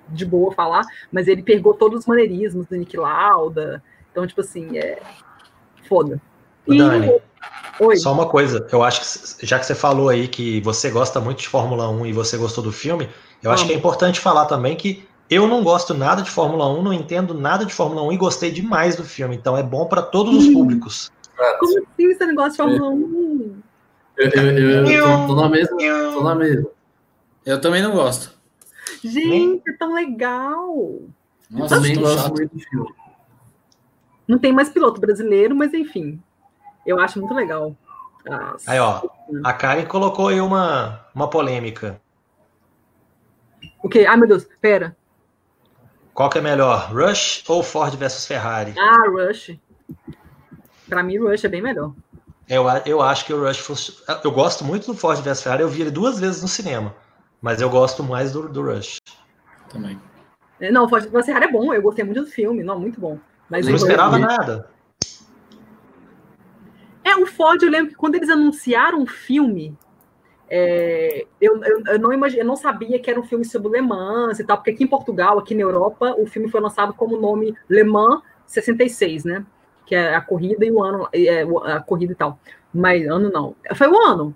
[0.09, 4.79] de boa falar, mas ele pegou todos os maneirismos do Nick Lauda, então tipo assim,
[4.79, 4.99] é
[5.89, 6.21] foda.
[6.67, 6.79] E...
[6.79, 7.21] Dani,
[7.81, 7.97] Oi.
[7.97, 11.41] só uma coisa, eu acho que já que você falou aí que você gosta muito
[11.41, 13.09] de Fórmula 1 e você gostou do filme,
[13.43, 16.83] eu acho que é importante falar também que eu não gosto nada de Fórmula 1,
[16.83, 20.03] não entendo nada de Fórmula 1 e gostei demais do filme, então é bom para
[20.03, 21.11] todos os públicos.
[21.59, 23.63] Como assim você não gosta de Fórmula 1?
[24.17, 26.71] Eu, eu, eu, eu tô, tô, na mesma, tô na mesma.
[27.45, 28.35] Eu também não gosto.
[29.05, 31.01] Gente, é tão legal.
[31.51, 32.95] Nossa, eu também gosto muito do filme.
[34.27, 36.21] Não tem mais piloto brasileiro, mas enfim.
[36.85, 37.77] Eu acho muito legal.
[38.25, 38.71] Nossa.
[38.71, 39.03] Aí, ó,
[39.45, 42.01] a Karen colocou aí uma, uma polêmica.
[43.83, 44.05] O quê?
[44.09, 44.97] Ai, meu Deus, pera.
[46.17, 48.75] Qual que é melhor, Rush ou Ford versus Ferrari?
[48.79, 49.55] Ah, Rush.
[50.89, 51.93] Para mim, Rush é bem melhor.
[52.49, 54.03] Eu, eu acho que o Rush fosse.
[54.25, 56.95] Eu gosto muito do Ford vs Ferrari, eu vi ele duas vezes no cinema.
[57.43, 58.97] Mas eu gosto mais do, do Rush.
[59.69, 60.01] Também.
[60.59, 62.99] É, Não, o Ford vs Ferrari é bom, eu gostei muito do filme, não, muito
[62.99, 63.19] bom.
[63.51, 64.71] Mas Eu não esperava nada.
[67.05, 69.77] É, o Ford, eu lembro que quando eles anunciaram o filme,
[70.49, 73.81] é, eu, eu, eu não imagi- eu não sabia que era um filme sobre Le
[73.81, 77.17] Mans e tal, porque aqui em Portugal, aqui na Europa, o filme foi lançado como
[77.21, 79.45] nome Le Mans 66, né?
[79.85, 81.43] Que é a corrida e o ano, é,
[81.73, 82.39] a corrida e tal.
[82.73, 83.55] Mas ano não.
[83.75, 84.35] Foi o ano.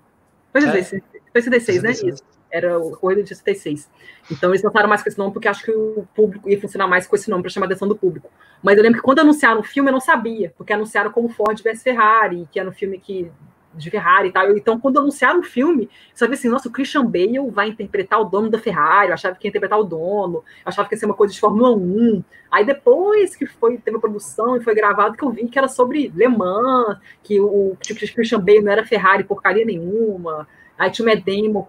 [0.51, 0.71] Foi É.
[0.71, 1.93] 66, foi 66, né?
[1.93, 2.15] 66.
[2.15, 2.23] Isso.
[2.53, 3.89] Era o Corrida de 66.
[4.29, 7.07] Então eles lançaram mais com esse nome porque acho que o público ia funcionar mais
[7.07, 8.29] com esse nome para chamar a atenção do público.
[8.61, 11.57] Mas eu lembro que quando anunciaram o filme, eu não sabia, porque anunciaram como Ford
[11.63, 13.31] vs Ferrari, que era um filme que
[13.73, 14.49] de Ferrari e tal.
[14.55, 18.49] Então, quando anunciaram o filme, sabia assim, nossa, o Christian Bale vai interpretar o dono
[18.49, 21.13] da Ferrari, eu achava que ia interpretar o dono, eu achava que ia ser uma
[21.13, 22.23] coisa de Fórmula 1.
[22.51, 25.67] Aí depois que foi, teve a produção e foi gravado, que eu vi que era
[25.67, 30.91] sobre Le Mans, que o, que o Christian Bale não era Ferrari porcaria nenhuma, aí
[30.91, 31.23] tinha o Matt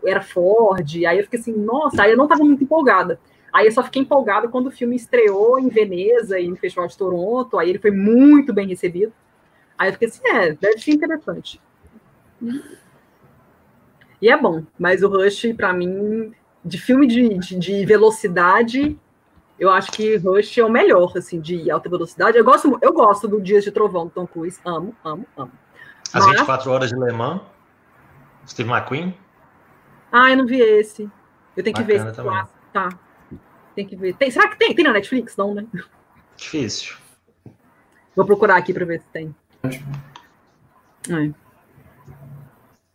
[0.04, 3.20] era Ford, aí eu fiquei assim, nossa, aí eu não estava muito empolgada.
[3.52, 6.96] Aí eu só fiquei empolgada quando o filme estreou em Veneza e no Festival de
[6.96, 9.12] Toronto, aí ele foi muito bem recebido.
[9.76, 11.60] Aí eu fiquei assim, é, deve ser interessante.
[14.20, 16.32] E é bom, mas o Rush, pra mim,
[16.64, 18.98] de filme de, de, de velocidade,
[19.58, 22.36] eu acho que Rush é o melhor, assim, de alta velocidade.
[22.38, 25.52] Eu gosto, eu gosto do Dias de Trovão do Tom Cruise, amo, amo, amo.
[26.12, 27.40] As Mas- 24 horas de Le Mans.
[28.46, 29.16] Steve McQueen.
[30.10, 31.08] Ah, eu não vi esse.
[31.56, 32.32] Eu tenho que ver Bacana esse também.
[32.32, 32.88] clássico, tá.
[33.74, 34.14] Tem que ver.
[34.16, 34.74] Tem, será que tem?
[34.74, 35.36] Tem na Netflix?
[35.36, 35.66] Não, né?
[36.36, 36.96] Difícil.
[38.14, 39.34] Vou procurar aqui para ver se tem.
[41.08, 41.30] É.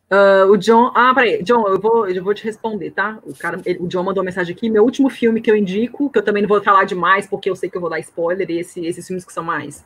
[0.10, 0.92] Ah, o John.
[0.96, 1.44] Ah, peraí.
[1.44, 3.20] John, eu vou, eu vou te responder, tá?
[3.24, 4.70] O, cara, ele- o John mandou uma mensagem aqui.
[4.70, 7.56] Meu último filme que eu indico, que eu também não vou falar demais, porque eu
[7.56, 9.86] sei que eu vou dar spoiler, esse, esses filmes que são mais.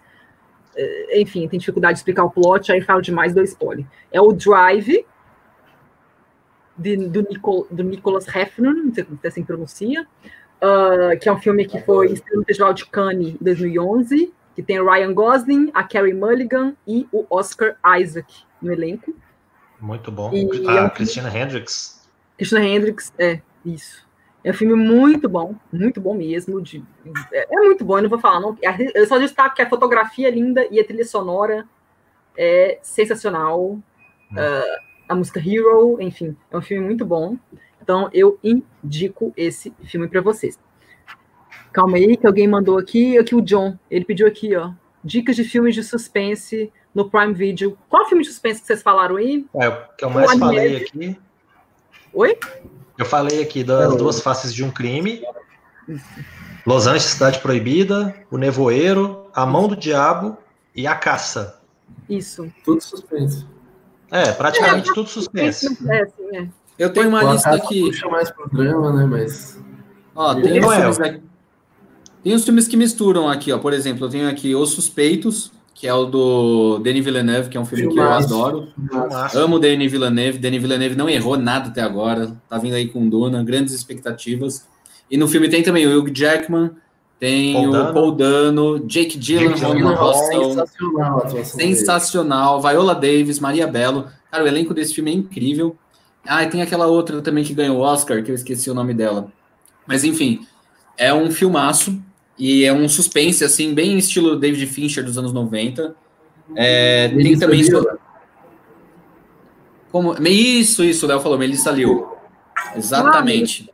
[0.77, 3.85] eh, enfim, tem dificuldade de explicar o plot, aí falo demais, dou spoiler.
[4.11, 5.05] É o Drive,
[6.77, 10.07] de- do, Nicol, do Nicholas Hefner, não sei como é assim pronuncia,
[10.61, 14.79] ah, que é um filme que foi no Festival de Cannes em 2011, que tem
[14.79, 19.13] o Ryan Gosling, a Carey Mulligan e o Oscar Isaac no elenco.
[19.81, 20.31] Muito bom.
[20.33, 22.07] E a é um- Christina Hendricks.
[22.37, 24.07] Christina Hendricks, é, isso.
[24.43, 26.61] É um filme muito bom, muito bom mesmo.
[26.61, 26.83] De,
[27.31, 28.57] é, é muito bom, eu não vou falar, não.
[28.95, 31.67] Eu só destaco que a fotografia é linda e a trilha sonora
[32.37, 33.77] é sensacional.
[34.35, 34.79] Ah,
[35.09, 37.37] a música Hero, enfim, é um filme muito bom.
[37.81, 40.57] Então, eu indico esse filme para vocês.
[41.73, 44.71] Calma aí, que alguém mandou aqui, aqui o John, ele pediu aqui, ó,
[45.03, 47.77] dicas de filmes de suspense no Prime Video.
[47.89, 49.45] Qual filme de suspense que vocês falaram aí?
[49.55, 51.17] É, o que eu mais O falei aqui.
[52.13, 52.37] Oi?
[52.97, 55.23] Eu falei aqui das duas faces de um crime.
[56.65, 60.37] Los Angeles, Cidade Proibida, O Nevoeiro, A Mão do Diabo
[60.75, 61.59] e A Caça.
[62.09, 62.51] Isso.
[62.63, 63.45] Tudo suspense.
[64.11, 65.67] É, praticamente tudo suspense.
[65.89, 66.47] É, sim, é.
[66.77, 67.81] Eu tenho uma O lista aqui.
[67.81, 69.05] puxa mais pro drama, né?
[69.05, 69.59] Mas.
[70.15, 71.21] Ó, tem uns, é, filmes aqui,
[72.23, 73.57] tem uns filmes que misturam aqui, ó.
[73.57, 75.51] Por exemplo, eu tenho aqui Os Suspeitos,
[75.81, 78.67] que é o do Denis Villeneuve, que é um filme que eu adoro.
[78.87, 79.39] Filmaço.
[79.39, 80.37] Amo Denis Villeneuve.
[80.37, 82.39] Denis Villeneuve não errou nada até agora.
[82.47, 84.67] Tá vindo aí com Duna, grandes expectativas.
[85.09, 86.69] E no filme tem também o Hugh Jackman,
[87.19, 87.93] tem Paul o Dano.
[87.95, 90.13] Paul Dano, Jake Gyllenhaal.
[90.13, 91.29] Sensacional.
[91.43, 92.61] Sensacional.
[92.61, 94.07] Viola Davis, Maria Bello.
[94.29, 95.75] Cara, o elenco desse filme é incrível.
[96.23, 98.93] Ah, e tem aquela outra também que ganhou o Oscar, que eu esqueci o nome
[98.93, 99.33] dela.
[99.87, 100.45] Mas enfim,
[100.95, 101.99] é um filmaço
[102.43, 105.95] e é um suspense, assim, bem estilo David Fincher dos anos 90.
[106.55, 107.61] É, tem também.
[107.61, 107.87] Liu.
[109.91, 112.07] Como, isso, isso, o Léo falou, Melissa Liu.
[112.75, 113.69] Exatamente.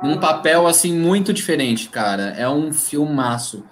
[0.00, 2.32] Num papel, assim, muito diferente, cara.
[2.38, 3.64] É um filmaço.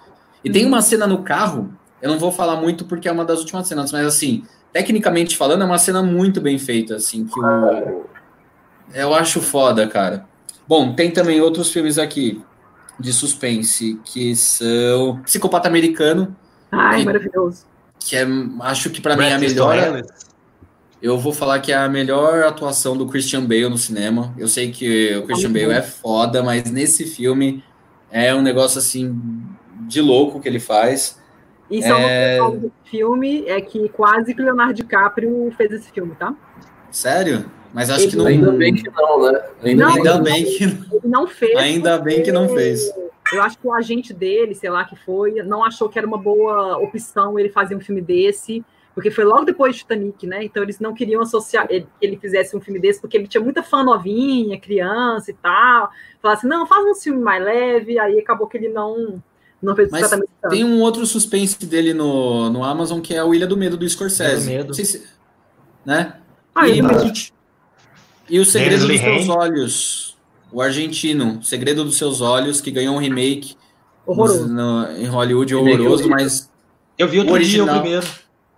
[0.43, 3.39] E tem uma cena no carro, eu não vou falar muito porque é uma das
[3.39, 8.03] últimas cenas, mas assim, tecnicamente falando, é uma cena muito bem feita, assim, que o...
[8.93, 10.25] eu acho foda, cara.
[10.67, 12.43] Bom, tem também outros filmes aqui
[13.01, 16.35] de suspense, que são Psicopata Americano,
[16.71, 17.65] Ai, E- maravilhoso.
[17.99, 18.25] que é,
[18.61, 19.77] acho que pra mim é a melhor...
[19.77, 20.07] Ellis.
[21.01, 24.35] Eu vou falar que é a melhor atuação do Christian Bale no cinema.
[24.37, 27.63] Eu sei que o Christian Bale é foda, mas nesse filme
[28.11, 29.19] é um negócio assim
[29.87, 31.19] de louco que ele faz.
[31.71, 32.37] E só É.
[32.37, 36.35] do filme é que quase que o Leonardo DiCaprio fez esse filme, tá?
[36.91, 37.49] Sério?
[37.73, 38.25] Mas acho que não.
[38.25, 39.41] Ainda bem que não, né?
[39.63, 41.55] Ainda Não, bem que Ainda bem que, Ele não fez.
[41.57, 42.91] ainda bem que não fez.
[43.33, 46.17] Eu acho que o agente dele, sei lá que foi, não achou que era uma
[46.17, 50.43] boa opção ele fazer um filme desse, porque foi logo depois de Titanic, né?
[50.43, 53.41] Então eles não queriam associar ele, que ele fizesse um filme desse, porque ele tinha
[53.41, 55.89] muita fã novinha, criança e tal.
[56.21, 59.23] Falasse, assim, não, faz um filme mais leve, aí acabou que ele não,
[59.61, 63.33] não fez Mas exatamente Tem um outro suspense dele no, no Amazon que é o
[63.33, 64.49] Ilha do Medo do Scorsese.
[64.51, 64.73] Ilha do Medo.
[64.73, 65.07] Se-
[65.85, 66.17] né?
[66.53, 66.85] Ah, e, eu
[68.31, 70.17] e o Segredo dos Seus Olhos,
[70.51, 73.55] o argentino, Segredo dos Seus Olhos, que ganhou um remake
[74.05, 74.47] horroroso.
[74.47, 76.17] no- em Hollywood Remake horroroso, horrível.
[76.25, 76.49] mas
[76.97, 77.81] Eu vi outro O dia o original.
[77.81, 78.07] primeiro.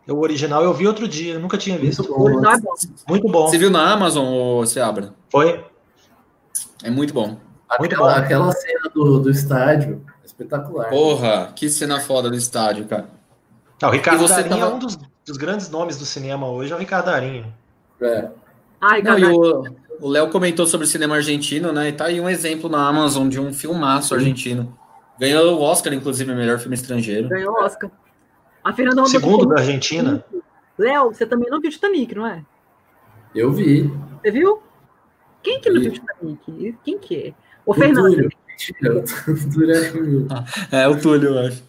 [0.08, 2.00] O original eu vi outro dia, nunca tinha visto.
[2.04, 2.24] Muito bom.
[2.26, 2.74] original é bom.
[3.08, 3.48] Muito bom.
[3.48, 5.14] você viu na Amazon, ou Seabra?
[5.30, 5.64] Foi.
[6.84, 7.38] É muito bom.
[7.80, 8.20] Muito Aquela, bom.
[8.20, 10.90] aquela cena do, do estádio, espetacular.
[10.90, 13.08] Porra, que cena foda do estádio, cara.
[13.82, 16.48] Ah, o Ricardo E você Darinho tava- é um dos, dos grandes nomes do cinema
[16.50, 17.52] hoje, é o Ricardo Darinho.
[18.02, 18.30] É.
[18.84, 19.64] Ai, Não, e o
[20.03, 21.88] o Léo comentou sobre o cinema argentino, né?
[21.88, 24.77] E tá aí um exemplo na Amazon de um filmaço argentino.
[25.18, 27.30] Ganhou o Oscar, inclusive, melhor filme estrangeiro.
[27.30, 27.89] Ganhou o Oscar.
[28.61, 30.23] A Fernanda Segundo da Argentina.
[30.77, 32.43] Léo, você também não viu Titanic, não é?
[33.34, 33.89] Eu vi.
[34.22, 34.61] Você viu?
[35.41, 35.89] Quem que não Vi.
[35.89, 36.77] viu Titanic?
[36.84, 37.34] Quem que é?
[37.65, 38.10] Ô, O Fernanda.
[38.10, 38.30] Túlio.
[39.27, 40.27] O Túlio acho que viu.
[40.72, 41.64] É, o Túlio, eu acho.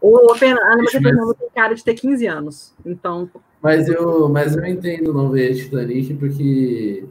[0.00, 1.00] Ô, Fernanda, mas a.
[1.00, 2.74] Fernanda tem cara de ter 15 anos.
[2.84, 3.30] Então,
[3.62, 7.04] Mas eu, mas eu entendo não ver Titanic porque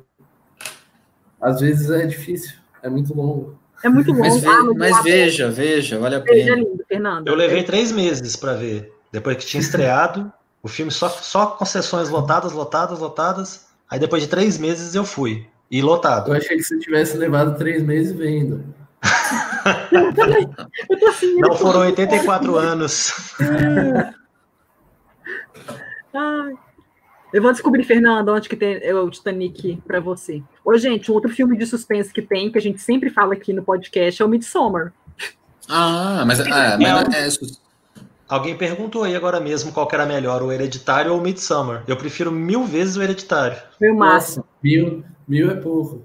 [1.42, 3.58] às vezes é difícil, é muito longo.
[3.84, 4.20] é muito bom.
[4.22, 6.56] Mas, ve- Ah, mas veja, veja, vale a pena.
[6.56, 7.30] lindo, Fernanda.
[7.30, 8.92] Eu levei três meses pra ver.
[9.12, 10.32] Depois que tinha estreado,
[10.64, 13.68] o filme só, só com sessões lotadas, lotadas, lotadas.
[13.90, 15.46] Aí depois de três meses eu fui.
[15.70, 16.32] E lotado.
[16.32, 18.64] Eu achei que você tivesse levado três meses vendo.
[21.10, 23.12] Assim, Não foram 84 anos.
[26.18, 26.54] Ai.
[27.34, 30.42] Eu vou descobrir, Fernanda, onde que tem é o Titanic pra você.
[30.64, 33.52] Ô, gente, um outro filme de suspense que tem, que a gente sempre fala aqui
[33.52, 34.94] no podcast, é o Midsommar.
[35.70, 37.58] Ah, mas, ah, mas é,
[38.30, 41.84] Alguém perguntou aí agora mesmo qual que era melhor, o Hereditário ou o Midsummer.
[41.88, 43.58] Eu prefiro mil vezes o Hereditário.
[43.80, 44.46] Meu máximo.
[44.62, 46.04] Mil, mil é pouco.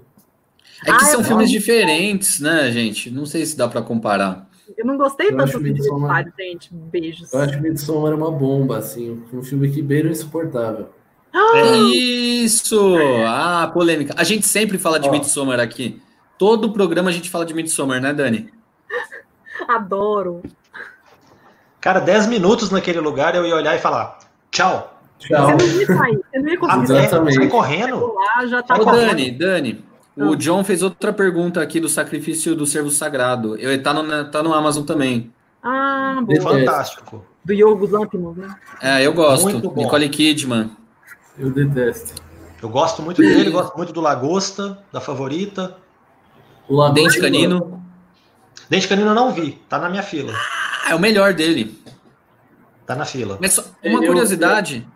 [0.85, 3.09] é que Ah, são filmes diferentes, né, gente?
[3.11, 4.47] Não sei se dá pra comparar.
[4.77, 6.73] Eu não gostei Eu tanto do Midsommar- gente.
[6.73, 7.33] Beijos.
[7.33, 10.87] Eu acho que Midsommar é uma bomba, assim, um filme que beira o insuportável.
[11.33, 11.75] É.
[11.93, 12.95] Isso!
[13.27, 14.13] Ah, polêmica.
[14.17, 15.11] A gente sempre fala de Ó.
[15.11, 16.01] Midsommar aqui.
[16.37, 18.49] Todo programa a gente fala de Midsommar, né, Dani?
[19.67, 20.41] Adoro.
[21.81, 24.19] Cara, 10 minutos naquele lugar eu ia olhar e falar:
[24.51, 24.89] tchau.
[25.19, 25.51] Tchau.
[25.57, 27.35] Você não ia sair, você não ia conseguir sair Exatamente.
[27.35, 28.13] Sai correndo.
[28.13, 29.07] lá, já tá Ô, correndo.
[29.09, 29.85] Dani, Dani,
[30.15, 30.35] o Ah.
[30.35, 33.55] John fez outra pergunta aqui do sacrifício do servo sagrado.
[33.57, 35.31] Eu, tá, no, tá no Amazon também.
[35.61, 36.25] Ah, bom.
[36.27, 36.49] Detesto.
[36.49, 37.25] Fantástico.
[37.43, 38.55] Do Yorgos Lanthimos, né?
[38.81, 39.43] É, eu gosto.
[39.43, 39.81] Muito bom.
[39.81, 40.71] Nicole Kidman.
[41.37, 42.13] Eu detesto.
[42.61, 45.75] Eu gosto muito dele, gosto muito do Lagosta, da favorita.
[46.69, 47.83] O Lagosta- Dente Canino.
[48.69, 50.31] Dente Canino eu não vi, tá na minha fila.
[50.85, 51.77] Ah, é o melhor dele.
[52.85, 53.37] Tá na fila.
[53.41, 54.87] Mas só uma Eu- curiosidade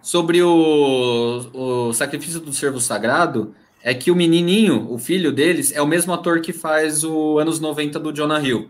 [0.00, 3.54] sobre o, o sacrifício do servo sagrado
[3.86, 7.60] é que o menininho, o filho deles, é o mesmo ator que faz o anos
[7.60, 8.68] 90 do Jonah Hill.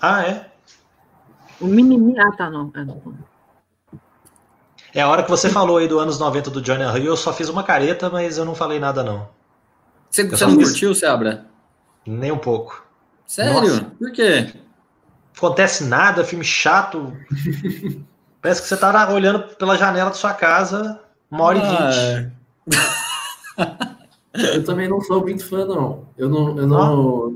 [0.00, 0.50] Ah, é?
[1.60, 2.18] O menininho.
[2.18, 2.72] Ah, tá, não.
[2.74, 3.02] Ah, não.
[4.94, 7.34] É a hora que você falou aí do anos 90 do Johnny Hill, eu só
[7.34, 9.28] fiz uma careta, mas eu não falei nada não.
[10.08, 11.44] Você, você não fiz- curtiu, Seabra?
[12.06, 12.82] Nem um pouco.
[13.26, 13.60] Sério?
[13.60, 13.84] Nossa.
[13.98, 14.54] Por quê?
[15.36, 17.14] Acontece nada, filme chato.
[18.40, 20.98] Parece que você tá olhando pela janela da sua casa
[21.30, 22.32] uma hora e vinte.
[24.36, 26.06] Ah, Eu também não sou muito fã, não.
[26.16, 27.34] Eu não, eu não,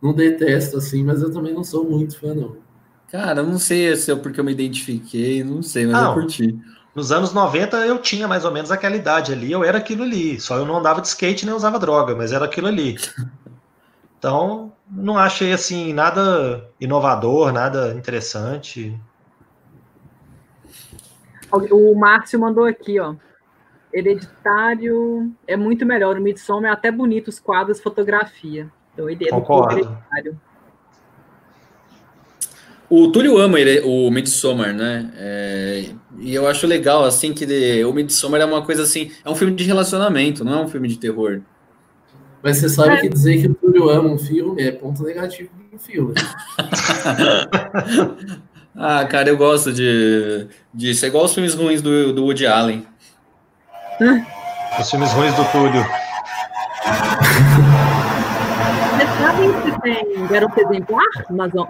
[0.00, 2.56] não detesto, assim, mas eu também não sou muito fã, não.
[3.10, 6.08] Cara, eu não sei se é porque eu me identifiquei, não sei, mas Não.
[6.08, 6.58] eu curti.
[6.94, 10.38] Nos anos 90 eu tinha mais ou menos aquela idade ali, eu era aquilo ali.
[10.40, 12.96] Só eu não andava de skate nem usava droga, mas era aquilo ali.
[14.18, 19.00] Então, não achei assim nada inovador, nada interessante.
[21.52, 23.14] O Márcio mandou aqui, ó.
[23.92, 26.16] Hereditário é muito melhor.
[26.16, 28.68] O Midsommar é até bonito os quadros, fotografia.
[28.92, 29.78] Então, ele é do Concordo.
[29.78, 30.40] Hereditário.
[32.90, 35.10] O Túlio ama ele- o Midsommar, né?
[35.16, 39.28] É, e eu acho legal, assim, que de- o Midsommar é uma coisa assim, é
[39.30, 41.40] um filme de relacionamento, não é um filme de terror.
[42.42, 43.00] Mas você sabe É.
[43.02, 46.14] que dizer que o Túlio ama um filme é ponto negativo do filme.
[48.80, 51.04] Ah, cara, eu gosto de disso.
[51.04, 52.86] É igual os filmes ruins do, do Woody Allen.
[54.78, 55.84] Os filmes ruins do Túlio.
[58.92, 61.04] Vocês sabem se tem Garota Exemplar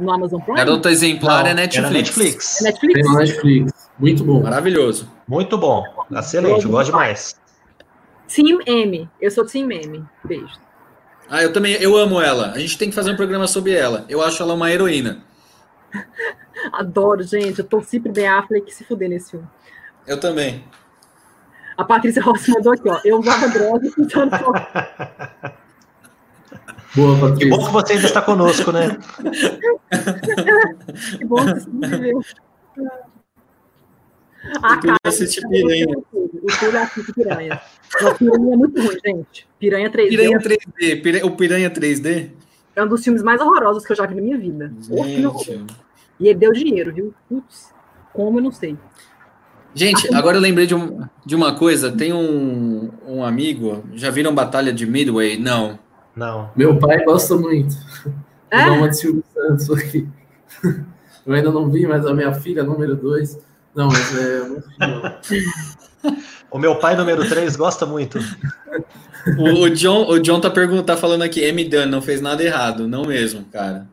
[0.00, 0.58] no Amazon, Prime?
[0.58, 1.84] Garota Exemplar Não, é Netflix.
[1.84, 2.60] Era Netflix.
[2.60, 3.00] É Netflix?
[3.02, 3.90] Tem Netflix.
[3.98, 4.42] Muito bom.
[4.42, 5.10] Maravilhoso.
[5.26, 5.82] Muito bom.
[6.12, 7.34] Excelente, eu gosto demais.
[8.28, 9.08] Team M.
[9.20, 10.04] Eu sou Team M.
[10.22, 10.60] Beijo.
[11.30, 12.52] Ah, eu também, eu amo ela.
[12.52, 14.04] A gente tem que fazer um programa sobre ela.
[14.08, 15.22] Eu acho ela uma heroína.
[16.72, 17.58] Adoro, gente.
[17.58, 19.46] Eu torci pro Ben Affleck se fuder nesse filme.
[20.06, 20.64] Eu também.
[21.78, 23.00] A Patrícia Rossi mandou aqui, ó.
[23.04, 24.52] Eu usava droga pensando só.
[26.96, 27.50] Boa, Que Patrícia.
[27.56, 28.98] bom que você ainda está conosco, né?
[31.18, 32.20] Que bom que você viveu.
[34.62, 35.86] A Tudo cara, assiste piranha.
[35.88, 37.60] o Túlio assiste Piranha.
[38.00, 39.48] Não, Piranha é muito ruim, gente.
[39.58, 40.08] Piranha 3D.
[40.08, 41.02] Piranha 3D.
[41.02, 42.30] Pira- O Piranha 3D?
[42.74, 44.72] É um dos filmes mais horrorosos que eu já vi na minha vida.
[44.90, 45.04] O.
[46.20, 47.14] E ele deu dinheiro, viu?
[47.28, 47.72] Putz,
[48.12, 48.76] como eu não sei.
[49.78, 51.92] Gente, agora eu lembrei de, um- de uma coisa.
[51.92, 53.84] Tem um, um amigo.
[53.94, 55.38] Já viram Batalha de Midway?
[55.38, 55.78] Não.
[56.16, 56.50] Não.
[56.56, 57.76] Meu pai gosta muito.
[58.04, 58.12] Vou
[58.50, 58.70] É?
[58.70, 60.08] uma de Silvio Santos aqui.
[61.26, 63.38] Eu ainda não vi, mas a minha filha, número 2.
[63.74, 64.48] Não, mas é.
[64.80, 66.12] não.
[66.50, 68.18] O meu pai número 3 gosta muito.
[69.38, 71.64] O, o John, o John tá, perguntando, tá falando aqui, M.
[71.68, 72.88] Dunn não fez nada errado.
[72.88, 73.86] Não mesmo, cara.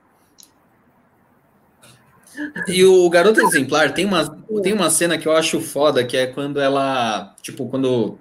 [2.67, 6.27] E o Garoto Exemplar tem uma, tem uma cena que eu acho foda, que é
[6.27, 7.33] quando ela.
[7.41, 8.17] Tipo, quando.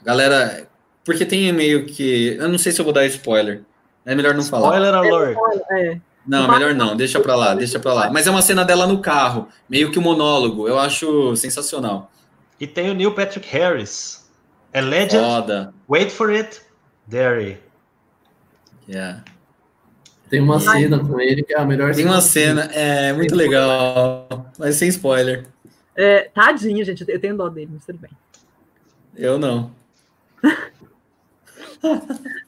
[0.00, 0.68] a Galera.
[1.04, 2.36] Porque tem meio que.
[2.38, 3.62] Eu não sei se eu vou dar spoiler.
[4.04, 4.68] É melhor não falar.
[4.68, 5.38] Spoiler alert.
[5.70, 6.00] É.
[6.26, 8.10] Não, melhor não, deixa pra lá, deixa pra lá.
[8.10, 10.68] Mas é uma cena dela no carro, meio que um monólogo.
[10.68, 12.10] Eu acho sensacional.
[12.60, 14.30] E tem o Neil Patrick Harris.
[14.72, 15.24] É Legend.
[15.24, 15.74] Foda.
[15.88, 16.60] Wait for it.
[17.06, 17.58] Derry.
[18.88, 19.24] Yeah.
[20.30, 24.28] Tem uma cena com ele que é a melhor Tem uma cena, é muito legal,
[24.56, 25.44] mas sem spoiler.
[25.96, 27.04] É, tadinho, gente.
[27.06, 28.10] Eu tenho dó dele, mas tudo bem.
[29.16, 29.72] Eu não.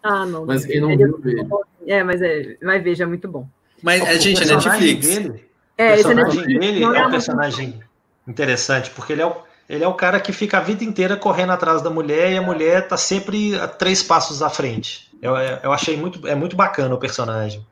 [0.02, 0.44] Ah, não.
[0.44, 1.46] Mas quem não Ele- viu, vê.
[1.86, 3.48] É, mas é, vai ver, já é muito bom.
[3.82, 5.06] Mas, é, O gente, é Netflix.
[5.06, 5.40] Dele, o
[5.78, 7.80] É, esse é Netflix, dele não é um personagem
[8.28, 9.34] interessante, porque ele é, o,
[9.68, 12.42] ele é o cara que fica a vida inteira correndo atrás da mulher e a
[12.42, 15.10] mulher tá sempre a três passos à frente.
[15.22, 17.64] Eu, eu achei muito, é muito bacana o personagem.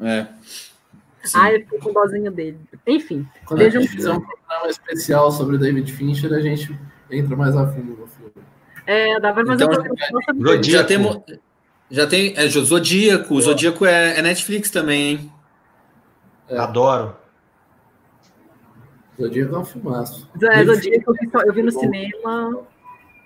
[0.00, 0.26] É.
[1.24, 1.38] Sim.
[1.40, 2.58] Ah, eu fico com dózinha dele.
[2.86, 6.78] Enfim, Quando a Vejam gente fizer um programa especial sobre o David Fincher, a gente
[7.10, 8.32] entra mais a fundo no filme.
[8.86, 9.82] é, dá pra fazer Então.
[10.36, 10.64] Zodíaco.
[10.64, 11.18] já temos.
[11.90, 12.34] Já tem.
[12.36, 13.34] É Zodíaco.
[13.34, 15.32] O Zodíaco é, é Netflix também, hein?
[16.48, 16.56] É.
[16.58, 17.16] Adoro.
[19.20, 20.30] Zodíaco é um filmaço.
[20.42, 21.80] É, Zodíaco, eu vi, eu vi no Bom.
[21.80, 22.60] cinema.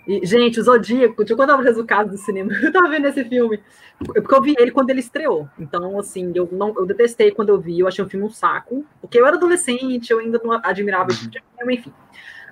[0.07, 2.53] E, gente, o Zodíaco, deixa eu contar o caso do cinema.
[2.61, 3.61] Eu tava vendo esse filme.
[3.99, 5.49] Porque eu vi ele quando ele estreou.
[5.57, 8.85] Então, assim, eu não eu detestei quando eu vi, eu achei o filme um saco.
[9.01, 11.93] Porque eu era adolescente, eu ainda não admirava esse tipo de filme, enfim.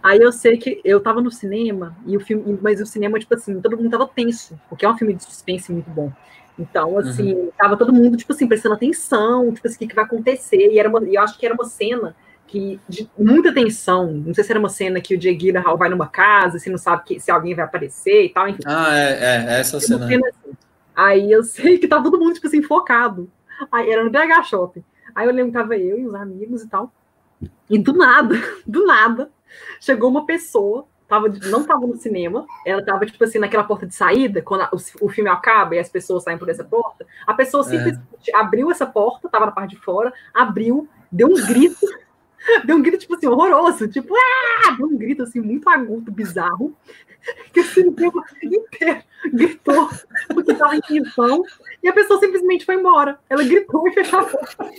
[0.01, 3.35] Aí eu sei que eu tava no cinema, e o filme, mas o cinema, tipo
[3.35, 6.11] assim, todo mundo tava tenso, porque é um filme de suspense muito bom.
[6.59, 10.05] Então, assim, tava todo mundo, tipo assim, prestando atenção, tipo assim, o que, que vai
[10.05, 10.73] acontecer?
[10.73, 12.15] E era uma, e eu acho que era uma cena
[12.51, 14.11] que de muita tensão.
[14.13, 16.79] Não sei se era uma cena que o Jake Gyllenhaal vai numa casa, você não
[16.79, 18.63] sabe que, se alguém vai aparecer e tal, enfim.
[18.67, 20.07] Ah, é, é, é essa cena.
[20.09, 20.57] cena assim.
[20.95, 23.31] Aí eu sei que tava todo mundo, tipo assim, focado.
[23.71, 24.85] Aí era no BH Shopping.
[25.15, 26.93] Aí eu lembro que tava eu e os amigos e tal.
[27.69, 28.35] E do nada,
[28.67, 29.31] do nada,
[29.81, 33.95] chegou uma pessoa, tava, não tava no cinema, ela tava, tipo assim, naquela porta de
[33.95, 37.07] saída, quando a- o, o filme acaba e as pessoas saem por essa porta.
[37.27, 41.87] A pessoa simplesmente abriu essa porta, tava na parte de fora, abriu, deu um grito,
[42.65, 44.73] deu um grito, tipo assim, horroroso, tipo, ah!
[44.77, 46.75] Deu um grito, assim, muito agudo, bizarro,
[47.53, 49.03] que o cinema inteiro
[49.33, 49.89] gritou,
[50.29, 51.43] porque tava em tensão,
[51.83, 53.19] e a pessoa simplesmente foi embora.
[53.29, 54.71] Ela gritou e fechou a porta.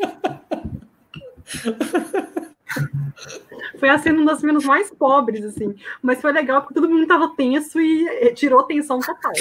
[3.78, 5.76] Foi a cena uma das cenas mais pobres, assim.
[6.02, 9.34] Mas foi legal porque todo mundo tava tenso e eh, tirou tensão total.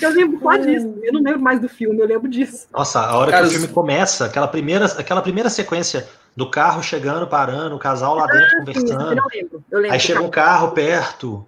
[0.00, 0.98] Eu lembro só disso.
[1.02, 2.66] Eu não lembro mais do filme, eu lembro disso.
[2.72, 6.82] Nossa, a hora Cara, que o filme começa, aquela primeira, aquela primeira sequência do carro
[6.82, 9.14] chegando, parando, o casal lá dentro Sim, eu conversando.
[9.16, 9.64] não lembro.
[9.70, 11.46] Eu lembro Aí chega um carro perto.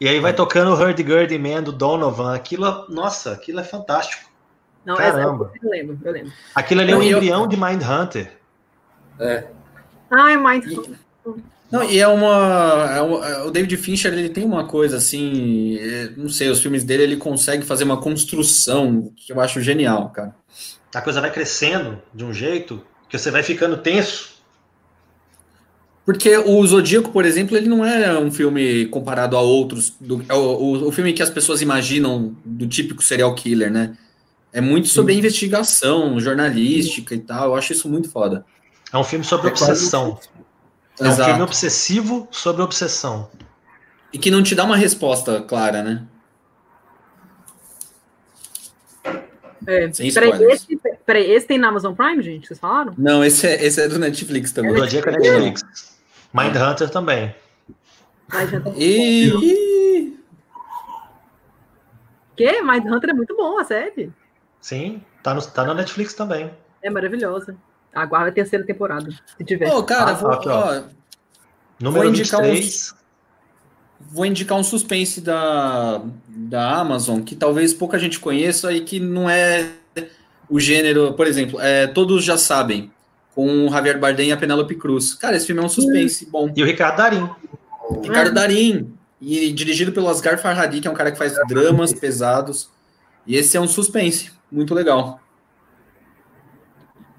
[0.00, 2.34] E aí vai tocando o Hurdy Gurdy Man do Donovan.
[2.34, 4.30] Aquilo, nossa, aquilo é fantástico.
[4.84, 5.52] Não, Caramba.
[5.62, 6.32] eu lembro, eu lembro.
[6.54, 8.36] Aquilo ali é um eu- embrião de Mindhunter.
[10.10, 10.64] Ah, é mais.
[10.66, 11.40] Não, e
[11.72, 15.76] é uma, é uma- é- O David Fincher ele tem uma coisa assim.
[15.78, 20.10] é, não sei, os filmes dele ele consegue fazer uma construção que eu acho genial,
[20.10, 20.34] cara.
[20.94, 24.36] A coisa vai crescendo de um jeito que você vai ficando tenso.
[26.06, 29.92] Porque o Zodíaco, por exemplo, ele não é um filme comparado a outros.
[30.00, 33.96] Do, é o, o, o filme que as pessoas imaginam do típico serial killer, né?
[34.52, 37.46] É muito sobre a investigação jornalística e tal.
[37.48, 38.44] Eu acho isso muito foda.
[38.92, 39.90] É um filme sobre É quase
[40.98, 41.24] É um Exato.
[41.28, 43.30] filme obsessivo sobre obsessão.
[44.12, 46.06] E que não te dá uma resposta clara, né?
[49.66, 49.92] É.
[49.92, 52.46] Sem Peraí, esse, peraí, esse tem na Amazon Prime, gente?
[52.46, 52.94] Vocês falaram?
[52.96, 54.76] Não, esse é, esse é do Netflix também.
[54.76, 55.98] Zodíaco é Netflix.
[56.32, 57.34] Mindhunter também.
[58.28, 58.44] Tá-
[58.76, 60.16] E...
[62.36, 62.62] Que?
[62.62, 64.12] Mindhunter é muito bom, a série.
[64.60, 66.50] Sim, tá no, tá na Netflix também.
[66.82, 67.56] É maravilhosa.
[67.96, 69.72] Aguarda a terceira temporada, se tiver.
[69.72, 70.78] Ô, cara, Ah, vou, aqui, ó.
[70.78, 70.82] ó,
[71.80, 72.94] Número indicar 23.
[74.10, 79.28] vou indicar um suspense da, da Amazon que talvez pouca gente conheça e que não
[79.28, 79.70] é
[80.48, 82.90] o gênero, por exemplo, é, todos já sabem,
[83.34, 85.14] com o Javier Bardem e a Penélope Cruz.
[85.14, 86.50] Cara, esse filme é um suspense bom.
[86.54, 87.30] E o Ricardo Darim.
[88.02, 88.92] Ricardo Darim.
[89.20, 92.68] E dirigido pelo Asghar Farhadi, que é um cara que faz dramas pesados.
[93.26, 94.30] E esse é um suspense.
[94.52, 95.20] Muito legal.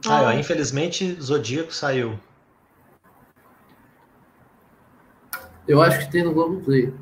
[0.06, 2.20] Ah, ó, infelizmente, Zodíaco saiu.
[5.68, 6.94] Eu acho que tem no Globoplay.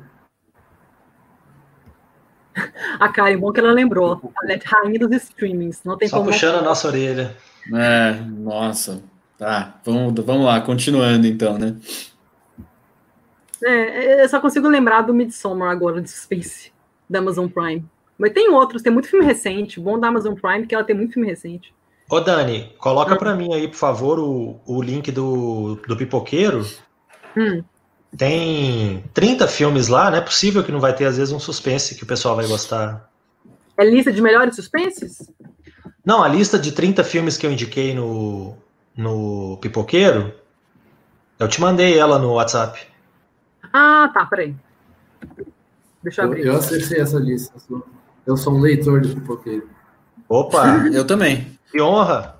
[2.98, 4.32] A Karen, bom que ela lembrou.
[4.42, 5.82] A Net rainha dos streamings.
[5.84, 6.30] Não tem Só como.
[6.30, 7.36] puxando a nossa orelha.
[7.72, 9.02] É, nossa.
[9.38, 11.76] Tá, vamos, vamos lá, continuando então, né?
[13.62, 16.72] É, eu só consigo lembrar do Midsommar agora, de suspense,
[17.08, 17.84] da Amazon Prime.
[18.18, 19.78] Mas tem outros, tem muito filme recente.
[19.78, 21.74] Bom da Amazon Prime, que ela tem muito filme recente.
[22.08, 23.18] Ô, Dani, coloca Hum.
[23.18, 26.64] pra mim aí, por favor, o, o link do, do Pipoqueiro.
[27.36, 27.62] Hum.
[28.16, 31.94] Tem 30 filmes lá, não é possível que não vai ter, às vezes, um suspense
[31.96, 33.10] que o pessoal vai gostar.
[33.76, 35.30] É lista de melhores suspenses?
[36.04, 38.56] Não, a lista de 30 filmes que eu indiquei no,
[38.96, 40.32] no Pipoqueiro,
[41.38, 42.80] eu te mandei ela no WhatsApp.
[43.72, 44.54] Ah, tá, peraí.
[46.02, 46.46] Deixa eu Eu, abrir.
[46.46, 47.52] eu acessei essa lista.
[47.56, 47.86] Eu sou,
[48.28, 49.68] eu sou um leitor de pipoqueiro.
[50.28, 51.55] Opa, Eu também.
[51.70, 52.36] Que honra!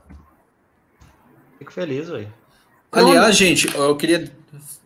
[1.59, 2.33] Fico feliz, velho.
[2.93, 4.31] Aliás, gente, eu queria.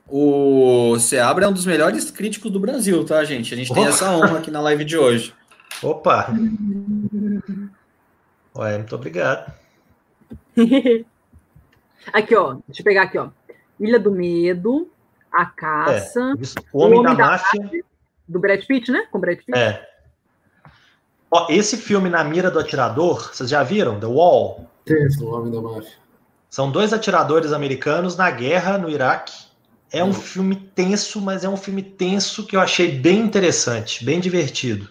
[0.09, 3.55] O Seabra é um dos melhores críticos do Brasil, tá, gente?
[3.55, 3.89] A gente tem Oh.
[3.89, 5.33] essa honra aqui na live de hoje.
[5.83, 6.27] Opa!
[8.57, 9.53] Ué, muito obrigado.
[12.12, 12.55] aqui, ó.
[12.67, 13.29] Deixa eu pegar aqui, ó.
[13.79, 14.91] Ilha do Medo,
[15.33, 17.85] A Caça, Isso, O Homem, O Homem da, da Máfia.
[18.29, 19.07] do Brad Pitt, né?
[19.11, 19.57] Com Brad Pitt.
[19.57, 19.89] É.
[21.31, 24.01] Ó, esse filme Na Mira do Atirador, vocês já viram?
[24.01, 24.69] The Wall?
[24.85, 25.93] Terço, o Homem da Máfia.
[26.48, 29.32] São dois atiradores americanos na guerra no Iraque.
[29.93, 34.19] É um filme tenso, mas é um filme tenso que eu achei bem interessante, bem
[34.19, 34.89] divertido.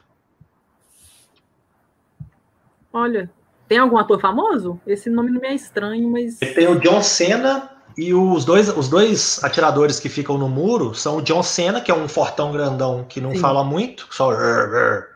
[2.91, 3.29] Olha,
[3.67, 4.79] tem algum ator famoso?
[4.87, 6.37] Esse nome não me é estranho, mas.
[6.39, 11.17] Tem o John Cena e os dois, os dois atiradores que ficam no muro são
[11.17, 13.39] o John Cena, que é um fortão grandão que não Sim.
[13.39, 15.09] fala muito, só "Rrr, rrr",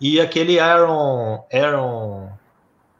[0.00, 2.30] e aquele Aaron, Aaron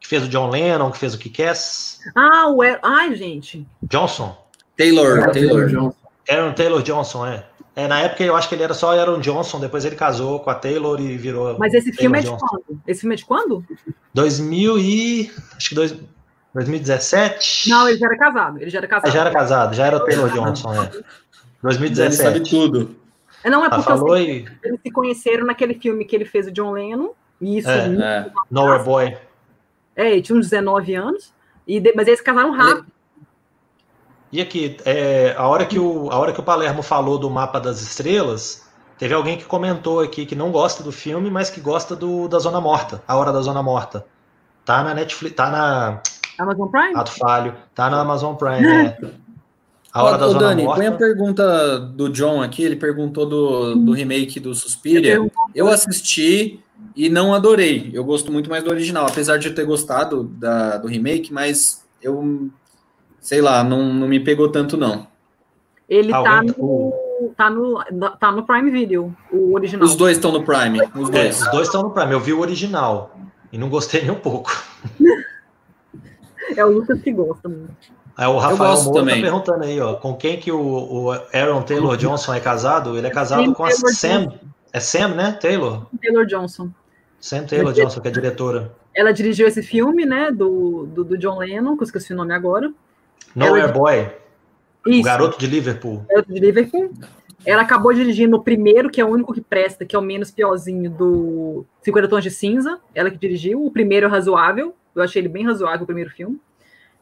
[0.00, 2.62] que fez o John Lennon, que fez o Kick-Ass, Ah, o.
[2.62, 3.66] Er- Ai, gente.
[3.82, 4.36] Johnson.
[4.76, 5.66] Taylor, Taylor Taylor.
[5.68, 5.94] Johnson.
[6.30, 7.44] Aaron Taylor Johnson, é.
[7.76, 10.50] É, na época eu acho que ele era só Aaron Johnson, depois ele casou com
[10.50, 11.56] a Taylor e virou.
[11.58, 12.46] Mas esse filme é de Johnson.
[12.46, 12.80] quando?
[12.86, 13.64] Esse filme é de quando?
[14.14, 15.32] 2000 e.
[15.56, 15.94] Acho que dois,
[16.54, 17.68] 2017?
[17.70, 18.60] Não, ele já era casado.
[18.60, 19.08] Ele já era casado.
[19.08, 20.78] Ah, já era casado, já era o Taylor Johnson, é.
[20.78, 21.04] Ele sabe
[21.62, 22.50] 2017.
[22.50, 22.96] tudo.
[23.48, 24.44] É, Não, é porque eu sei e.
[24.44, 27.10] que eles se conheceram naquele filme que ele fez o John Lennon.
[27.40, 27.68] E isso.
[27.68, 28.30] É, É.
[28.50, 29.16] Nowhere Boy.
[29.96, 31.32] É, ele tinha uns 19 anos.
[31.66, 32.86] E de- Mas eles casaram rápido.
[34.30, 37.58] E aqui, é, a, hora que o, a hora que o Palermo falou do mapa
[37.58, 38.68] das estrelas,
[38.98, 42.38] teve alguém que comentou aqui que não gosta do filme, mas que gosta do, da
[42.38, 44.04] Zona Morta, A Hora da Zona Morta.
[44.66, 46.02] Tá na Netflix, tá na
[46.38, 46.94] Amazon Prime?
[46.94, 48.98] Ato Falho, tá na Amazon Prime, é.
[49.93, 50.81] A Hora Ô, da ô, Zona Dani, Morta.
[50.81, 52.62] põe a pergunta do John aqui.
[52.62, 55.19] Ele perguntou do, do remake do Suspiria.
[55.55, 56.60] Eu assisti
[56.94, 57.90] e não adorei.
[57.94, 61.85] Eu gosto muito mais do original, apesar de eu ter gostado da, do remake, mas
[62.02, 62.51] eu
[63.20, 65.06] sei lá, não, não me pegou tanto, não.
[65.89, 66.93] Ele tá Alguém- no,
[67.36, 67.82] tá, no,
[68.20, 69.85] tá no Prime Video, o original.
[69.86, 70.81] Os dois estão no Prime.
[70.94, 71.43] Os É, dois.
[71.43, 72.12] os dois estão no Prime.
[72.12, 73.16] Eu vi o original
[73.51, 74.51] e não gostei nem um pouco.
[76.56, 77.74] É o Lucas que gosta muito.
[78.18, 79.22] Aí o Rafael Moura tá também.
[79.22, 82.98] perguntando aí, ó, com quem que o, o Aaron Taylor Johnson é casado?
[82.98, 84.32] Ele é casado Sam com a Taylor Sam.
[84.72, 85.38] É Sam, né?
[85.40, 85.86] Taylor?
[86.02, 86.68] Taylor Johnson.
[87.20, 88.72] Sam Taylor Johnson, que é diretora.
[88.92, 92.34] Ela dirigiu esse filme, né, do, do, do John Lennon, que eu esqueci o nome
[92.34, 92.72] agora.
[93.36, 94.10] Nowhere Ela- Boy,
[94.84, 96.04] o Isso, garoto de Liverpool.
[96.08, 96.90] Garoto de Liverpool.
[97.46, 100.32] Ela acabou dirigindo o primeiro, que é o único que presta, que é o menos
[100.32, 102.80] piorzinho do 50 Tons de Cinza.
[102.92, 103.64] Ela que dirigiu.
[103.64, 104.74] O primeiro é razoável.
[104.92, 106.40] Eu achei ele bem razoável, o primeiro filme.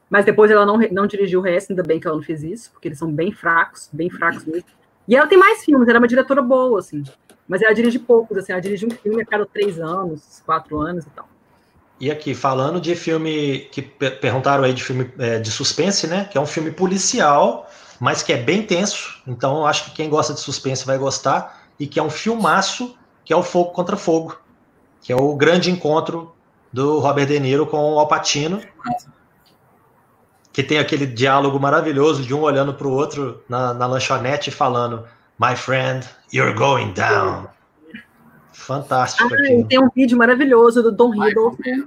[0.09, 2.71] Mas depois ela não, não dirigiu o resto, ainda bem que ela não fez isso,
[2.73, 4.69] porque eles são bem fracos, bem fracos mesmo.
[5.09, 7.03] E ela tem mais filmes, ela é uma diretora boa, assim.
[7.49, 11.05] Mas ela dirige poucos, assim, ela dirige um filme a cada três anos, quatro anos
[11.05, 11.29] e tal.
[11.99, 16.25] E aqui, falando de filme que per- perguntaram aí de filme é, de suspense, né?
[16.25, 19.23] Que é um filme policial, mas que é bem tenso.
[19.27, 21.67] Então, eu acho que quem gosta de suspense vai gostar.
[21.81, 24.39] E que é um filmaço, que é o Fogo contra Fogo,
[25.03, 26.35] que é o grande encontro
[26.73, 28.61] do Robert De Niro com o Al Pacino.
[30.57, 34.53] Que tem aquele diálogo maravilhoso de um olhando para o outro na, na lanchonete e
[34.53, 35.05] falando:
[35.39, 37.47] My friend, you're going down.
[38.55, 41.87] Fantástico Ah, tem um vídeo maravilhoso do Tom Hiddleston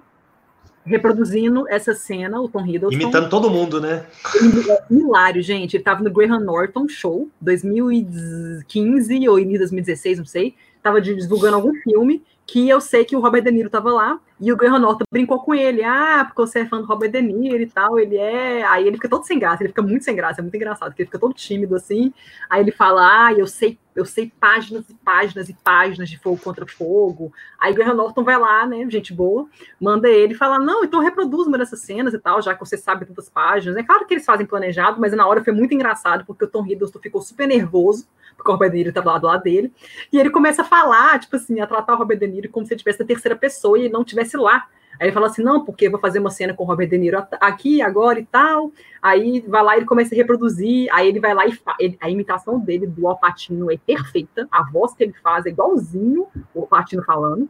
[0.85, 2.93] reproduzindo essa cena, o Tom Hiddleston.
[2.93, 4.05] Imitando todo mundo, né?
[4.35, 5.75] É hilário, gente.
[5.75, 10.53] Ele tava no Graham Norton Show, 2015 ou início de 2016, não sei.
[10.83, 14.19] Tava divulgando algum filme que eu sei que o Robert De Niro tava lá.
[14.41, 17.21] E o Graham Norton brincou com ele, ah, porque você é fã do Robert De
[17.21, 18.63] Niro e tal, ele é...
[18.65, 21.01] Aí ele fica todo sem graça, ele fica muito sem graça, é muito engraçado, porque
[21.01, 22.13] ele fica todo tímido, assim,
[22.49, 26.39] aí ele fala, ah, eu sei, eu sei páginas e páginas e páginas de Fogo
[26.41, 29.47] Contra Fogo, aí Graham Norton vai lá, né, gente boa,
[29.79, 33.05] manda ele falar, não, então reproduz uma dessas cenas e tal, já que você sabe
[33.05, 36.45] tantas páginas, é claro que eles fazem planejado, mas na hora foi muito engraçado, porque
[36.45, 39.43] o Tom Hiddleston ficou super nervoso, porque o Robert De Niro do lado, do lado
[39.43, 39.73] dele,
[40.11, 42.73] e ele começa a falar, tipo assim, a tratar o Robert De Niro como se
[42.73, 44.67] ele estivesse na terceira pessoa e não tivesse lá.
[44.99, 46.97] Aí ele fala assim, não, porque eu vou fazer uma cena com o Robert De
[46.97, 48.69] Niro aqui, agora e tal.
[49.01, 52.59] Aí vai lá ele começa a reproduzir, aí ele vai lá e ele, a imitação
[52.59, 57.47] dele do Alpatino é perfeita, a voz que ele faz é igualzinho o Alpatino falando.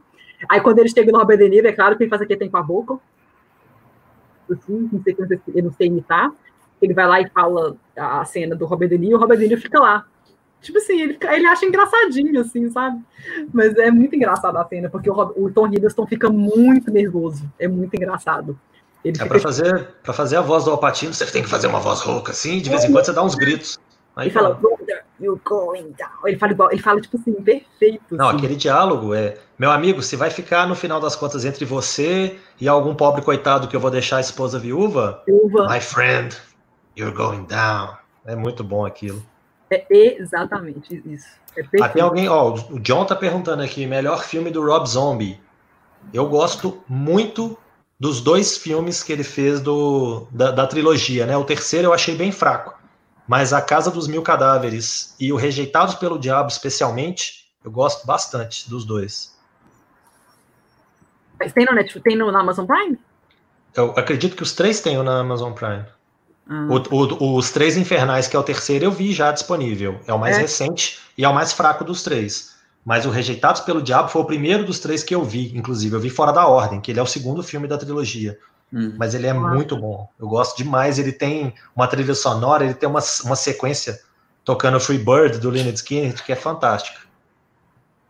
[0.48, 2.50] Aí quando ele chega no Robert De Niro, é claro que ele faz aqui tem
[2.50, 3.00] com a boca.
[4.52, 5.18] Assim, não sei,
[5.56, 6.32] eu não sei imitar.
[6.80, 9.48] Ele vai lá e fala a cena do Robert De Niro, e o Robert De
[9.48, 10.06] Niro fica lá,
[10.61, 13.02] Tipo assim, ele, ele acha engraçadinho, assim, sabe?
[13.53, 17.49] Mas é muito engraçado a cena, porque o, o Tom Hiddleston fica muito nervoso.
[17.57, 18.60] É muito engraçado.
[19.03, 19.30] Ele é, fica...
[19.30, 22.31] para fazer, pra fazer a voz do Alpatino, você tem que fazer uma voz rouca,
[22.31, 23.80] assim, de vez em quando você dá uns gritos.
[24.15, 26.10] Aí ele fala, Brother, you going down.
[26.26, 28.18] Ele fala igual, ele fala, tipo assim, perfeito.
[28.18, 28.38] Não, assim.
[28.38, 32.68] aquele diálogo é, meu amigo, se vai ficar no final das contas entre você e
[32.68, 35.68] algum pobre coitado que eu vou deixar a esposa viúva, viúva.
[35.69, 36.36] my friend,
[36.98, 37.95] you're going down.
[38.26, 39.23] É muito bom aquilo.
[39.70, 41.28] É exatamente isso.
[41.56, 45.40] É Até alguém, ó, o John tá perguntando aqui, melhor filme do Rob Zombie.
[46.14, 47.58] Eu gosto muito
[48.00, 51.36] dos dois filmes que ele fez do, da, da, trilogia, né?
[51.36, 52.74] O terceiro eu achei bem fraco,
[53.28, 58.70] mas A Casa dos Mil Cadáveres e o Rejeitados pelo Diabo, especialmente, eu gosto bastante
[58.70, 59.38] dos dois.
[61.38, 62.98] Mas tem no Netflix, tem no, na Amazon Prime?
[63.76, 65.86] Eu acredito que os três tenham na Amazon Prime.
[66.50, 66.68] Ah.
[66.68, 70.00] O, o, os Três Infernais, que é o terceiro, eu vi já disponível.
[70.08, 70.42] É o mais é.
[70.42, 72.58] recente e é o mais fraco dos três.
[72.84, 75.96] Mas o Rejeitados pelo Diabo foi o primeiro dos três que eu vi, inclusive.
[75.96, 78.40] Eu vi Fora da Ordem, que ele é o segundo filme da trilogia.
[78.74, 78.96] Hum.
[78.98, 79.36] Mas ele é ah.
[79.36, 80.10] muito bom.
[80.20, 80.98] Eu gosto demais.
[80.98, 84.00] Ele tem uma trilha sonora, ele tem uma, uma sequência
[84.44, 87.00] tocando Free Bird do Leonard Skinner, que é fantástica.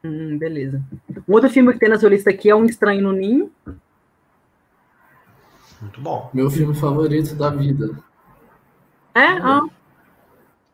[0.02, 0.82] Hum, beleza.
[1.28, 3.52] Um outro filme que tem na sua lista aqui é Um Estranho no Ninho.
[5.82, 6.30] Muito bom.
[6.34, 7.98] Meu filme favorito da vida.
[9.14, 9.26] É?
[9.26, 9.62] Ah.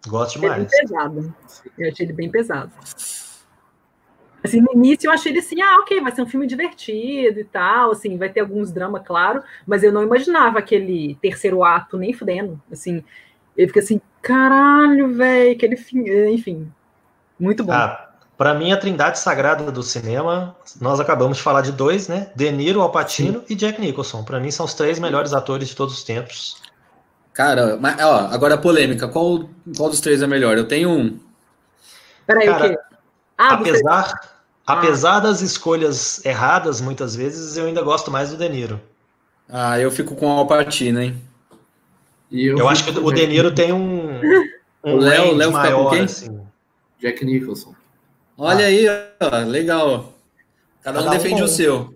[0.08, 0.68] Gosto demais.
[0.70, 1.34] Pesado.
[1.78, 2.72] Eu achei ele bem pesado.
[4.44, 7.44] Assim, no início eu achei ele assim, ah, ok, vai ser um filme divertido e
[7.44, 12.14] tal, assim, vai ter alguns dramas, claro, mas eu não imaginava aquele terceiro ato nem
[12.14, 13.04] fudendo, assim,
[13.58, 16.72] ele fica assim, caralho, velho, aquele fim, enfim,
[17.40, 17.72] muito bom.
[17.72, 22.32] Ah, para mim, a trindade sagrada do cinema, nós acabamos de falar de dois, né?
[22.36, 23.46] De Niro, Al Pacino Sim.
[23.50, 24.24] e Jack Nicholson.
[24.24, 26.62] Para mim, são os três melhores atores de todos os tempos.
[27.36, 29.10] Cara, mas, ó, agora a polêmica.
[29.10, 30.58] Qual, qual dos três é melhor?
[30.58, 31.20] Eu tenho um.
[32.26, 32.78] Peraí, Cara, o quê?
[33.38, 34.16] Ah, apesar, você...
[34.66, 35.20] apesar ah.
[35.20, 38.82] das escolhas erradas, muitas vezes, eu ainda gosto mais do De Niro.
[39.50, 41.22] Ah, eu fico com o Alpatino, hein?
[42.32, 44.22] eu, eu acho que o De Niro tem um,
[44.82, 46.40] um o Léo, Léo maior, assim.
[47.02, 47.76] Jack Nicholson.
[48.38, 48.68] Olha ah.
[48.70, 48.88] aí,
[49.22, 50.14] ó, legal.
[50.82, 51.94] Cada, Cada um defende um o seu.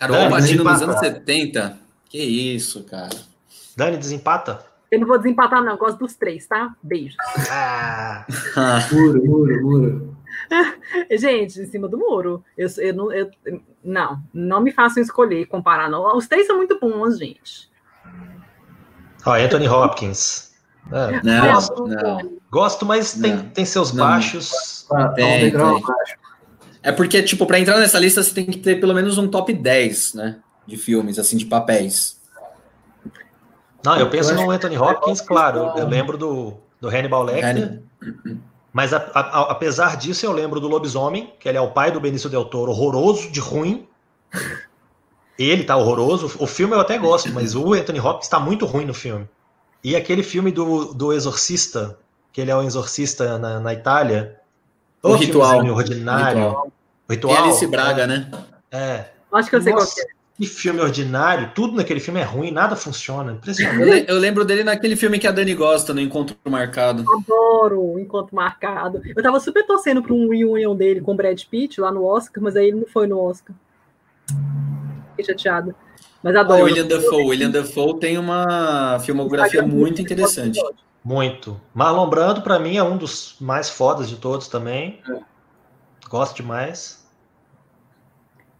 [0.00, 1.78] Cara, o Alpatino nos anos 70.
[2.08, 3.33] Que isso, cara.
[3.76, 4.64] Dani, desempata?
[4.90, 5.72] Eu não vou desempatar, não.
[5.72, 6.74] Eu gosto dos três, tá?
[6.82, 7.16] Beijos.
[7.50, 8.24] Ah.
[8.92, 10.16] muro, muro, muro.
[11.10, 12.44] Gente, em cima do muro.
[12.56, 13.30] Eu, eu, não, eu,
[13.82, 15.90] não, não me façam escolher, comparar.
[15.90, 16.16] Não.
[16.16, 17.70] Os três são muito bons, gente.
[19.26, 20.52] Ó, oh, Anthony Hopkins.
[20.92, 22.38] É, não, gosto, não.
[22.50, 24.04] gosto, mas tem, tem seus não.
[24.04, 24.86] baixos.
[24.92, 25.82] Ah, tem, tem.
[26.82, 29.52] É porque, tipo, para entrar nessa lista você tem que ter pelo menos um top
[29.52, 30.36] 10, né?
[30.66, 32.13] De filmes, assim, de papéis.
[33.84, 35.72] Não, eu penso no Anthony Hopkins, claro.
[35.76, 37.82] Eu lembro do, do Hannibal Lecter.
[38.72, 42.00] Mas a, a, apesar disso, eu lembro do Lobisomem, que ele é o pai do
[42.00, 43.86] Benício Del Toro, horroroso, de ruim.
[45.38, 46.34] Ele tá horroroso.
[46.38, 49.28] O filme eu até gosto, mas o Anthony Hopkins tá muito ruim no filme.
[49.82, 51.98] E aquele filme do, do Exorcista,
[52.32, 54.40] que ele é o um exorcista na, na Itália.
[55.02, 55.64] O, o ritual.
[55.66, 56.46] ordinário.
[56.48, 56.72] Ritual.
[57.08, 57.34] O ritual.
[57.34, 58.30] E Alice Braga, né?
[58.72, 59.04] É.
[59.32, 59.94] Acho que eu sei Nossa.
[59.94, 60.13] qual é.
[60.36, 63.32] Que filme ordinário, tudo naquele filme é ruim, nada funciona.
[63.32, 64.06] Impressionante.
[64.08, 67.04] Eu, lembro dele naquele filme que a Dani gosta, no Encontro Marcado.
[67.08, 69.00] Adoro o Encontro Marcado.
[69.04, 72.42] Eu tava super torcendo para um reunião dele com o Brad Pitt lá no Oscar,
[72.42, 73.54] mas aí ele não foi no Oscar.
[75.10, 75.72] Fiquei chateada.
[76.20, 76.62] Mas adoro.
[76.62, 77.24] O William Dafoe.
[77.26, 80.60] William Dafoe tem uma filmografia muito interessante.
[81.04, 81.60] Muito.
[81.72, 85.00] Marlon Brando, para mim, é um dos mais fodas de todos também.
[85.08, 85.18] É.
[86.08, 87.03] Gosto demais.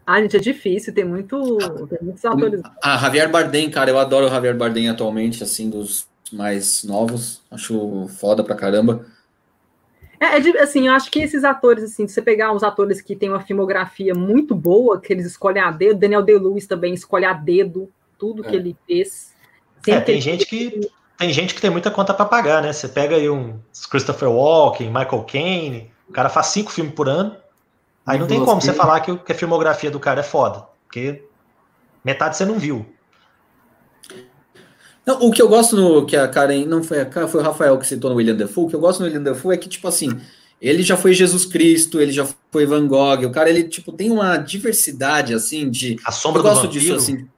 [0.06, 1.58] Ah, gente, é difícil, tem muito.
[1.88, 2.60] Tem muitos atores.
[2.82, 7.42] Ah, Javier Bardem, cara, eu adoro o Javier Bardem atualmente, assim, dos mais novos.
[7.50, 9.06] Acho foda pra caramba.
[10.20, 13.00] É, é de- assim, eu acho que esses atores, assim, se você pegar uns atores
[13.00, 17.24] que têm uma filmografia muito boa, que eles escolhem a dedo, Daniel Day-Lewis também escolhe
[17.24, 18.54] a dedo tudo que É.
[18.56, 19.34] ele fez.
[19.86, 20.80] É, tem ele- gente que
[21.18, 22.72] tem gente que tem muita conta pra pagar, né?
[22.72, 23.58] Você pega aí um
[23.90, 27.36] Christopher Walken, Michael Caine, o cara faz cinco filmes por ano.
[28.06, 31.24] Aí não tem como você falar que, a filmografia do cara é foda, porque
[32.04, 32.84] metade você não viu.
[35.06, 37.44] Não, o que eu gosto no que a Karen não foi a Karen, foi o
[37.44, 38.64] Rafael que citou no William Defoe.
[38.64, 40.18] O que eu gosto no William Defoe é que tipo assim,
[40.60, 43.26] ele já foi Jesus Cristo, ele já foi Van Gogh.
[43.26, 46.80] O cara ele tipo tem uma diversidade assim de A sombra eu do gosto vampiro.
[46.80, 47.28] disso assim.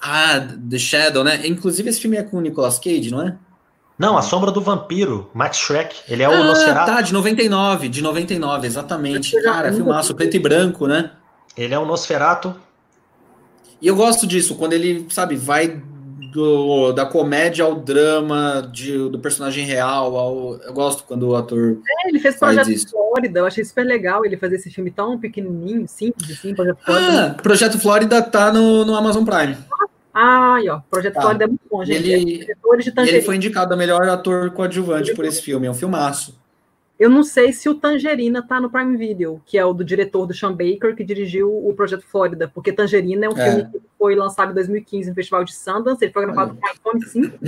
[0.00, 1.46] Ah, The Shadow, né?
[1.46, 3.38] Inclusive esse filme é com o Nicolas Cage, não é?
[3.98, 5.96] Não, a sombra do vampiro, Max Shrek.
[6.08, 6.86] Ele é o ah, Nosferatu.
[6.86, 9.40] tá, de 99, de 99, exatamente.
[9.42, 11.12] Cara, filmaço preto e branco, né?
[11.56, 12.54] Ele é o Nosferatu.
[13.80, 15.80] E eu gosto disso, quando ele, sabe, vai
[16.34, 20.16] do, da comédia ao drama, de, do personagem real.
[20.16, 21.78] Ao, eu gosto quando o ator.
[21.88, 22.90] É, ele fez Faz Projeto isso.
[22.90, 27.26] Flórida, eu achei super legal ele fazer esse filme tão pequenininho, simples, assim, Projeto Flórida.
[27.26, 29.56] Ah, Projeto Flórida tá no, no Amazon Prime.
[29.72, 31.20] Ah, aí, ó, Projeto Tá.
[31.22, 32.08] Flórida é muito bom, gente.
[32.10, 35.66] Ele- É ele foi indicado a melhor ator coadjuvante por esse filme.
[35.66, 36.38] É um filmaço.
[36.98, 40.26] Eu não sei se o Tangerina tá no Prime Video, que é o do diretor
[40.26, 43.50] do Sean Baker, que dirigiu o Projeto Flórida, porque Tangerina é um É.
[43.50, 47.04] filme que foi lançado em 2015 no Festival de Sundance, ele foi gravado com iPhone
[47.04, 47.38] 5,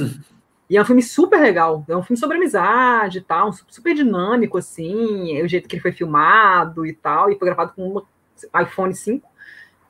[0.68, 4.58] e é um filme super legal, é um filme sobre amizade e tal, super dinâmico,
[4.58, 8.60] assim, é o jeito que ele foi filmado e tal, e foi gravado com um
[8.60, 9.28] iPhone 5,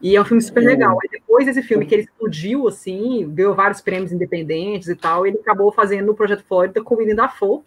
[0.00, 0.98] e é um filme super legal.
[1.02, 5.38] Aí depois desse filme que ele explodiu, assim, ganhou vários prêmios independentes e tal, ele
[5.38, 7.60] acabou fazendo o Projeto Flórida com o William Dafoe,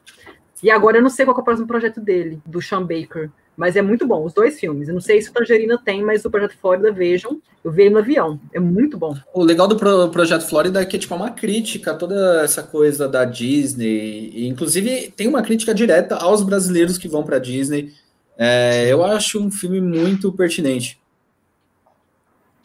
[0.61, 3.30] e agora eu não sei qual que é o próximo projeto dele, do Sean Baker.
[3.56, 4.88] Mas é muito bom, os dois filmes.
[4.88, 7.41] Eu não sei se o Tangerina tem, mas o Projeto Flórida, vejam.
[7.61, 8.39] Eu vi ele no avião.
[8.53, 9.14] É muito bom.
[9.34, 12.64] O legal do Pro- Projeto Flórida é que tipo, é uma crítica a toda essa
[12.64, 14.31] coisa da Disney.
[14.34, 17.91] E, inclusive, tem uma crítica direta aos brasileiros que vão para Disney.
[18.38, 20.97] É, eu acho um filme muito pertinente.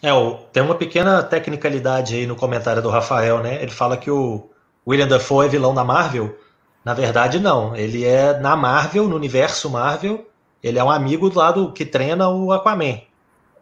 [0.05, 0.11] É,
[0.53, 3.63] tem uma pequena tecnicalidade aí no comentário do Rafael, né?
[3.63, 4.51] Ele fala que o
[4.87, 6.37] William Dafoe é vilão da Marvel.
[6.85, 7.75] Na verdade, não.
[7.75, 10.27] Ele é na Marvel, no universo Marvel,
[10.63, 13.01] ele é um amigo do lado que treina o Aquaman.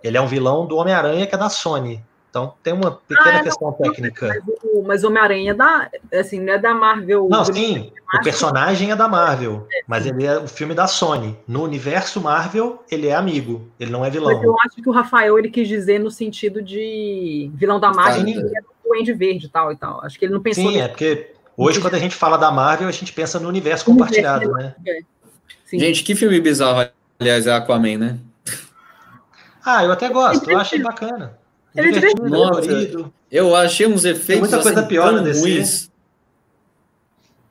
[0.03, 2.05] Ele é um vilão do Homem-Aranha, que é da Sony.
[2.33, 4.43] Então tem uma pequena Ah, não, questão técnica.
[4.87, 5.91] Mas o, o Homem-Aranha é da.
[6.19, 7.29] Assim, não é da Marvel.
[7.29, 11.37] Não, sim, o personagem é da Marvel, mas ele é o filme da Sony.
[11.47, 14.57] No universo Marvel, ele é amigo, ele não é Mas eu vilão.
[14.65, 18.33] acho que o Rafael ele quis dizer no sentido de vilão da Marvel, Sim.
[18.33, 20.03] que ele é do Duende Verde e tal e tal.
[20.03, 22.89] Acho que ele não pensou Sim, é porque hoje, quando a gente fala da Marvel,
[22.89, 24.75] a gente pensa no universo compartilhado, né?
[25.67, 25.79] Sim.
[25.79, 26.89] Gente, que filme bizarro,
[27.21, 28.19] aliás, é Aquaman, né?
[29.63, 31.42] Ah, eu até gosto, eu acho bacana.
[31.75, 33.15] Ele é Divertido, colorido.
[33.31, 35.41] Eu achei uns efeitos muita coisa assim, pior DC.
[35.41, 35.91] ruins.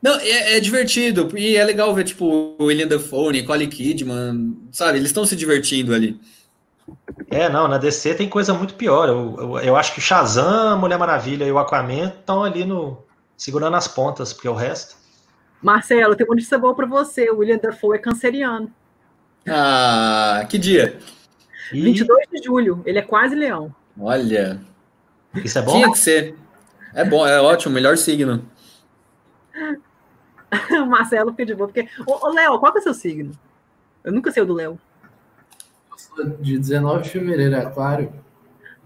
[0.02, 1.30] Não, é, é divertido.
[1.38, 4.98] E é legal ver, tipo, o William Dafoe, Nicole Kidman, sabe?
[4.98, 6.19] Eles estão se divertindo ali.
[7.30, 9.07] É, não, na DC tem coisa muito pior.
[9.07, 12.65] Eu, eu, eu acho que o Shazam, a Mulher Maravilha e o Aquaman estão ali
[12.65, 12.98] no
[13.38, 14.95] segurando as pontas, porque o resto.
[15.61, 17.30] Marcelo, tem uma notícia boa pra você.
[17.30, 18.72] O William Dafoe é canceriano.
[19.48, 20.99] Ah, que dia?
[21.72, 22.81] E 22 de julho.
[22.85, 23.73] Ele é quase leão.
[23.99, 24.59] Olha,
[25.35, 25.73] isso é bom?
[25.73, 26.35] tinha que ser.
[26.93, 28.43] É bom, é ótimo, melhor signo.
[30.72, 31.68] o Marcelo fica de boa.
[31.68, 31.88] Porque...
[32.05, 33.31] Ô, ô, Léo, qual que é o seu signo?
[34.03, 34.80] Eu nunca sei o do Léo.
[36.39, 38.11] De 19 de fevereiro, é aquário.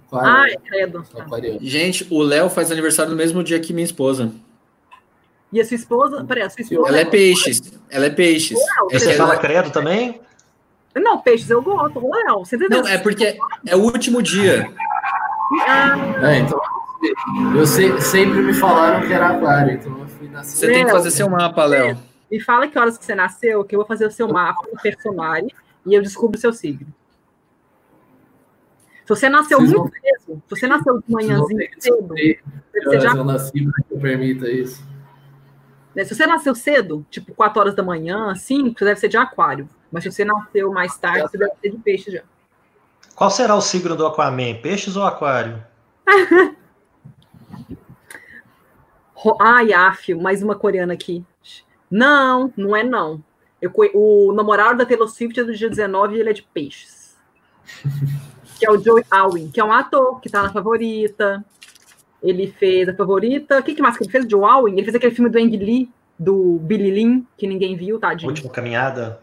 [0.08, 0.30] Aquário.
[0.30, 1.04] Ai, credo.
[1.18, 1.60] aquariano.
[1.62, 4.32] Gente, o Léo faz aniversário no mesmo dia que minha esposa.
[5.52, 6.24] E a sua esposa?
[6.24, 6.90] Peraí, a sua esposa.
[6.90, 7.74] Ela é peixes.
[7.90, 8.58] Ela é peixes.
[8.58, 10.22] Léo, você É, fala credo também?
[10.96, 12.00] Não, peixes eu gosto.
[12.00, 12.84] Léo, você entendeu?
[12.84, 14.72] Não, é porque é o último dia.
[15.68, 15.96] Ah,
[16.32, 16.60] É, então.
[17.56, 20.58] Eu sei- sempre me falaram que era aquário, então eu fui nascer.
[20.58, 21.98] Você tem que fazer seu mapa, Léo.
[22.32, 24.82] me fala que horas que você nasceu, que eu vou fazer o seu mapa do
[24.82, 25.52] personagem
[25.86, 26.88] e eu descubro o seu signo.
[29.04, 33.12] Se você nasceu Vocês muito cedo, se você nasceu de ter que cedo, você já
[33.14, 34.84] eu nasci para que eu permita isso.
[35.96, 39.16] Né, Se você nasceu cedo, tipo 4 horas da manhã, 5, você deve ser de
[39.18, 39.70] aquário.
[39.92, 42.24] Mas se você nasceu mais tarde, você deve ser de peixe já.
[43.16, 44.56] Qual será o signo do Aquaman?
[44.62, 45.64] Peixes ou aquário?
[49.40, 51.24] Ai, Afio, mais uma coreana aqui.
[51.90, 53.24] Não, não é não.
[53.62, 57.16] Eu o namorado da Taylor Swift é do dia 19 e ele é de peixes.
[58.58, 61.44] Que é o Joey Alwyn, que é um ator que tá na favorita.
[62.24, 63.60] Ele fez a favorita.
[63.60, 64.26] O que, que mais que ele fez?
[64.30, 64.76] Joe Alwyn?
[64.76, 68.30] Ele fez aquele filme do Ang Lee, do Billy Lin, que ninguém viu, tadinho.
[68.30, 69.20] Última caminhada?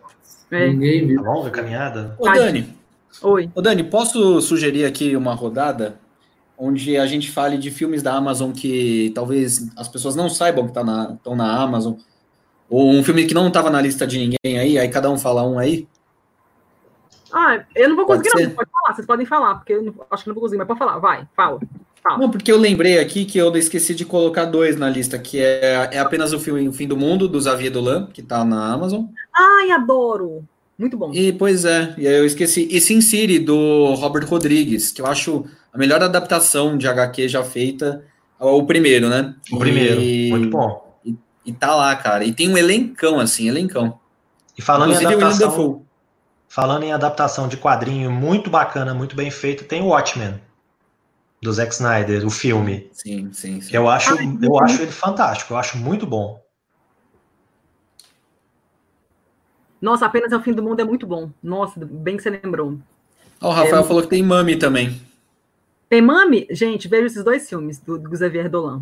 [0.51, 0.69] É.
[0.69, 1.27] Ninguém viu.
[1.27, 2.15] A longa caminhada?
[2.19, 2.77] Ô, Dani,
[3.21, 3.51] Oi.
[3.55, 6.01] ô, Dani, posso sugerir aqui uma rodada
[6.57, 10.73] onde a gente fale de filmes da Amazon que talvez as pessoas não saibam que
[10.73, 11.95] tá na- estão na Amazon.
[12.71, 15.43] Ou um filme que não estava na lista de ninguém aí, aí cada um fala
[15.47, 15.87] um aí?
[17.33, 18.49] Ah, eu não vou Pode conseguir, ser?
[18.49, 18.55] não.
[18.57, 20.79] Pode falar, vocês podem falar, porque eu não- acho que não vou conseguir, mas pode
[20.79, 21.61] falar, vai, fala.
[22.03, 22.19] fala.
[22.19, 25.89] Não, porque eu lembrei aqui que eu esqueci de colocar dois na lista, que é,
[25.93, 29.05] é apenas o filme O Fim do Mundo, do Xavier Dolan, que tá na Amazon.
[29.35, 30.45] Ai, adoro!
[30.79, 31.13] Muito bom.
[31.13, 32.67] E, pois é, e aí eu esqueci.
[32.71, 37.45] E Sin City, do Robert Rodrigues, que eu acho a melhor adaptação de HQ já
[37.45, 38.05] feita,
[38.41, 39.35] é o primeiro, né?
[39.53, 40.93] O primeiro, E- muito bom.
[41.45, 42.25] E tá lá, cara.
[42.25, 43.99] E tem um elencão, assim, elencão.
[44.57, 45.87] E falando em Inclusive William adaptação,
[46.49, 50.41] falando em adaptação de quadrinho muito bacana, muito bem feito, tem o Watchmen
[51.43, 52.89] do Zack Snyder, o filme.
[52.93, 53.75] Sim, sim, sim.
[53.75, 56.41] Eu acho, Ai, eu acho ele fantástico, eu acho muito bom.
[59.83, 61.29] Nossa, apenas é o fim do mundo é muito bom.
[61.43, 62.79] Nossa, bem que você lembrou.
[63.41, 64.99] Ó, o Rafael É- falou que tem Mami também.
[65.91, 66.47] Tem Mami?
[66.51, 68.81] Gente, veja esses dois filmes do, do Xavier Dolan.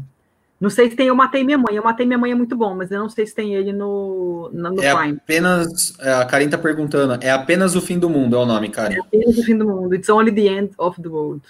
[0.61, 1.75] Não sei se tem Eu Matei Minha Mãe.
[1.75, 4.51] Eu Matei Minha Mãe é muito bom, mas eu não sei se tem ele no,
[4.53, 5.17] na- no É Prime.
[5.17, 5.95] apenas.
[5.99, 7.19] é, A Karin tá perguntando.
[7.25, 9.01] É apenas o fim do mundo, é o nome, Karin.
[9.01, 9.95] Apenas o fim do mundo.
[9.95, 11.41] It's only the end of the world.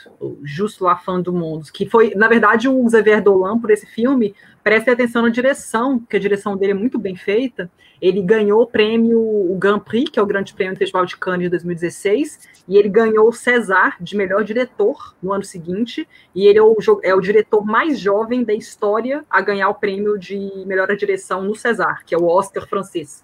[0.44, 1.64] Justo lá fã do mundo.
[1.74, 4.32] Que foi, na verdade, o Xavier Dolan, por esse filme,
[4.62, 7.68] preste atenção na direção, porque a direção dele é muito bem feita.
[8.00, 11.16] Ele ganhou o prêmio, o Grand Prix, que é o grande prêmio do Festival de
[11.16, 16.46] Cannes de 2016, e ele ganhou o César de melhor diretor no ano seguinte, e
[16.46, 20.50] ele é o, é o diretor mais jovem da história a ganhar o prêmio de
[20.66, 23.22] melhor direção no César, que é o Oscar francês.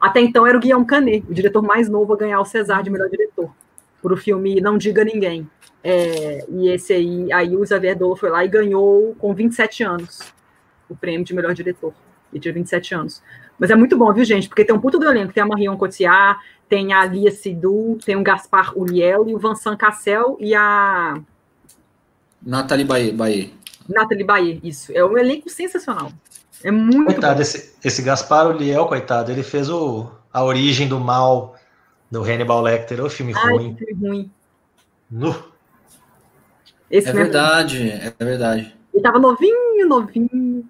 [0.00, 2.90] Até então era o Guillaume Canet, o diretor mais novo a ganhar o César de
[2.90, 3.50] melhor diretor,
[4.00, 5.48] por o filme Não Diga Ninguém.
[5.82, 10.20] É, e esse aí, aí o Xavier Dolan foi lá e ganhou com 27 anos
[10.88, 11.92] o prêmio de melhor diretor.
[12.32, 13.22] Ele tinha 27 anos.
[13.58, 14.48] Mas é muito bom, viu, gente?
[14.48, 15.32] Porque tem um puto do elenco.
[15.32, 19.76] Tem a Marion Cotillard, tem a Lia Sidhu, tem o Gaspar Uriel e o Vincent
[19.76, 21.18] Cassel e a
[22.42, 23.12] Nathalie Baie.
[23.12, 23.54] Baie.
[23.88, 24.60] Nathalie Baye.
[24.62, 24.92] Isso.
[24.94, 26.12] É um elenco sensacional.
[26.62, 27.40] É muito Coitado, bom.
[27.42, 31.56] esse, esse Gaspar Uliel, coitado, ele fez o, a origem do mal
[32.10, 33.76] do Hannibal Lecter, o filme Ai, ruim.
[33.76, 34.30] filme ruim.
[35.10, 35.34] Nu.
[36.90, 38.74] Esse É verdade, é verdade.
[38.92, 40.68] Ele tava novinho, novinho.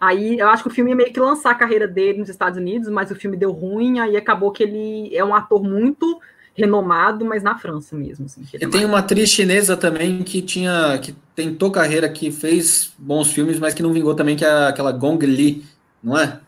[0.00, 2.58] Aí eu acho que o filme ia meio que lançar a carreira dele nos Estados
[2.58, 6.20] Unidos, mas o filme deu ruim, aí acabou que ele é um ator muito
[6.54, 8.26] renomado, mas na França mesmo.
[8.26, 10.98] Assim, E é tem mais- uma atriz chinesa também que tinha.
[11.02, 14.92] que tentou carreira, que fez bons filmes, mas que não vingou também, que é aquela
[14.92, 15.64] Gong Li,
[16.02, 16.38] não é?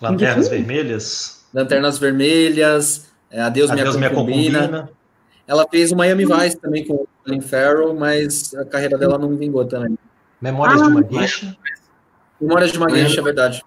[0.00, 0.48] Lanternas?
[0.48, 1.46] Vermelhas.
[1.54, 4.10] Lanternas Vermelhas, é, Adeus, Adeus Minha.
[4.10, 4.90] Concubina.
[5.46, 9.36] Ela fez o Miami Vice também com o Colin Farrell, mas a carreira dela não
[9.36, 9.96] vingou também.
[10.40, 11.56] Memórias de Ah, uma Gueixa.
[12.40, 13.64] Memórias de uma Miami- Gueixa, é verdade.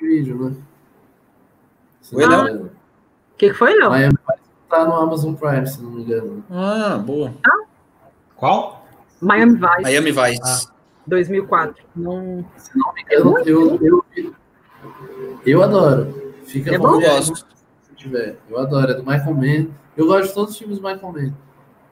[0.00, 0.56] vídeo, né?
[2.12, 2.64] Oi, engano.
[2.66, 3.90] O que, que foi, Léo?
[3.90, 6.44] Miami Vice tá no Amazon Prime, se não me engano.
[6.50, 7.32] Ah, boa.
[8.36, 8.86] Qual?
[9.20, 10.40] Miami Vice, Miami Vice.
[10.68, 10.72] Ah.
[11.06, 11.84] 2004.
[11.96, 12.44] Não...
[12.56, 14.34] Se não me engano, eu, eu,
[15.44, 16.32] eu adoro.
[16.44, 16.94] Fica É bom?
[16.94, 17.36] Eu gosto.
[17.36, 18.38] se tiver.
[18.48, 19.68] Eu adoro, é do Michael Mann.
[19.96, 21.32] Eu gosto de todos os filmes do Michael Mann.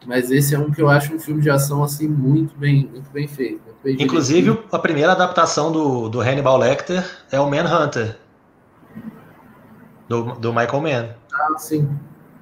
[0.07, 3.11] Mas esse é um que eu acho um filme de ação assim muito bem, muito
[3.11, 3.61] bem feito.
[3.87, 8.17] Inclusive, a primeira adaptação do, do Hannibal Lecter é o Manhunter.
[10.09, 11.09] Do, do Michael Mann.
[11.33, 11.89] Ah, sim.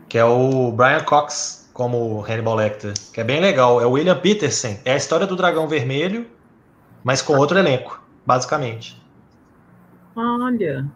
[0.08, 2.94] Que é o Brian Cox como Hannibal Lecter.
[3.12, 3.80] Que é bem legal.
[3.80, 4.78] É o William Peterson.
[4.84, 6.26] É a história do Dragão Vermelho,
[7.02, 9.02] mas com outro elenco, basicamente.
[10.16, 10.86] Olha.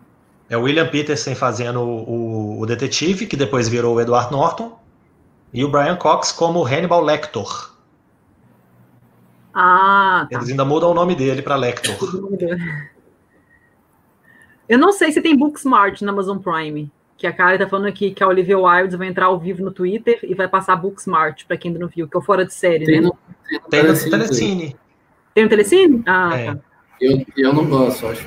[0.48, 4.78] É o William Peterson fazendo o, o, o detetive, que depois virou o Edward Norton.
[5.52, 7.77] E o Brian Cox como Hannibal Lector.
[9.60, 10.36] Ah, tá.
[10.36, 11.96] Eles ainda mudam o nome dele para Lector.
[14.68, 16.90] Eu não sei se tem Booksmart na Amazon Prime.
[17.16, 19.72] Que a cara tá falando aqui que a Olivia Wilde vai entrar ao vivo no
[19.72, 22.54] Twitter e vai passar Booksmart, pra quem ainda não viu, que é o fora de
[22.54, 23.10] série, Tem né?
[23.48, 24.10] tem no Tem no Telecine.
[24.10, 24.76] Telecine.
[25.34, 26.02] Tem no Telecine?
[26.06, 26.46] Ah, É.
[26.52, 26.58] tá.
[27.00, 28.24] Eu, eu não gosto, acho.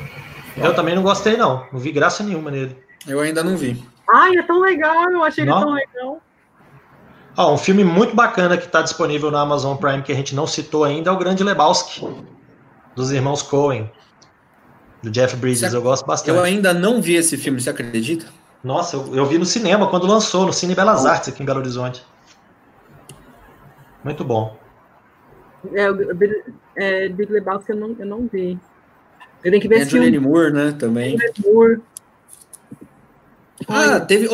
[0.58, 1.66] Eu também não gostei, não.
[1.72, 2.76] Não vi graça nenhuma nele.
[3.08, 3.82] Eu ainda não vi.
[4.14, 5.62] Ai, é tão legal, eu achei ele Não?
[5.62, 6.22] tão legal.
[7.38, 10.46] Ó, um filme muito bacana que está disponível na Amazon Prime que a gente não
[10.46, 12.06] citou ainda é o Grande Lebowski,
[12.96, 13.90] dos irmãos Coen,
[15.02, 15.70] do Jeff Bridges.
[15.72, 16.36] Você- Eu gosto bastante.
[16.36, 18.26] Eu ainda não vi esse filme, você acredita?
[18.64, 21.60] Nossa, eu, eu vi no cinema quando lançou, no Cine Belas Artes aqui em Belo
[21.60, 22.06] Horizonte.
[24.04, 24.58] Muito bom.
[25.74, 26.44] É, o Big-
[26.76, 28.60] é, Big Lebowski eu não, eu não vi.
[29.44, 30.20] Eu tenho que ver É esse filme.
[30.20, 31.18] Moore, né, também.
[31.44, 31.82] Moore.
[33.68, 34.28] Ah, teve...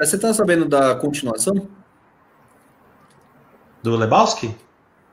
[0.00, 1.68] você tá sabendo da continuação?
[3.82, 4.54] Do Lebowski?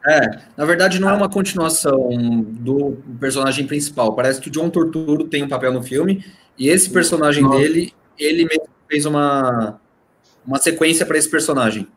[0.06, 2.10] É, na verdade não é uma continuação
[2.42, 4.16] do personagem principal.
[4.16, 6.24] Parece que o John Turturro tem um papel no filme
[6.58, 7.58] e esse personagem Nossa.
[7.58, 9.80] dele, ele mesmo fez uma,
[10.46, 11.88] uma sequência para esse personagem.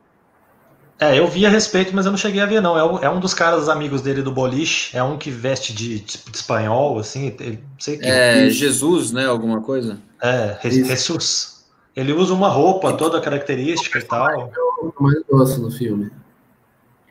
[0.98, 2.78] É, eu vi a respeito, mas eu não cheguei a ver, não.
[2.78, 5.98] É, um, é um dos caras amigos dele do boliche, é um que veste de,
[5.98, 8.06] de, de espanhol, assim, não sei que.
[8.06, 9.26] É, Jesus, né?
[9.26, 9.98] Alguma coisa?
[10.22, 11.64] É, Jesus.
[11.96, 14.52] Ele usa uma roupa toda característica e tal.
[14.80, 16.08] Eu mais gosto no filme.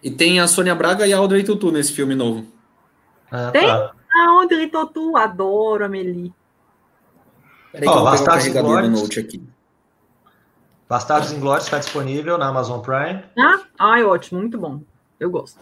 [0.03, 2.45] E tem a Sônia Braga e a Audrey Tutu nesse filme novo.
[3.31, 3.67] Ah, Tem?
[3.67, 3.93] tá.
[4.13, 5.15] Aonde ele tu?
[5.15, 6.33] Adoro a Meli.
[7.71, 9.41] Peraí Ó, que eu vou pegar o carregador do note aqui.
[10.89, 13.23] Bastardos Inglórios está disponível na Amazon Prime.
[13.39, 14.81] Ah, ai, ótimo, muito bom.
[15.17, 15.57] Eu gosto.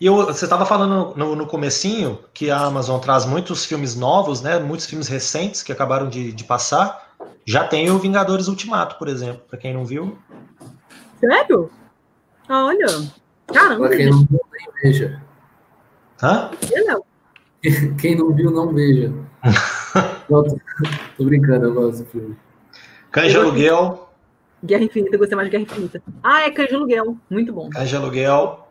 [0.00, 4.40] E eu- você estava falando no, no comecinho que a Amazon traz muitos filmes novos,
[4.40, 4.60] né?
[4.60, 7.10] Muitos filmes recentes que acabaram de, de passar.
[7.44, 10.16] Já tem o Vingadores Ultimato, por exemplo, para quem não viu.
[11.18, 11.70] Sério?
[12.48, 12.86] Ah, Olha.
[13.52, 15.22] Caramba, Pra quem não viu, nem veja.
[16.22, 16.50] Hã?
[16.86, 17.04] Não.
[18.00, 19.12] Quem não viu, não veja.
[20.30, 20.58] Não, tô,
[21.16, 22.36] tô brincando, eu gosto do filme.
[23.12, 24.08] De Aluguel.
[24.64, 26.02] Guerra Infinita, eu gostei mais de Guerra Infinita.
[26.22, 27.16] Ah, é de Aluguel.
[27.28, 27.68] Muito bom.
[27.68, 28.68] De Aluguel.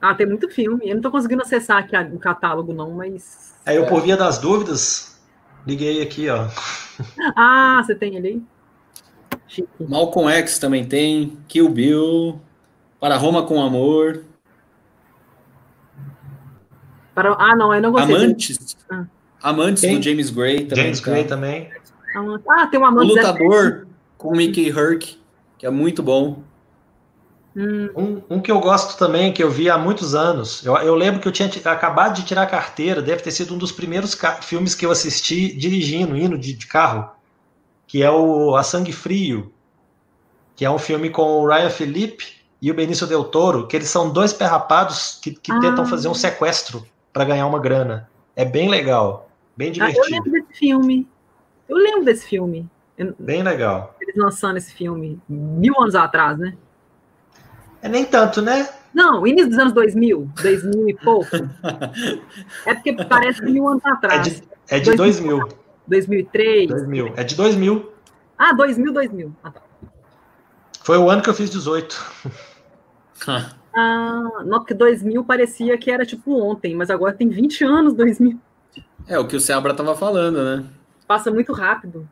[0.00, 0.88] Ah, tem muito filme.
[0.88, 3.54] Eu não tô conseguindo acessar aqui o catálogo, não, mas.
[3.66, 5.18] Aí eu, por via das dúvidas,
[5.66, 6.46] liguei aqui, ó.
[7.34, 8.42] Ah, você tem ele aí?
[9.80, 11.38] Malcolm X também tem.
[11.48, 12.40] Kill Bill.
[13.00, 14.24] Para Roma com Amor.
[17.14, 17.34] Para...
[17.38, 18.14] Ah, não, eu não gostei.
[18.14, 18.76] Amantes.
[18.90, 19.04] Ah.
[19.42, 19.98] Amantes Quem?
[19.98, 20.84] do James Gray também.
[20.84, 21.10] James tá.
[21.10, 21.70] Gray também.
[22.48, 23.08] Ah, tem um O amante.
[23.14, 23.86] Lutador
[24.16, 25.18] com o Mickey Herc,
[25.58, 26.42] que é muito bom.
[27.56, 30.64] Hum, Um, um que eu gosto também, que eu vi há muitos anos.
[30.64, 33.54] Eu, eu lembro que eu tinha ti- acabado de tirar a carteira, deve ter sido
[33.54, 37.10] um dos primeiros filmes que eu assisti dirigindo, indo de, de carro,
[37.94, 39.52] que é o A Sangue Frio,
[40.56, 42.24] que é um filme com o Ryan Felipe
[42.60, 45.60] e o Benício Del Toro, que eles são dois perrapados que, que Ah.
[45.60, 48.10] tentam fazer um sequestro para ganhar uma grana.
[48.34, 51.08] É bem legal, bem ah, eu divertido, lembro desse filme.
[51.68, 52.68] Eu lembro desse filme.
[52.98, 53.94] Eu- bem legal.
[54.00, 56.56] Eles lançando esse filme mil anos atrás, né?
[57.80, 58.68] É nem tanto, né?
[58.92, 61.28] Não, início dos anos 2000, 2000 e pouco.
[62.66, 64.24] É porque parece mil anos É atrás.
[64.24, 65.46] de, é de 2000,
[65.86, 66.68] 2003.
[66.68, 67.14] 2000.
[67.16, 67.92] É de 2000.
[68.38, 69.36] Ah, 2000, 2000.
[69.42, 69.62] Ah, tá.
[70.82, 72.32] Foi o ano que eu fiz 18.
[73.76, 78.38] Ah, não, porque 2000 parecia que era tipo ontem, mas agora tem 20 anos 2000.
[79.06, 80.64] É o que o Seabra tava falando, né?
[81.08, 82.08] Passa muito rápido.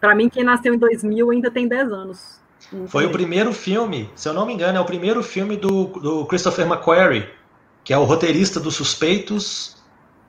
[0.00, 2.40] Pra mim, quem nasceu em 2000 ainda tem 10 anos.
[2.72, 5.86] Não Foi o primeiro filme, se eu não me engano, é o primeiro filme do,
[5.86, 7.28] do Christopher McQuarrie,
[7.84, 9.76] que é o roteirista dos Suspeitos,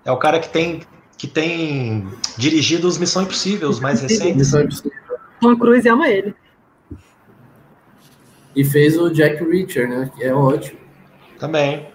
[0.06, 0.82] é o cara que tem,
[1.18, 2.08] que tem
[2.38, 4.36] dirigido os Missão Impossível, os mais recentes.
[4.36, 4.92] Missão Impossível.
[5.42, 6.36] Tom Cruise ama ele.
[8.56, 10.10] E fez o Jack Reacher, né?
[10.16, 10.80] Que é ótimo.
[11.38, 11.90] Também.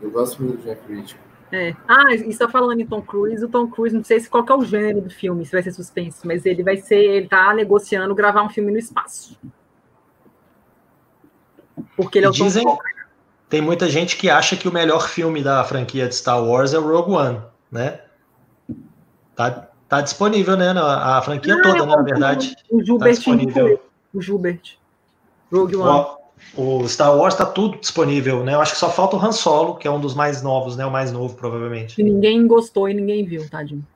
[0.00, 1.18] Eu gosto muito do Jack Reacher.
[1.50, 1.74] É.
[1.86, 4.50] Ah, e só falando em Tom Cruise, o Tom Cruise, não sei se qual que
[4.50, 7.52] é o gênero do filme, se vai ser suspense, mas ele vai ser, ele tá
[7.52, 9.38] negociando gravar um filme no espaço.
[11.94, 12.80] Porque ele é o Tom dizem, Cruise.
[13.50, 16.78] tem muita gente que acha que o melhor filme da franquia de Star Wars é
[16.78, 18.01] o Rogue One, né?
[19.50, 20.72] Tá, tá disponível, né?
[20.72, 22.54] na- A franquia Ah, toda, eu né, na verdade.
[22.70, 23.80] O Tá Gilbert disponível.
[24.14, 24.60] o Gilbert.
[25.52, 26.06] Rogue One.
[26.56, 28.54] O, o Star Wars tá tudo disponível, né?
[28.54, 30.84] Eu acho que só falta o Han Solo, que é um dos mais novos, né?
[30.84, 31.94] O mais novo, provavelmente.
[31.94, 33.86] Que ninguém gostou e ninguém viu, tadinho.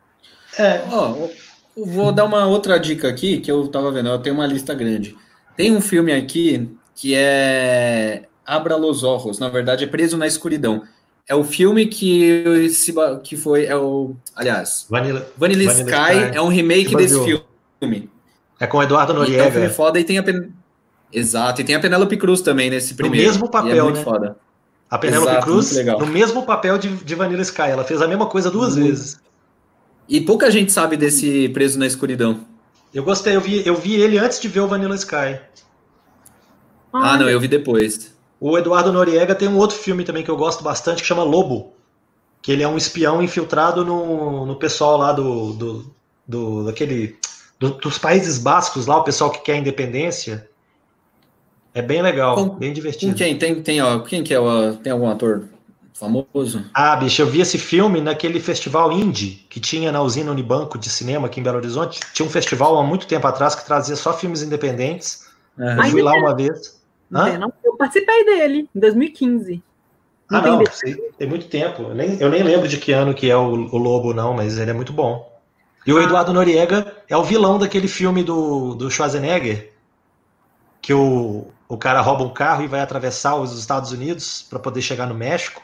[0.58, 1.28] É, Ó,
[1.76, 4.08] eu vou dar uma outra dica aqui que eu tava vendo.
[4.08, 5.16] Eu tenho uma lista grande.
[5.56, 9.38] Tem um filme aqui que é Abra los Ojos.
[9.38, 10.82] Na verdade, é Preso na Escuridão.
[11.28, 12.94] É o filme que, se
[13.24, 13.66] que foi.
[13.66, 15.26] É o, aliás, Vanilla.
[15.36, 16.36] Vanilla, Vanilla Sky, Sky.
[16.36, 17.24] é um remake Se desse
[17.80, 18.10] filme.
[18.60, 19.70] É com o Eduardo E é um filme Noriega.
[19.70, 20.50] foda e tem a Pen...
[21.12, 23.26] Exato, e tem a Penélope Cruz também nesse primeiro.
[23.26, 24.04] mesmo papel, e é muito né?
[24.04, 24.36] foda.
[24.88, 25.98] A Penélope Exato, Cruz, legal.
[25.98, 27.62] no mesmo papel de, de Vanilla Sky.
[27.62, 28.88] Ela fez a mesma coisa duas Muito.
[28.88, 29.20] vezes.
[30.08, 32.40] E pouca gente sabe desse Preso na Escuridão.
[32.94, 35.40] Eu gostei, eu vi, eu vi ele antes de ver o Vanilla Sky.
[36.92, 38.15] Ah, não, eu vi depois.
[38.40, 41.72] O Eduardo Noriega tem um outro filme também que eu gosto bastante, que chama Lobo.
[42.42, 45.52] Que ele é um espião infiltrado no, no pessoal lá do.
[45.54, 45.94] do,
[46.26, 47.18] do daquele.
[47.58, 50.48] do- dos Países Bascos lá, o pessoal que quer a independência.
[51.74, 53.14] É bem legal, Com- bem divertido.
[53.14, 53.36] quem?
[53.38, 54.76] Tem, tem, ó, quem que é o.
[54.76, 55.48] Tem algum ator
[55.92, 56.64] famoso?
[56.72, 60.88] Ah, bicho, eu vi esse filme naquele festival indie que tinha na usina Unibanco de
[60.88, 62.00] cinema aqui em Belo Horizonte.
[62.12, 65.26] Tinha um festival há muito tempo atrás que trazia só filmes independentes.
[65.58, 65.90] Eu Aham.
[65.90, 66.75] fui lá uma vez.
[67.10, 67.52] Não tem, não.
[67.64, 69.62] Eu participei dele em 2015.
[70.28, 70.70] Ah, tem não, dele.
[70.72, 71.82] sei, tem muito tempo.
[71.82, 74.58] Eu nem, eu nem lembro de que ano que é o, o Lobo, não, mas
[74.58, 75.32] ele é muito bom.
[75.86, 76.02] E o Ah.
[76.02, 79.72] Eduardo Noriega é o vilão daquele filme do, do Schwarzenegger,
[80.82, 84.82] que o, o cara rouba um carro e vai atravessar os Estados Unidos para poder
[84.82, 85.62] chegar no México.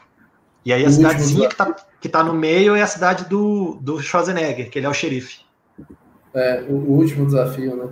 [0.65, 3.77] E aí a O cidadezinha que tá, que tá no meio é a cidade do,
[3.81, 5.41] do Schwarzenegger, que ele é o xerife.
[6.33, 7.89] É, o, o último desafio, né?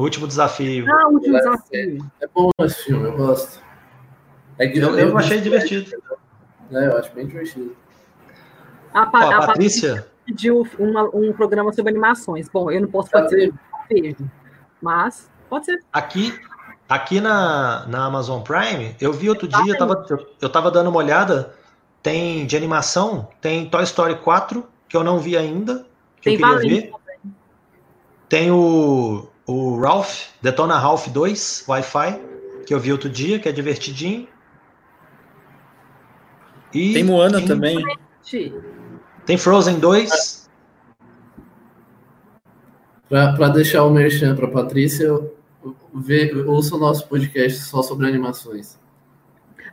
[0.00, 0.90] O último desafio.
[0.90, 2.10] Ah, o último desafio.
[2.22, 3.62] É bom esse filme, eu gosto.
[4.58, 5.90] É que Eu, eu achei divertido.
[6.72, 7.76] É, eu acho bem divertido.
[8.94, 12.48] A, Pa- Ó, a a Patrícia, pediu uma- um programa sobre animações.
[12.48, 13.52] Bom, eu não posso fazer
[14.80, 15.80] mas pode ser.
[15.92, 16.32] aqui,
[16.88, 20.88] aqui na, na Amazon Prime, eu vi outro dia, eu tava, eu, eu tava dando
[20.88, 21.54] uma olhada,
[22.02, 25.84] tem de animação, tem Toy Story 4, que eu não vi ainda,
[26.22, 26.92] que Tem eu queria Valente ver.
[28.30, 32.20] Tem o, o Ralph, Detona Ralph 2, Wi-Fi,
[32.66, 34.28] que eu vi outro dia, que é divertidinho.
[36.72, 37.84] E Tem Moana tem- também.
[39.26, 40.48] Tem Frozen 2.
[43.08, 45.08] Pra, pra deixar o merchan pra Patrícia,
[45.92, 48.78] vê- ouça o nosso podcast só sobre animações.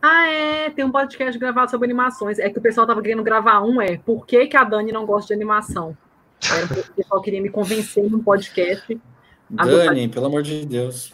[0.02, 2.40] Ah, é, tem um podcast gravado sobre animações.
[2.40, 5.06] É que o pessoal tava querendo gravar um, é por que, que a Dani não
[5.06, 5.96] gosta de animação?
[6.52, 9.00] Era porque o pessoal queria me convencer num podcast.
[9.50, 11.14] Dani, pelo amor de Deus.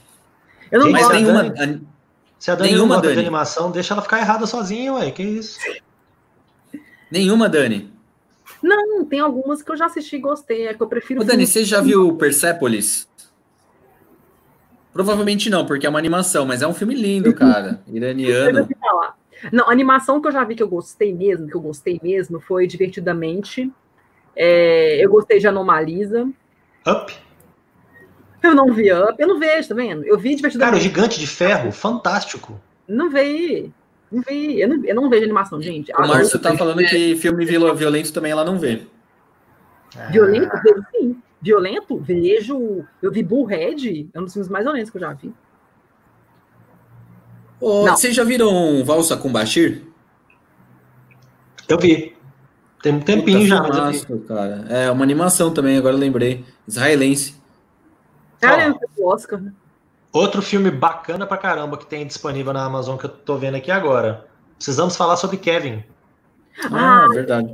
[0.71, 1.13] Eu não Mas gosto.
[1.15, 1.53] nenhuma.
[2.39, 3.27] Se a Dani Nenhuma, não gosta de Dani.
[3.27, 5.11] animação, deixa ela ficar errada sozinha, ué.
[5.11, 5.59] Que isso?
[7.09, 7.93] Nenhuma, Dani.
[8.61, 10.67] Não, tem algumas que eu já assisti e gostei.
[10.67, 11.21] É que eu prefiro.
[11.21, 13.07] Ô, Dani, você já viu Persepolis?
[14.91, 17.81] Provavelmente não, porque é uma animação, mas é um filme lindo, cara.
[17.87, 18.67] Deixa eu Iraniano.
[18.79, 19.17] falar.
[19.51, 22.39] Não, a animação que eu já vi que eu gostei mesmo, que eu gostei mesmo,
[22.39, 23.71] foi Divertidamente.
[24.35, 26.29] É, eu gostei de Anomalisa.
[26.87, 27.13] Up.
[28.43, 30.03] Eu não vi Up, eu não vejo, tá vendo?
[30.03, 30.83] Eu vi Cara, o Divertidamente.
[30.83, 32.59] Gigante de Ferro, fantástico.
[32.87, 33.71] Não vi.
[34.11, 34.59] Não vi.
[34.59, 35.91] Eu não, eu não vejo animação, gente.
[35.97, 38.81] O Márcio tá falando que filme viol- violento também ela não vê.
[40.11, 40.51] Violento?
[40.61, 41.15] Vejo sim.
[41.41, 41.97] Violento?
[41.97, 42.85] Vejo.
[43.01, 45.33] Eu vi Bullhead, é um dos filmes mais violentos que eu já vi.
[47.61, 47.95] Não.
[47.95, 49.83] vocês já viram Valsa com Bashir?
[51.69, 52.13] Eu vi.
[52.81, 54.65] Tem um tempinho Puta, já, mas cara.
[54.69, 56.43] É uma animação também, agora eu lembrei.
[56.67, 57.41] Israelense.
[58.47, 58.79] Cara, Ó.
[58.97, 59.41] eu o Oscar.
[59.41, 59.53] né?
[60.11, 63.71] Outro filme bacana pra caramba que tem disponível na Amazon que eu tô vendo aqui
[63.71, 64.27] agora.
[64.55, 65.83] Precisamos falar sobre Kevin.
[66.71, 67.07] Ah, Ah.
[67.09, 67.53] verdade.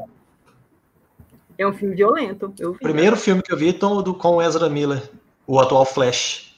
[1.58, 2.54] É um filme violento.
[2.60, 2.78] Eu vi.
[2.78, 5.10] O primeiro filme que eu vi então, do, com o Ezra Miller,
[5.48, 6.56] o atual Flash.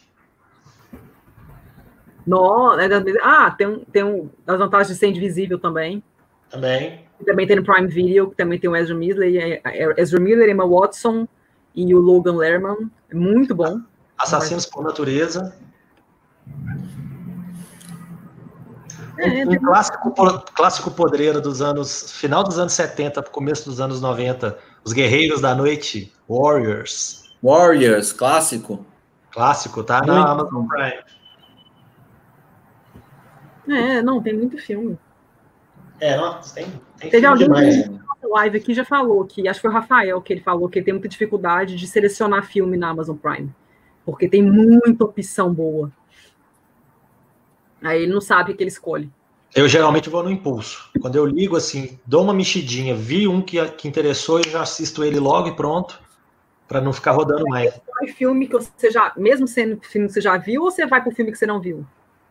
[2.26, 6.04] No, é das- ah, tem, um, tem um, as vantagens de ser invisível também.
[6.50, 7.06] Também.
[7.26, 10.50] Também tem no Prime Video, que também tem o Ezra Miller, e a- Ezra Miller,
[10.50, 11.28] Emma Watson
[11.76, 12.90] e o Logan Lerman.
[13.10, 13.80] É muito bom.
[14.22, 15.56] Assassinos por Natureza.
[19.18, 20.14] É, Um clássico,
[20.56, 22.12] clássico podreiro dos anos.
[22.14, 24.58] Final dos anos 70, começo dos anos 90.
[24.84, 27.32] Os Guerreiros da Noite, Warriors.
[27.44, 28.86] Warriors, clássico.
[29.32, 29.98] Clássico, tá?
[29.98, 31.04] Muito Na Amazon Prime.
[33.70, 34.98] é, não, tem muito filme.
[36.00, 36.66] É, nossa, tem,
[36.98, 37.88] tem Teve filme alguém demais.
[37.88, 37.90] que
[38.28, 40.80] na live aqui já falou que, acho que foi o Rafael que ele falou que
[40.80, 43.54] ele tem muita dificuldade de selecionar filme na Amazon Prime.
[44.06, 45.92] Porque tem muita opção boa.
[47.82, 49.10] Aí ele não sabe o que ele escolhe.
[49.54, 50.90] Eu geralmente vou no impulso.
[51.02, 55.04] Quando eu ligo assim, dou uma mexidinha, vi um que, que interessou, eu já assisto
[55.04, 56.00] ele logo e pronto,
[56.68, 57.74] para não ficar rodando mais.
[57.86, 60.86] Qual é filme que você já, mesmo sendo filme que você já viu, ou você
[60.86, 61.86] vai pro filme que você não viu?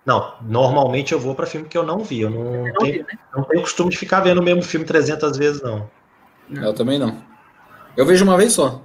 [0.07, 2.23] Não, normalmente eu vou para filme que eu não vi.
[2.23, 3.19] Eu não, não tenho, viu, né?
[3.37, 5.91] não tenho costume de ficar vendo o mesmo filme 300 vezes, não.
[6.51, 7.23] Eu também não.
[7.97, 8.83] Eu vejo uma vez só.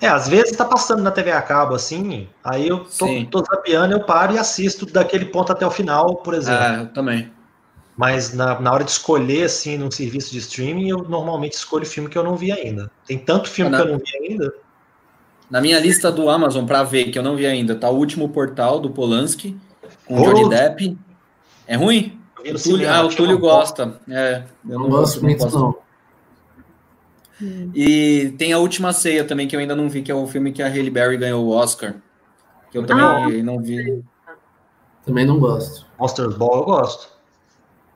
[0.00, 3.26] É, às vezes tá passando na TV a cabo assim, aí eu tô, Sim.
[3.30, 6.62] tô zapeando, eu paro e assisto daquele ponto até o final, por exemplo.
[6.64, 7.32] É, eu também.
[7.96, 12.08] Mas na, na hora de escolher, assim, num serviço de streaming, eu normalmente escolho filme
[12.08, 12.90] que eu não vi ainda.
[13.06, 13.92] Tem tanto filme Ah, que não.
[13.94, 14.54] eu não vi ainda.
[15.50, 18.28] Na minha lista do Amazon pra ver, que eu não vi ainda, tá o último
[18.28, 19.56] portal do Polanski,
[20.06, 20.32] com o Oh.
[20.32, 20.98] Johnny Depp.
[21.66, 22.20] É ruim?
[22.38, 24.00] O Túlio, ah, o que Túlio não gosta.
[24.08, 25.76] É, eu Não gosto muito, posso.
[27.40, 27.70] Não.
[27.74, 30.52] E tem a última ceia também, que eu ainda não vi, que é o filme
[30.52, 31.94] que a Halle Berry ganhou o Oscar.
[32.70, 33.42] Que eu também Ah.
[33.42, 34.04] não vi.
[35.04, 35.86] Também não gosto.
[35.98, 37.08] Monsters Ball eu gosto.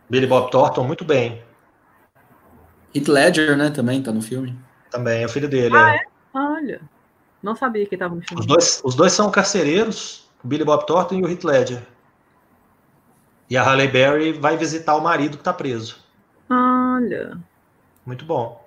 [0.08, 1.42] Billy Bob Thornton, muito bem.
[2.94, 4.58] Heath Ledger, né, também tá no filme.
[4.90, 5.74] Também, é o filho dele.
[5.76, 6.00] Ah, é.
[6.34, 6.80] Olha,
[7.42, 8.40] não sabia que ele tava no filme.
[8.40, 11.82] Os, dois, os dois são carcereiros, o Billy Bob Thornton e o Heath Ledger.
[13.48, 15.96] E a Halle Berry vai visitar o marido que tá preso.
[16.48, 17.38] Olha.
[18.06, 18.61] Muito bom.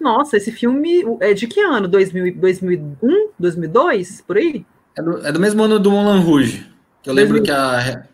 [0.00, 1.88] Nossa, esse filme é de que ano?
[1.88, 3.30] 2000, 2001?
[3.38, 4.20] 2002?
[4.20, 4.64] Por aí?
[4.96, 6.70] É do, é do mesmo ano do Moulin Rouge.
[7.02, 8.04] Que eu lembro que a.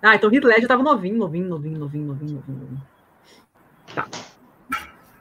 [0.00, 2.58] Ah, então Heath Ledger tava novinho, novinho, novinho, novinho, novinho, novinho.
[2.58, 2.82] novinho.
[3.94, 4.06] Tá.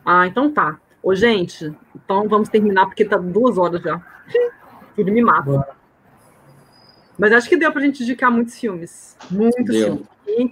[0.06, 0.80] Ah, então tá.
[1.02, 4.02] Ô, gente, então vamos terminar, porque tá duas horas já.
[4.96, 5.76] Tudo me mata.
[7.18, 9.18] Mas acho que deu pra gente indicar muitos filmes.
[9.32, 9.86] Muitos Deu.
[9.86, 10.17] filmes.
[10.28, 10.52] Quem,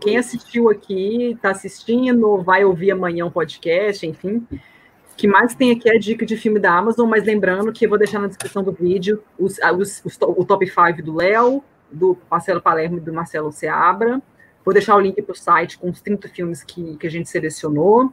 [0.00, 4.46] quem assistiu aqui, tá assistindo, vai ouvir amanhã um podcast, enfim.
[4.52, 7.88] O que mais tem aqui é dica de filme da Amazon, mas lembrando que eu
[7.88, 12.18] vou deixar na descrição do vídeo os, os, os, o top 5 do Léo, do
[12.30, 14.20] Marcelo Palermo e do Marcelo Seabra.
[14.62, 17.28] Vou deixar o link para o site com os 30 filmes que, que a gente
[17.28, 18.12] selecionou.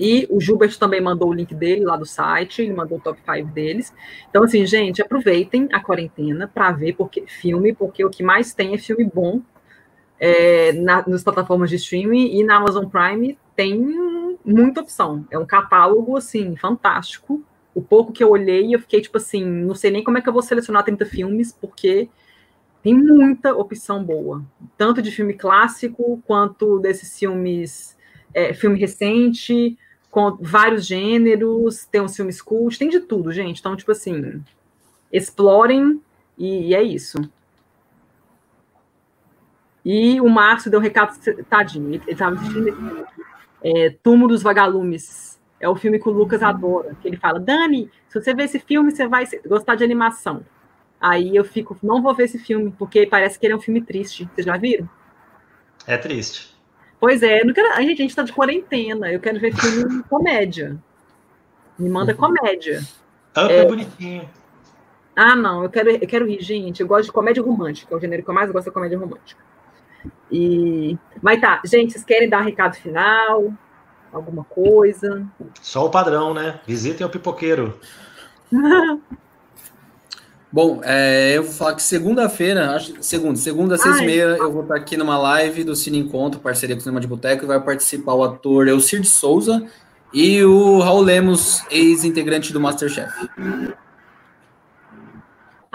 [0.00, 3.20] E o Gilbert também mandou o link dele lá do site, ele mandou o top
[3.20, 3.92] 5 deles.
[4.30, 8.74] Então, assim, gente, aproveitem a quarentena para ver porque, filme, porque o que mais tem
[8.74, 9.42] é filme bom
[10.26, 13.78] é, na, nas plataformas de streaming e na Amazon Prime tem
[14.42, 15.26] muita opção.
[15.30, 17.44] É um catálogo, assim, fantástico.
[17.74, 20.28] O pouco que eu olhei, eu fiquei tipo assim, não sei nem como é que
[20.28, 22.08] eu vou selecionar 30 filmes, porque
[22.82, 24.42] tem muita opção boa.
[24.78, 27.94] Tanto de filme clássico, quanto desses filmes,
[28.32, 29.76] é, filme recente,
[30.10, 33.60] com vários gêneros, tem uns filmes cult, tem de tudo, gente.
[33.60, 34.42] Então, tipo assim,
[35.12, 36.00] explorem
[36.38, 37.18] e, e é isso.
[39.84, 41.14] E o Márcio deu um recado,
[41.48, 43.06] tadinho, ele estava assistindo
[43.62, 45.38] é, Túmulo dos Vagalumes.
[45.60, 46.96] É o filme que o Lucas adora.
[47.00, 50.44] Que ele fala, Dani, se você ver esse filme, você vai gostar de animação.
[51.00, 53.82] Aí eu fico, não vou ver esse filme, porque parece que ele é um filme
[53.82, 54.28] triste.
[54.34, 54.88] Vocês já viram?
[55.86, 56.54] É triste.
[56.98, 60.78] Pois é, não quero, a gente está de quarentena, eu quero ver filme comédia.
[61.78, 62.18] Me manda uhum.
[62.18, 62.80] comédia.
[63.36, 64.28] Up é, é bonitinho.
[65.14, 66.80] Ah, não, eu quero, eu quero rir, gente.
[66.80, 69.42] Eu gosto de comédia romântica, é o gênero que eu mais gosto é comédia romântica.
[70.30, 70.98] E...
[71.22, 73.52] Mas tá, gente, vocês querem dar um recado final?
[74.12, 75.26] Alguma coisa?
[75.60, 76.60] Só o padrão, né?
[76.66, 77.78] Visitem o pipoqueiro.
[80.54, 84.76] Bom, é, eu vou falar que segunda-feira, segunda, segunda, seis e meia, eu vou estar
[84.76, 88.14] aqui numa live do Cine Encontro, parceria com o Cinema de Boteco, e vai participar
[88.14, 89.66] o ator Elcir de Souza
[90.12, 93.12] e o Raul Lemos, ex-integrante do Masterchef.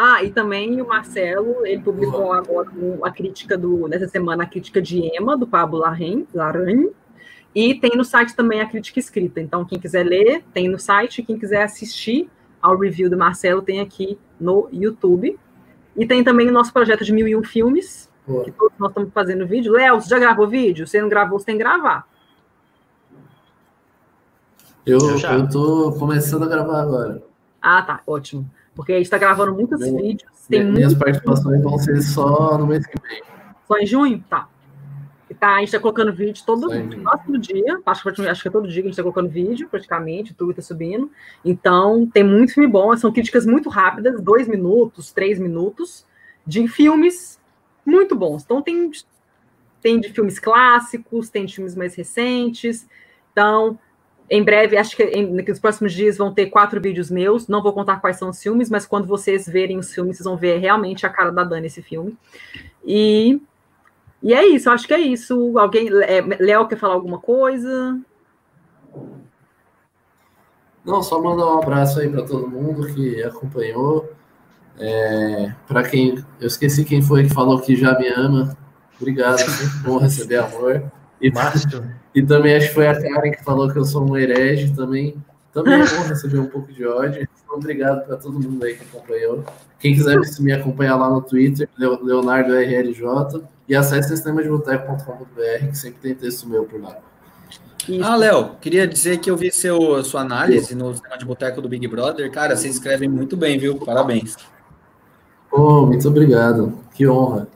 [0.02, 2.70] Ah, e também o Marcelo, ele publicou agora
[3.04, 6.90] a crítica do, nessa semana, a crítica de Ema, do Pablo Larrain, Larrain,
[7.54, 9.42] e tem no site também a crítica escrita.
[9.42, 12.30] Então, quem quiser ler, tem no site, quem quiser assistir
[12.62, 15.38] ao review do Marcelo, tem aqui no YouTube.
[15.98, 18.46] E tem também o nosso projeto de mil e um filmes, Boa.
[18.46, 19.74] que todos nós estamos fazendo vídeo.
[19.74, 20.88] Léo, você já gravou vídeo?
[20.88, 22.08] Se não gravou, você tem que gravar.
[24.86, 27.22] Eu, eu tô começando a gravar agora.
[27.62, 28.50] Ah, tá, ótimo.
[28.80, 30.32] Porque a gente está gravando muitos Meu, vídeos.
[30.48, 33.22] Tem minhas participações vão ser só no mês que vem.
[33.68, 34.24] Só em junho?
[34.30, 34.48] Tá.
[35.38, 38.70] Tá, a gente está colocando vídeo todo, todo dia, acho que, acho que é todo
[38.70, 41.12] dia que a gente está colocando vídeo, praticamente, tudo está subindo.
[41.44, 46.06] Então, tem muito filme bom, são críticas muito rápidas, dois minutos, três minutos,
[46.48, 47.38] de filmes
[47.86, 48.44] muito bons.
[48.44, 48.90] Então, tem,
[49.82, 52.88] tem de filmes clássicos, tem de filmes mais recentes.
[53.34, 53.78] Então,
[54.30, 57.48] em breve, acho que em, nos próximos dias vão ter quatro vídeos meus.
[57.48, 60.38] Não vou contar quais são os filmes, mas quando vocês verem os filmes, vocês vão
[60.38, 62.18] ver realmente a cara da Dani esse filme.
[62.86, 63.42] E
[64.22, 65.58] e é isso, acho que é isso.
[65.58, 68.00] Alguém, é, Léo quer falar alguma coisa?
[70.84, 74.12] Não, só mandar um abraço aí para todo mundo que acompanhou.
[74.78, 78.58] É, para quem eu esqueci quem foi que falou que já me ama.
[79.00, 80.92] Obrigado, é bom receber amor.
[81.22, 81.32] E,
[82.16, 85.16] e também acho que foi a Karen que falou que eu sou um herege também.
[85.54, 87.22] Também é bom receber um pouco de ódio.
[87.22, 89.44] Então, obrigado para todo mundo aí que acompanhou.
[89.80, 93.44] Quem quiser me acompanhar lá no Twitter, Leonardo RLJ.
[93.68, 96.98] E acesse sistemadeboteco.com.br, que sempre tem texto meu por lá.
[98.04, 101.70] Ah, Léo, queria dizer que eu vi seu, sua análise no sistema de boteco do
[101.70, 102.30] Big Brother.
[102.32, 103.78] Cara, você escreve muito bem, viu?
[103.78, 104.36] Parabéns.
[105.52, 106.78] Oh, muito obrigado.
[106.94, 107.48] Que honra.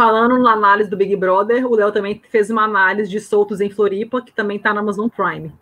[0.00, 3.68] Falando na análise do Big Brother, o Léo também fez uma análise de Soltos em
[3.68, 5.52] Floripa, que também está na Amazon Prime.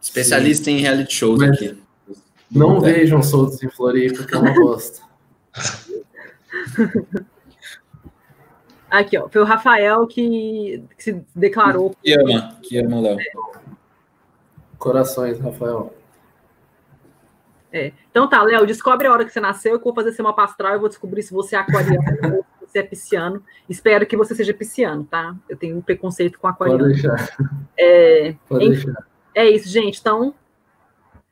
[0.00, 0.70] Especialista Sim.
[0.70, 1.78] em reality shows Mas aqui.
[2.50, 5.02] Não vejam Soltos em Floripa, que é uma bosta.
[8.88, 11.94] Aqui, ó, foi o Rafael que, que se declarou.
[12.02, 13.18] Que ama, que ama Léo.
[14.78, 15.94] Corações, Rafael.
[17.70, 17.92] É.
[18.10, 20.34] Então tá, Léo, descobre a hora que você nasceu, que eu vou fazer ser uma
[20.34, 23.42] pastral, eu vou descobrir se você é aquariano você é pisciano.
[23.68, 25.34] Espero que você seja pisciano, tá?
[25.48, 26.84] Eu tenho um preconceito com aquariano.
[26.84, 27.36] Pode deixar.
[27.78, 29.06] É, Pode enfim, deixar.
[29.34, 30.00] é isso, gente.
[30.00, 30.34] Então,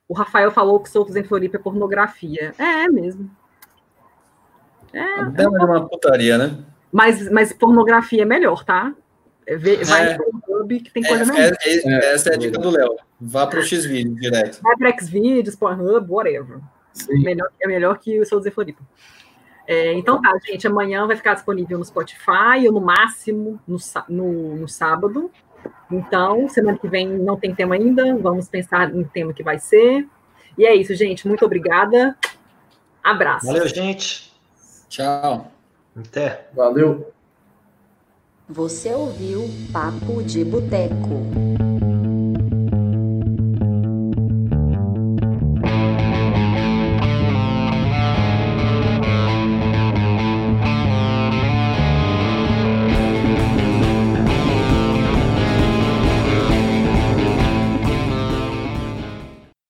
[0.09, 2.55] o Rafael falou que Soltos em Floripa é pornografia.
[2.59, 3.31] É, é mesmo.
[4.93, 6.59] É, é uma putaria, né?
[6.93, 8.95] Mas, mas pornografia é melhor, tá?
[9.47, 11.59] É vai é, no Pornhub que tem coisa é, melhor.
[11.65, 12.97] É, é, essa é a dica do Léo.
[13.21, 14.61] Vá para o X-Vídeos direto.
[14.63, 16.61] Vai para X-Vídeos, Pornhub, whatever.
[17.09, 18.83] Melhor, é melhor que o seu Zé Floripa.
[19.67, 23.79] É, então tá, gente, amanhã vai ficar disponível no Spotify, ou no máximo no,
[24.09, 25.31] no, no, sábado.
[25.91, 30.07] Então, semana que vem não tem tema ainda, vamos pensar no tema que vai ser.
[30.59, 31.27] E é isso, gente.
[31.27, 32.17] Muito obrigada.
[33.03, 33.47] Abraço.
[33.47, 34.33] Valeu, gente.
[34.89, 35.51] Tchau.
[35.97, 36.47] Até.
[36.55, 37.13] Valeu.
[38.49, 41.54] Você ouviu Papo de Boteco.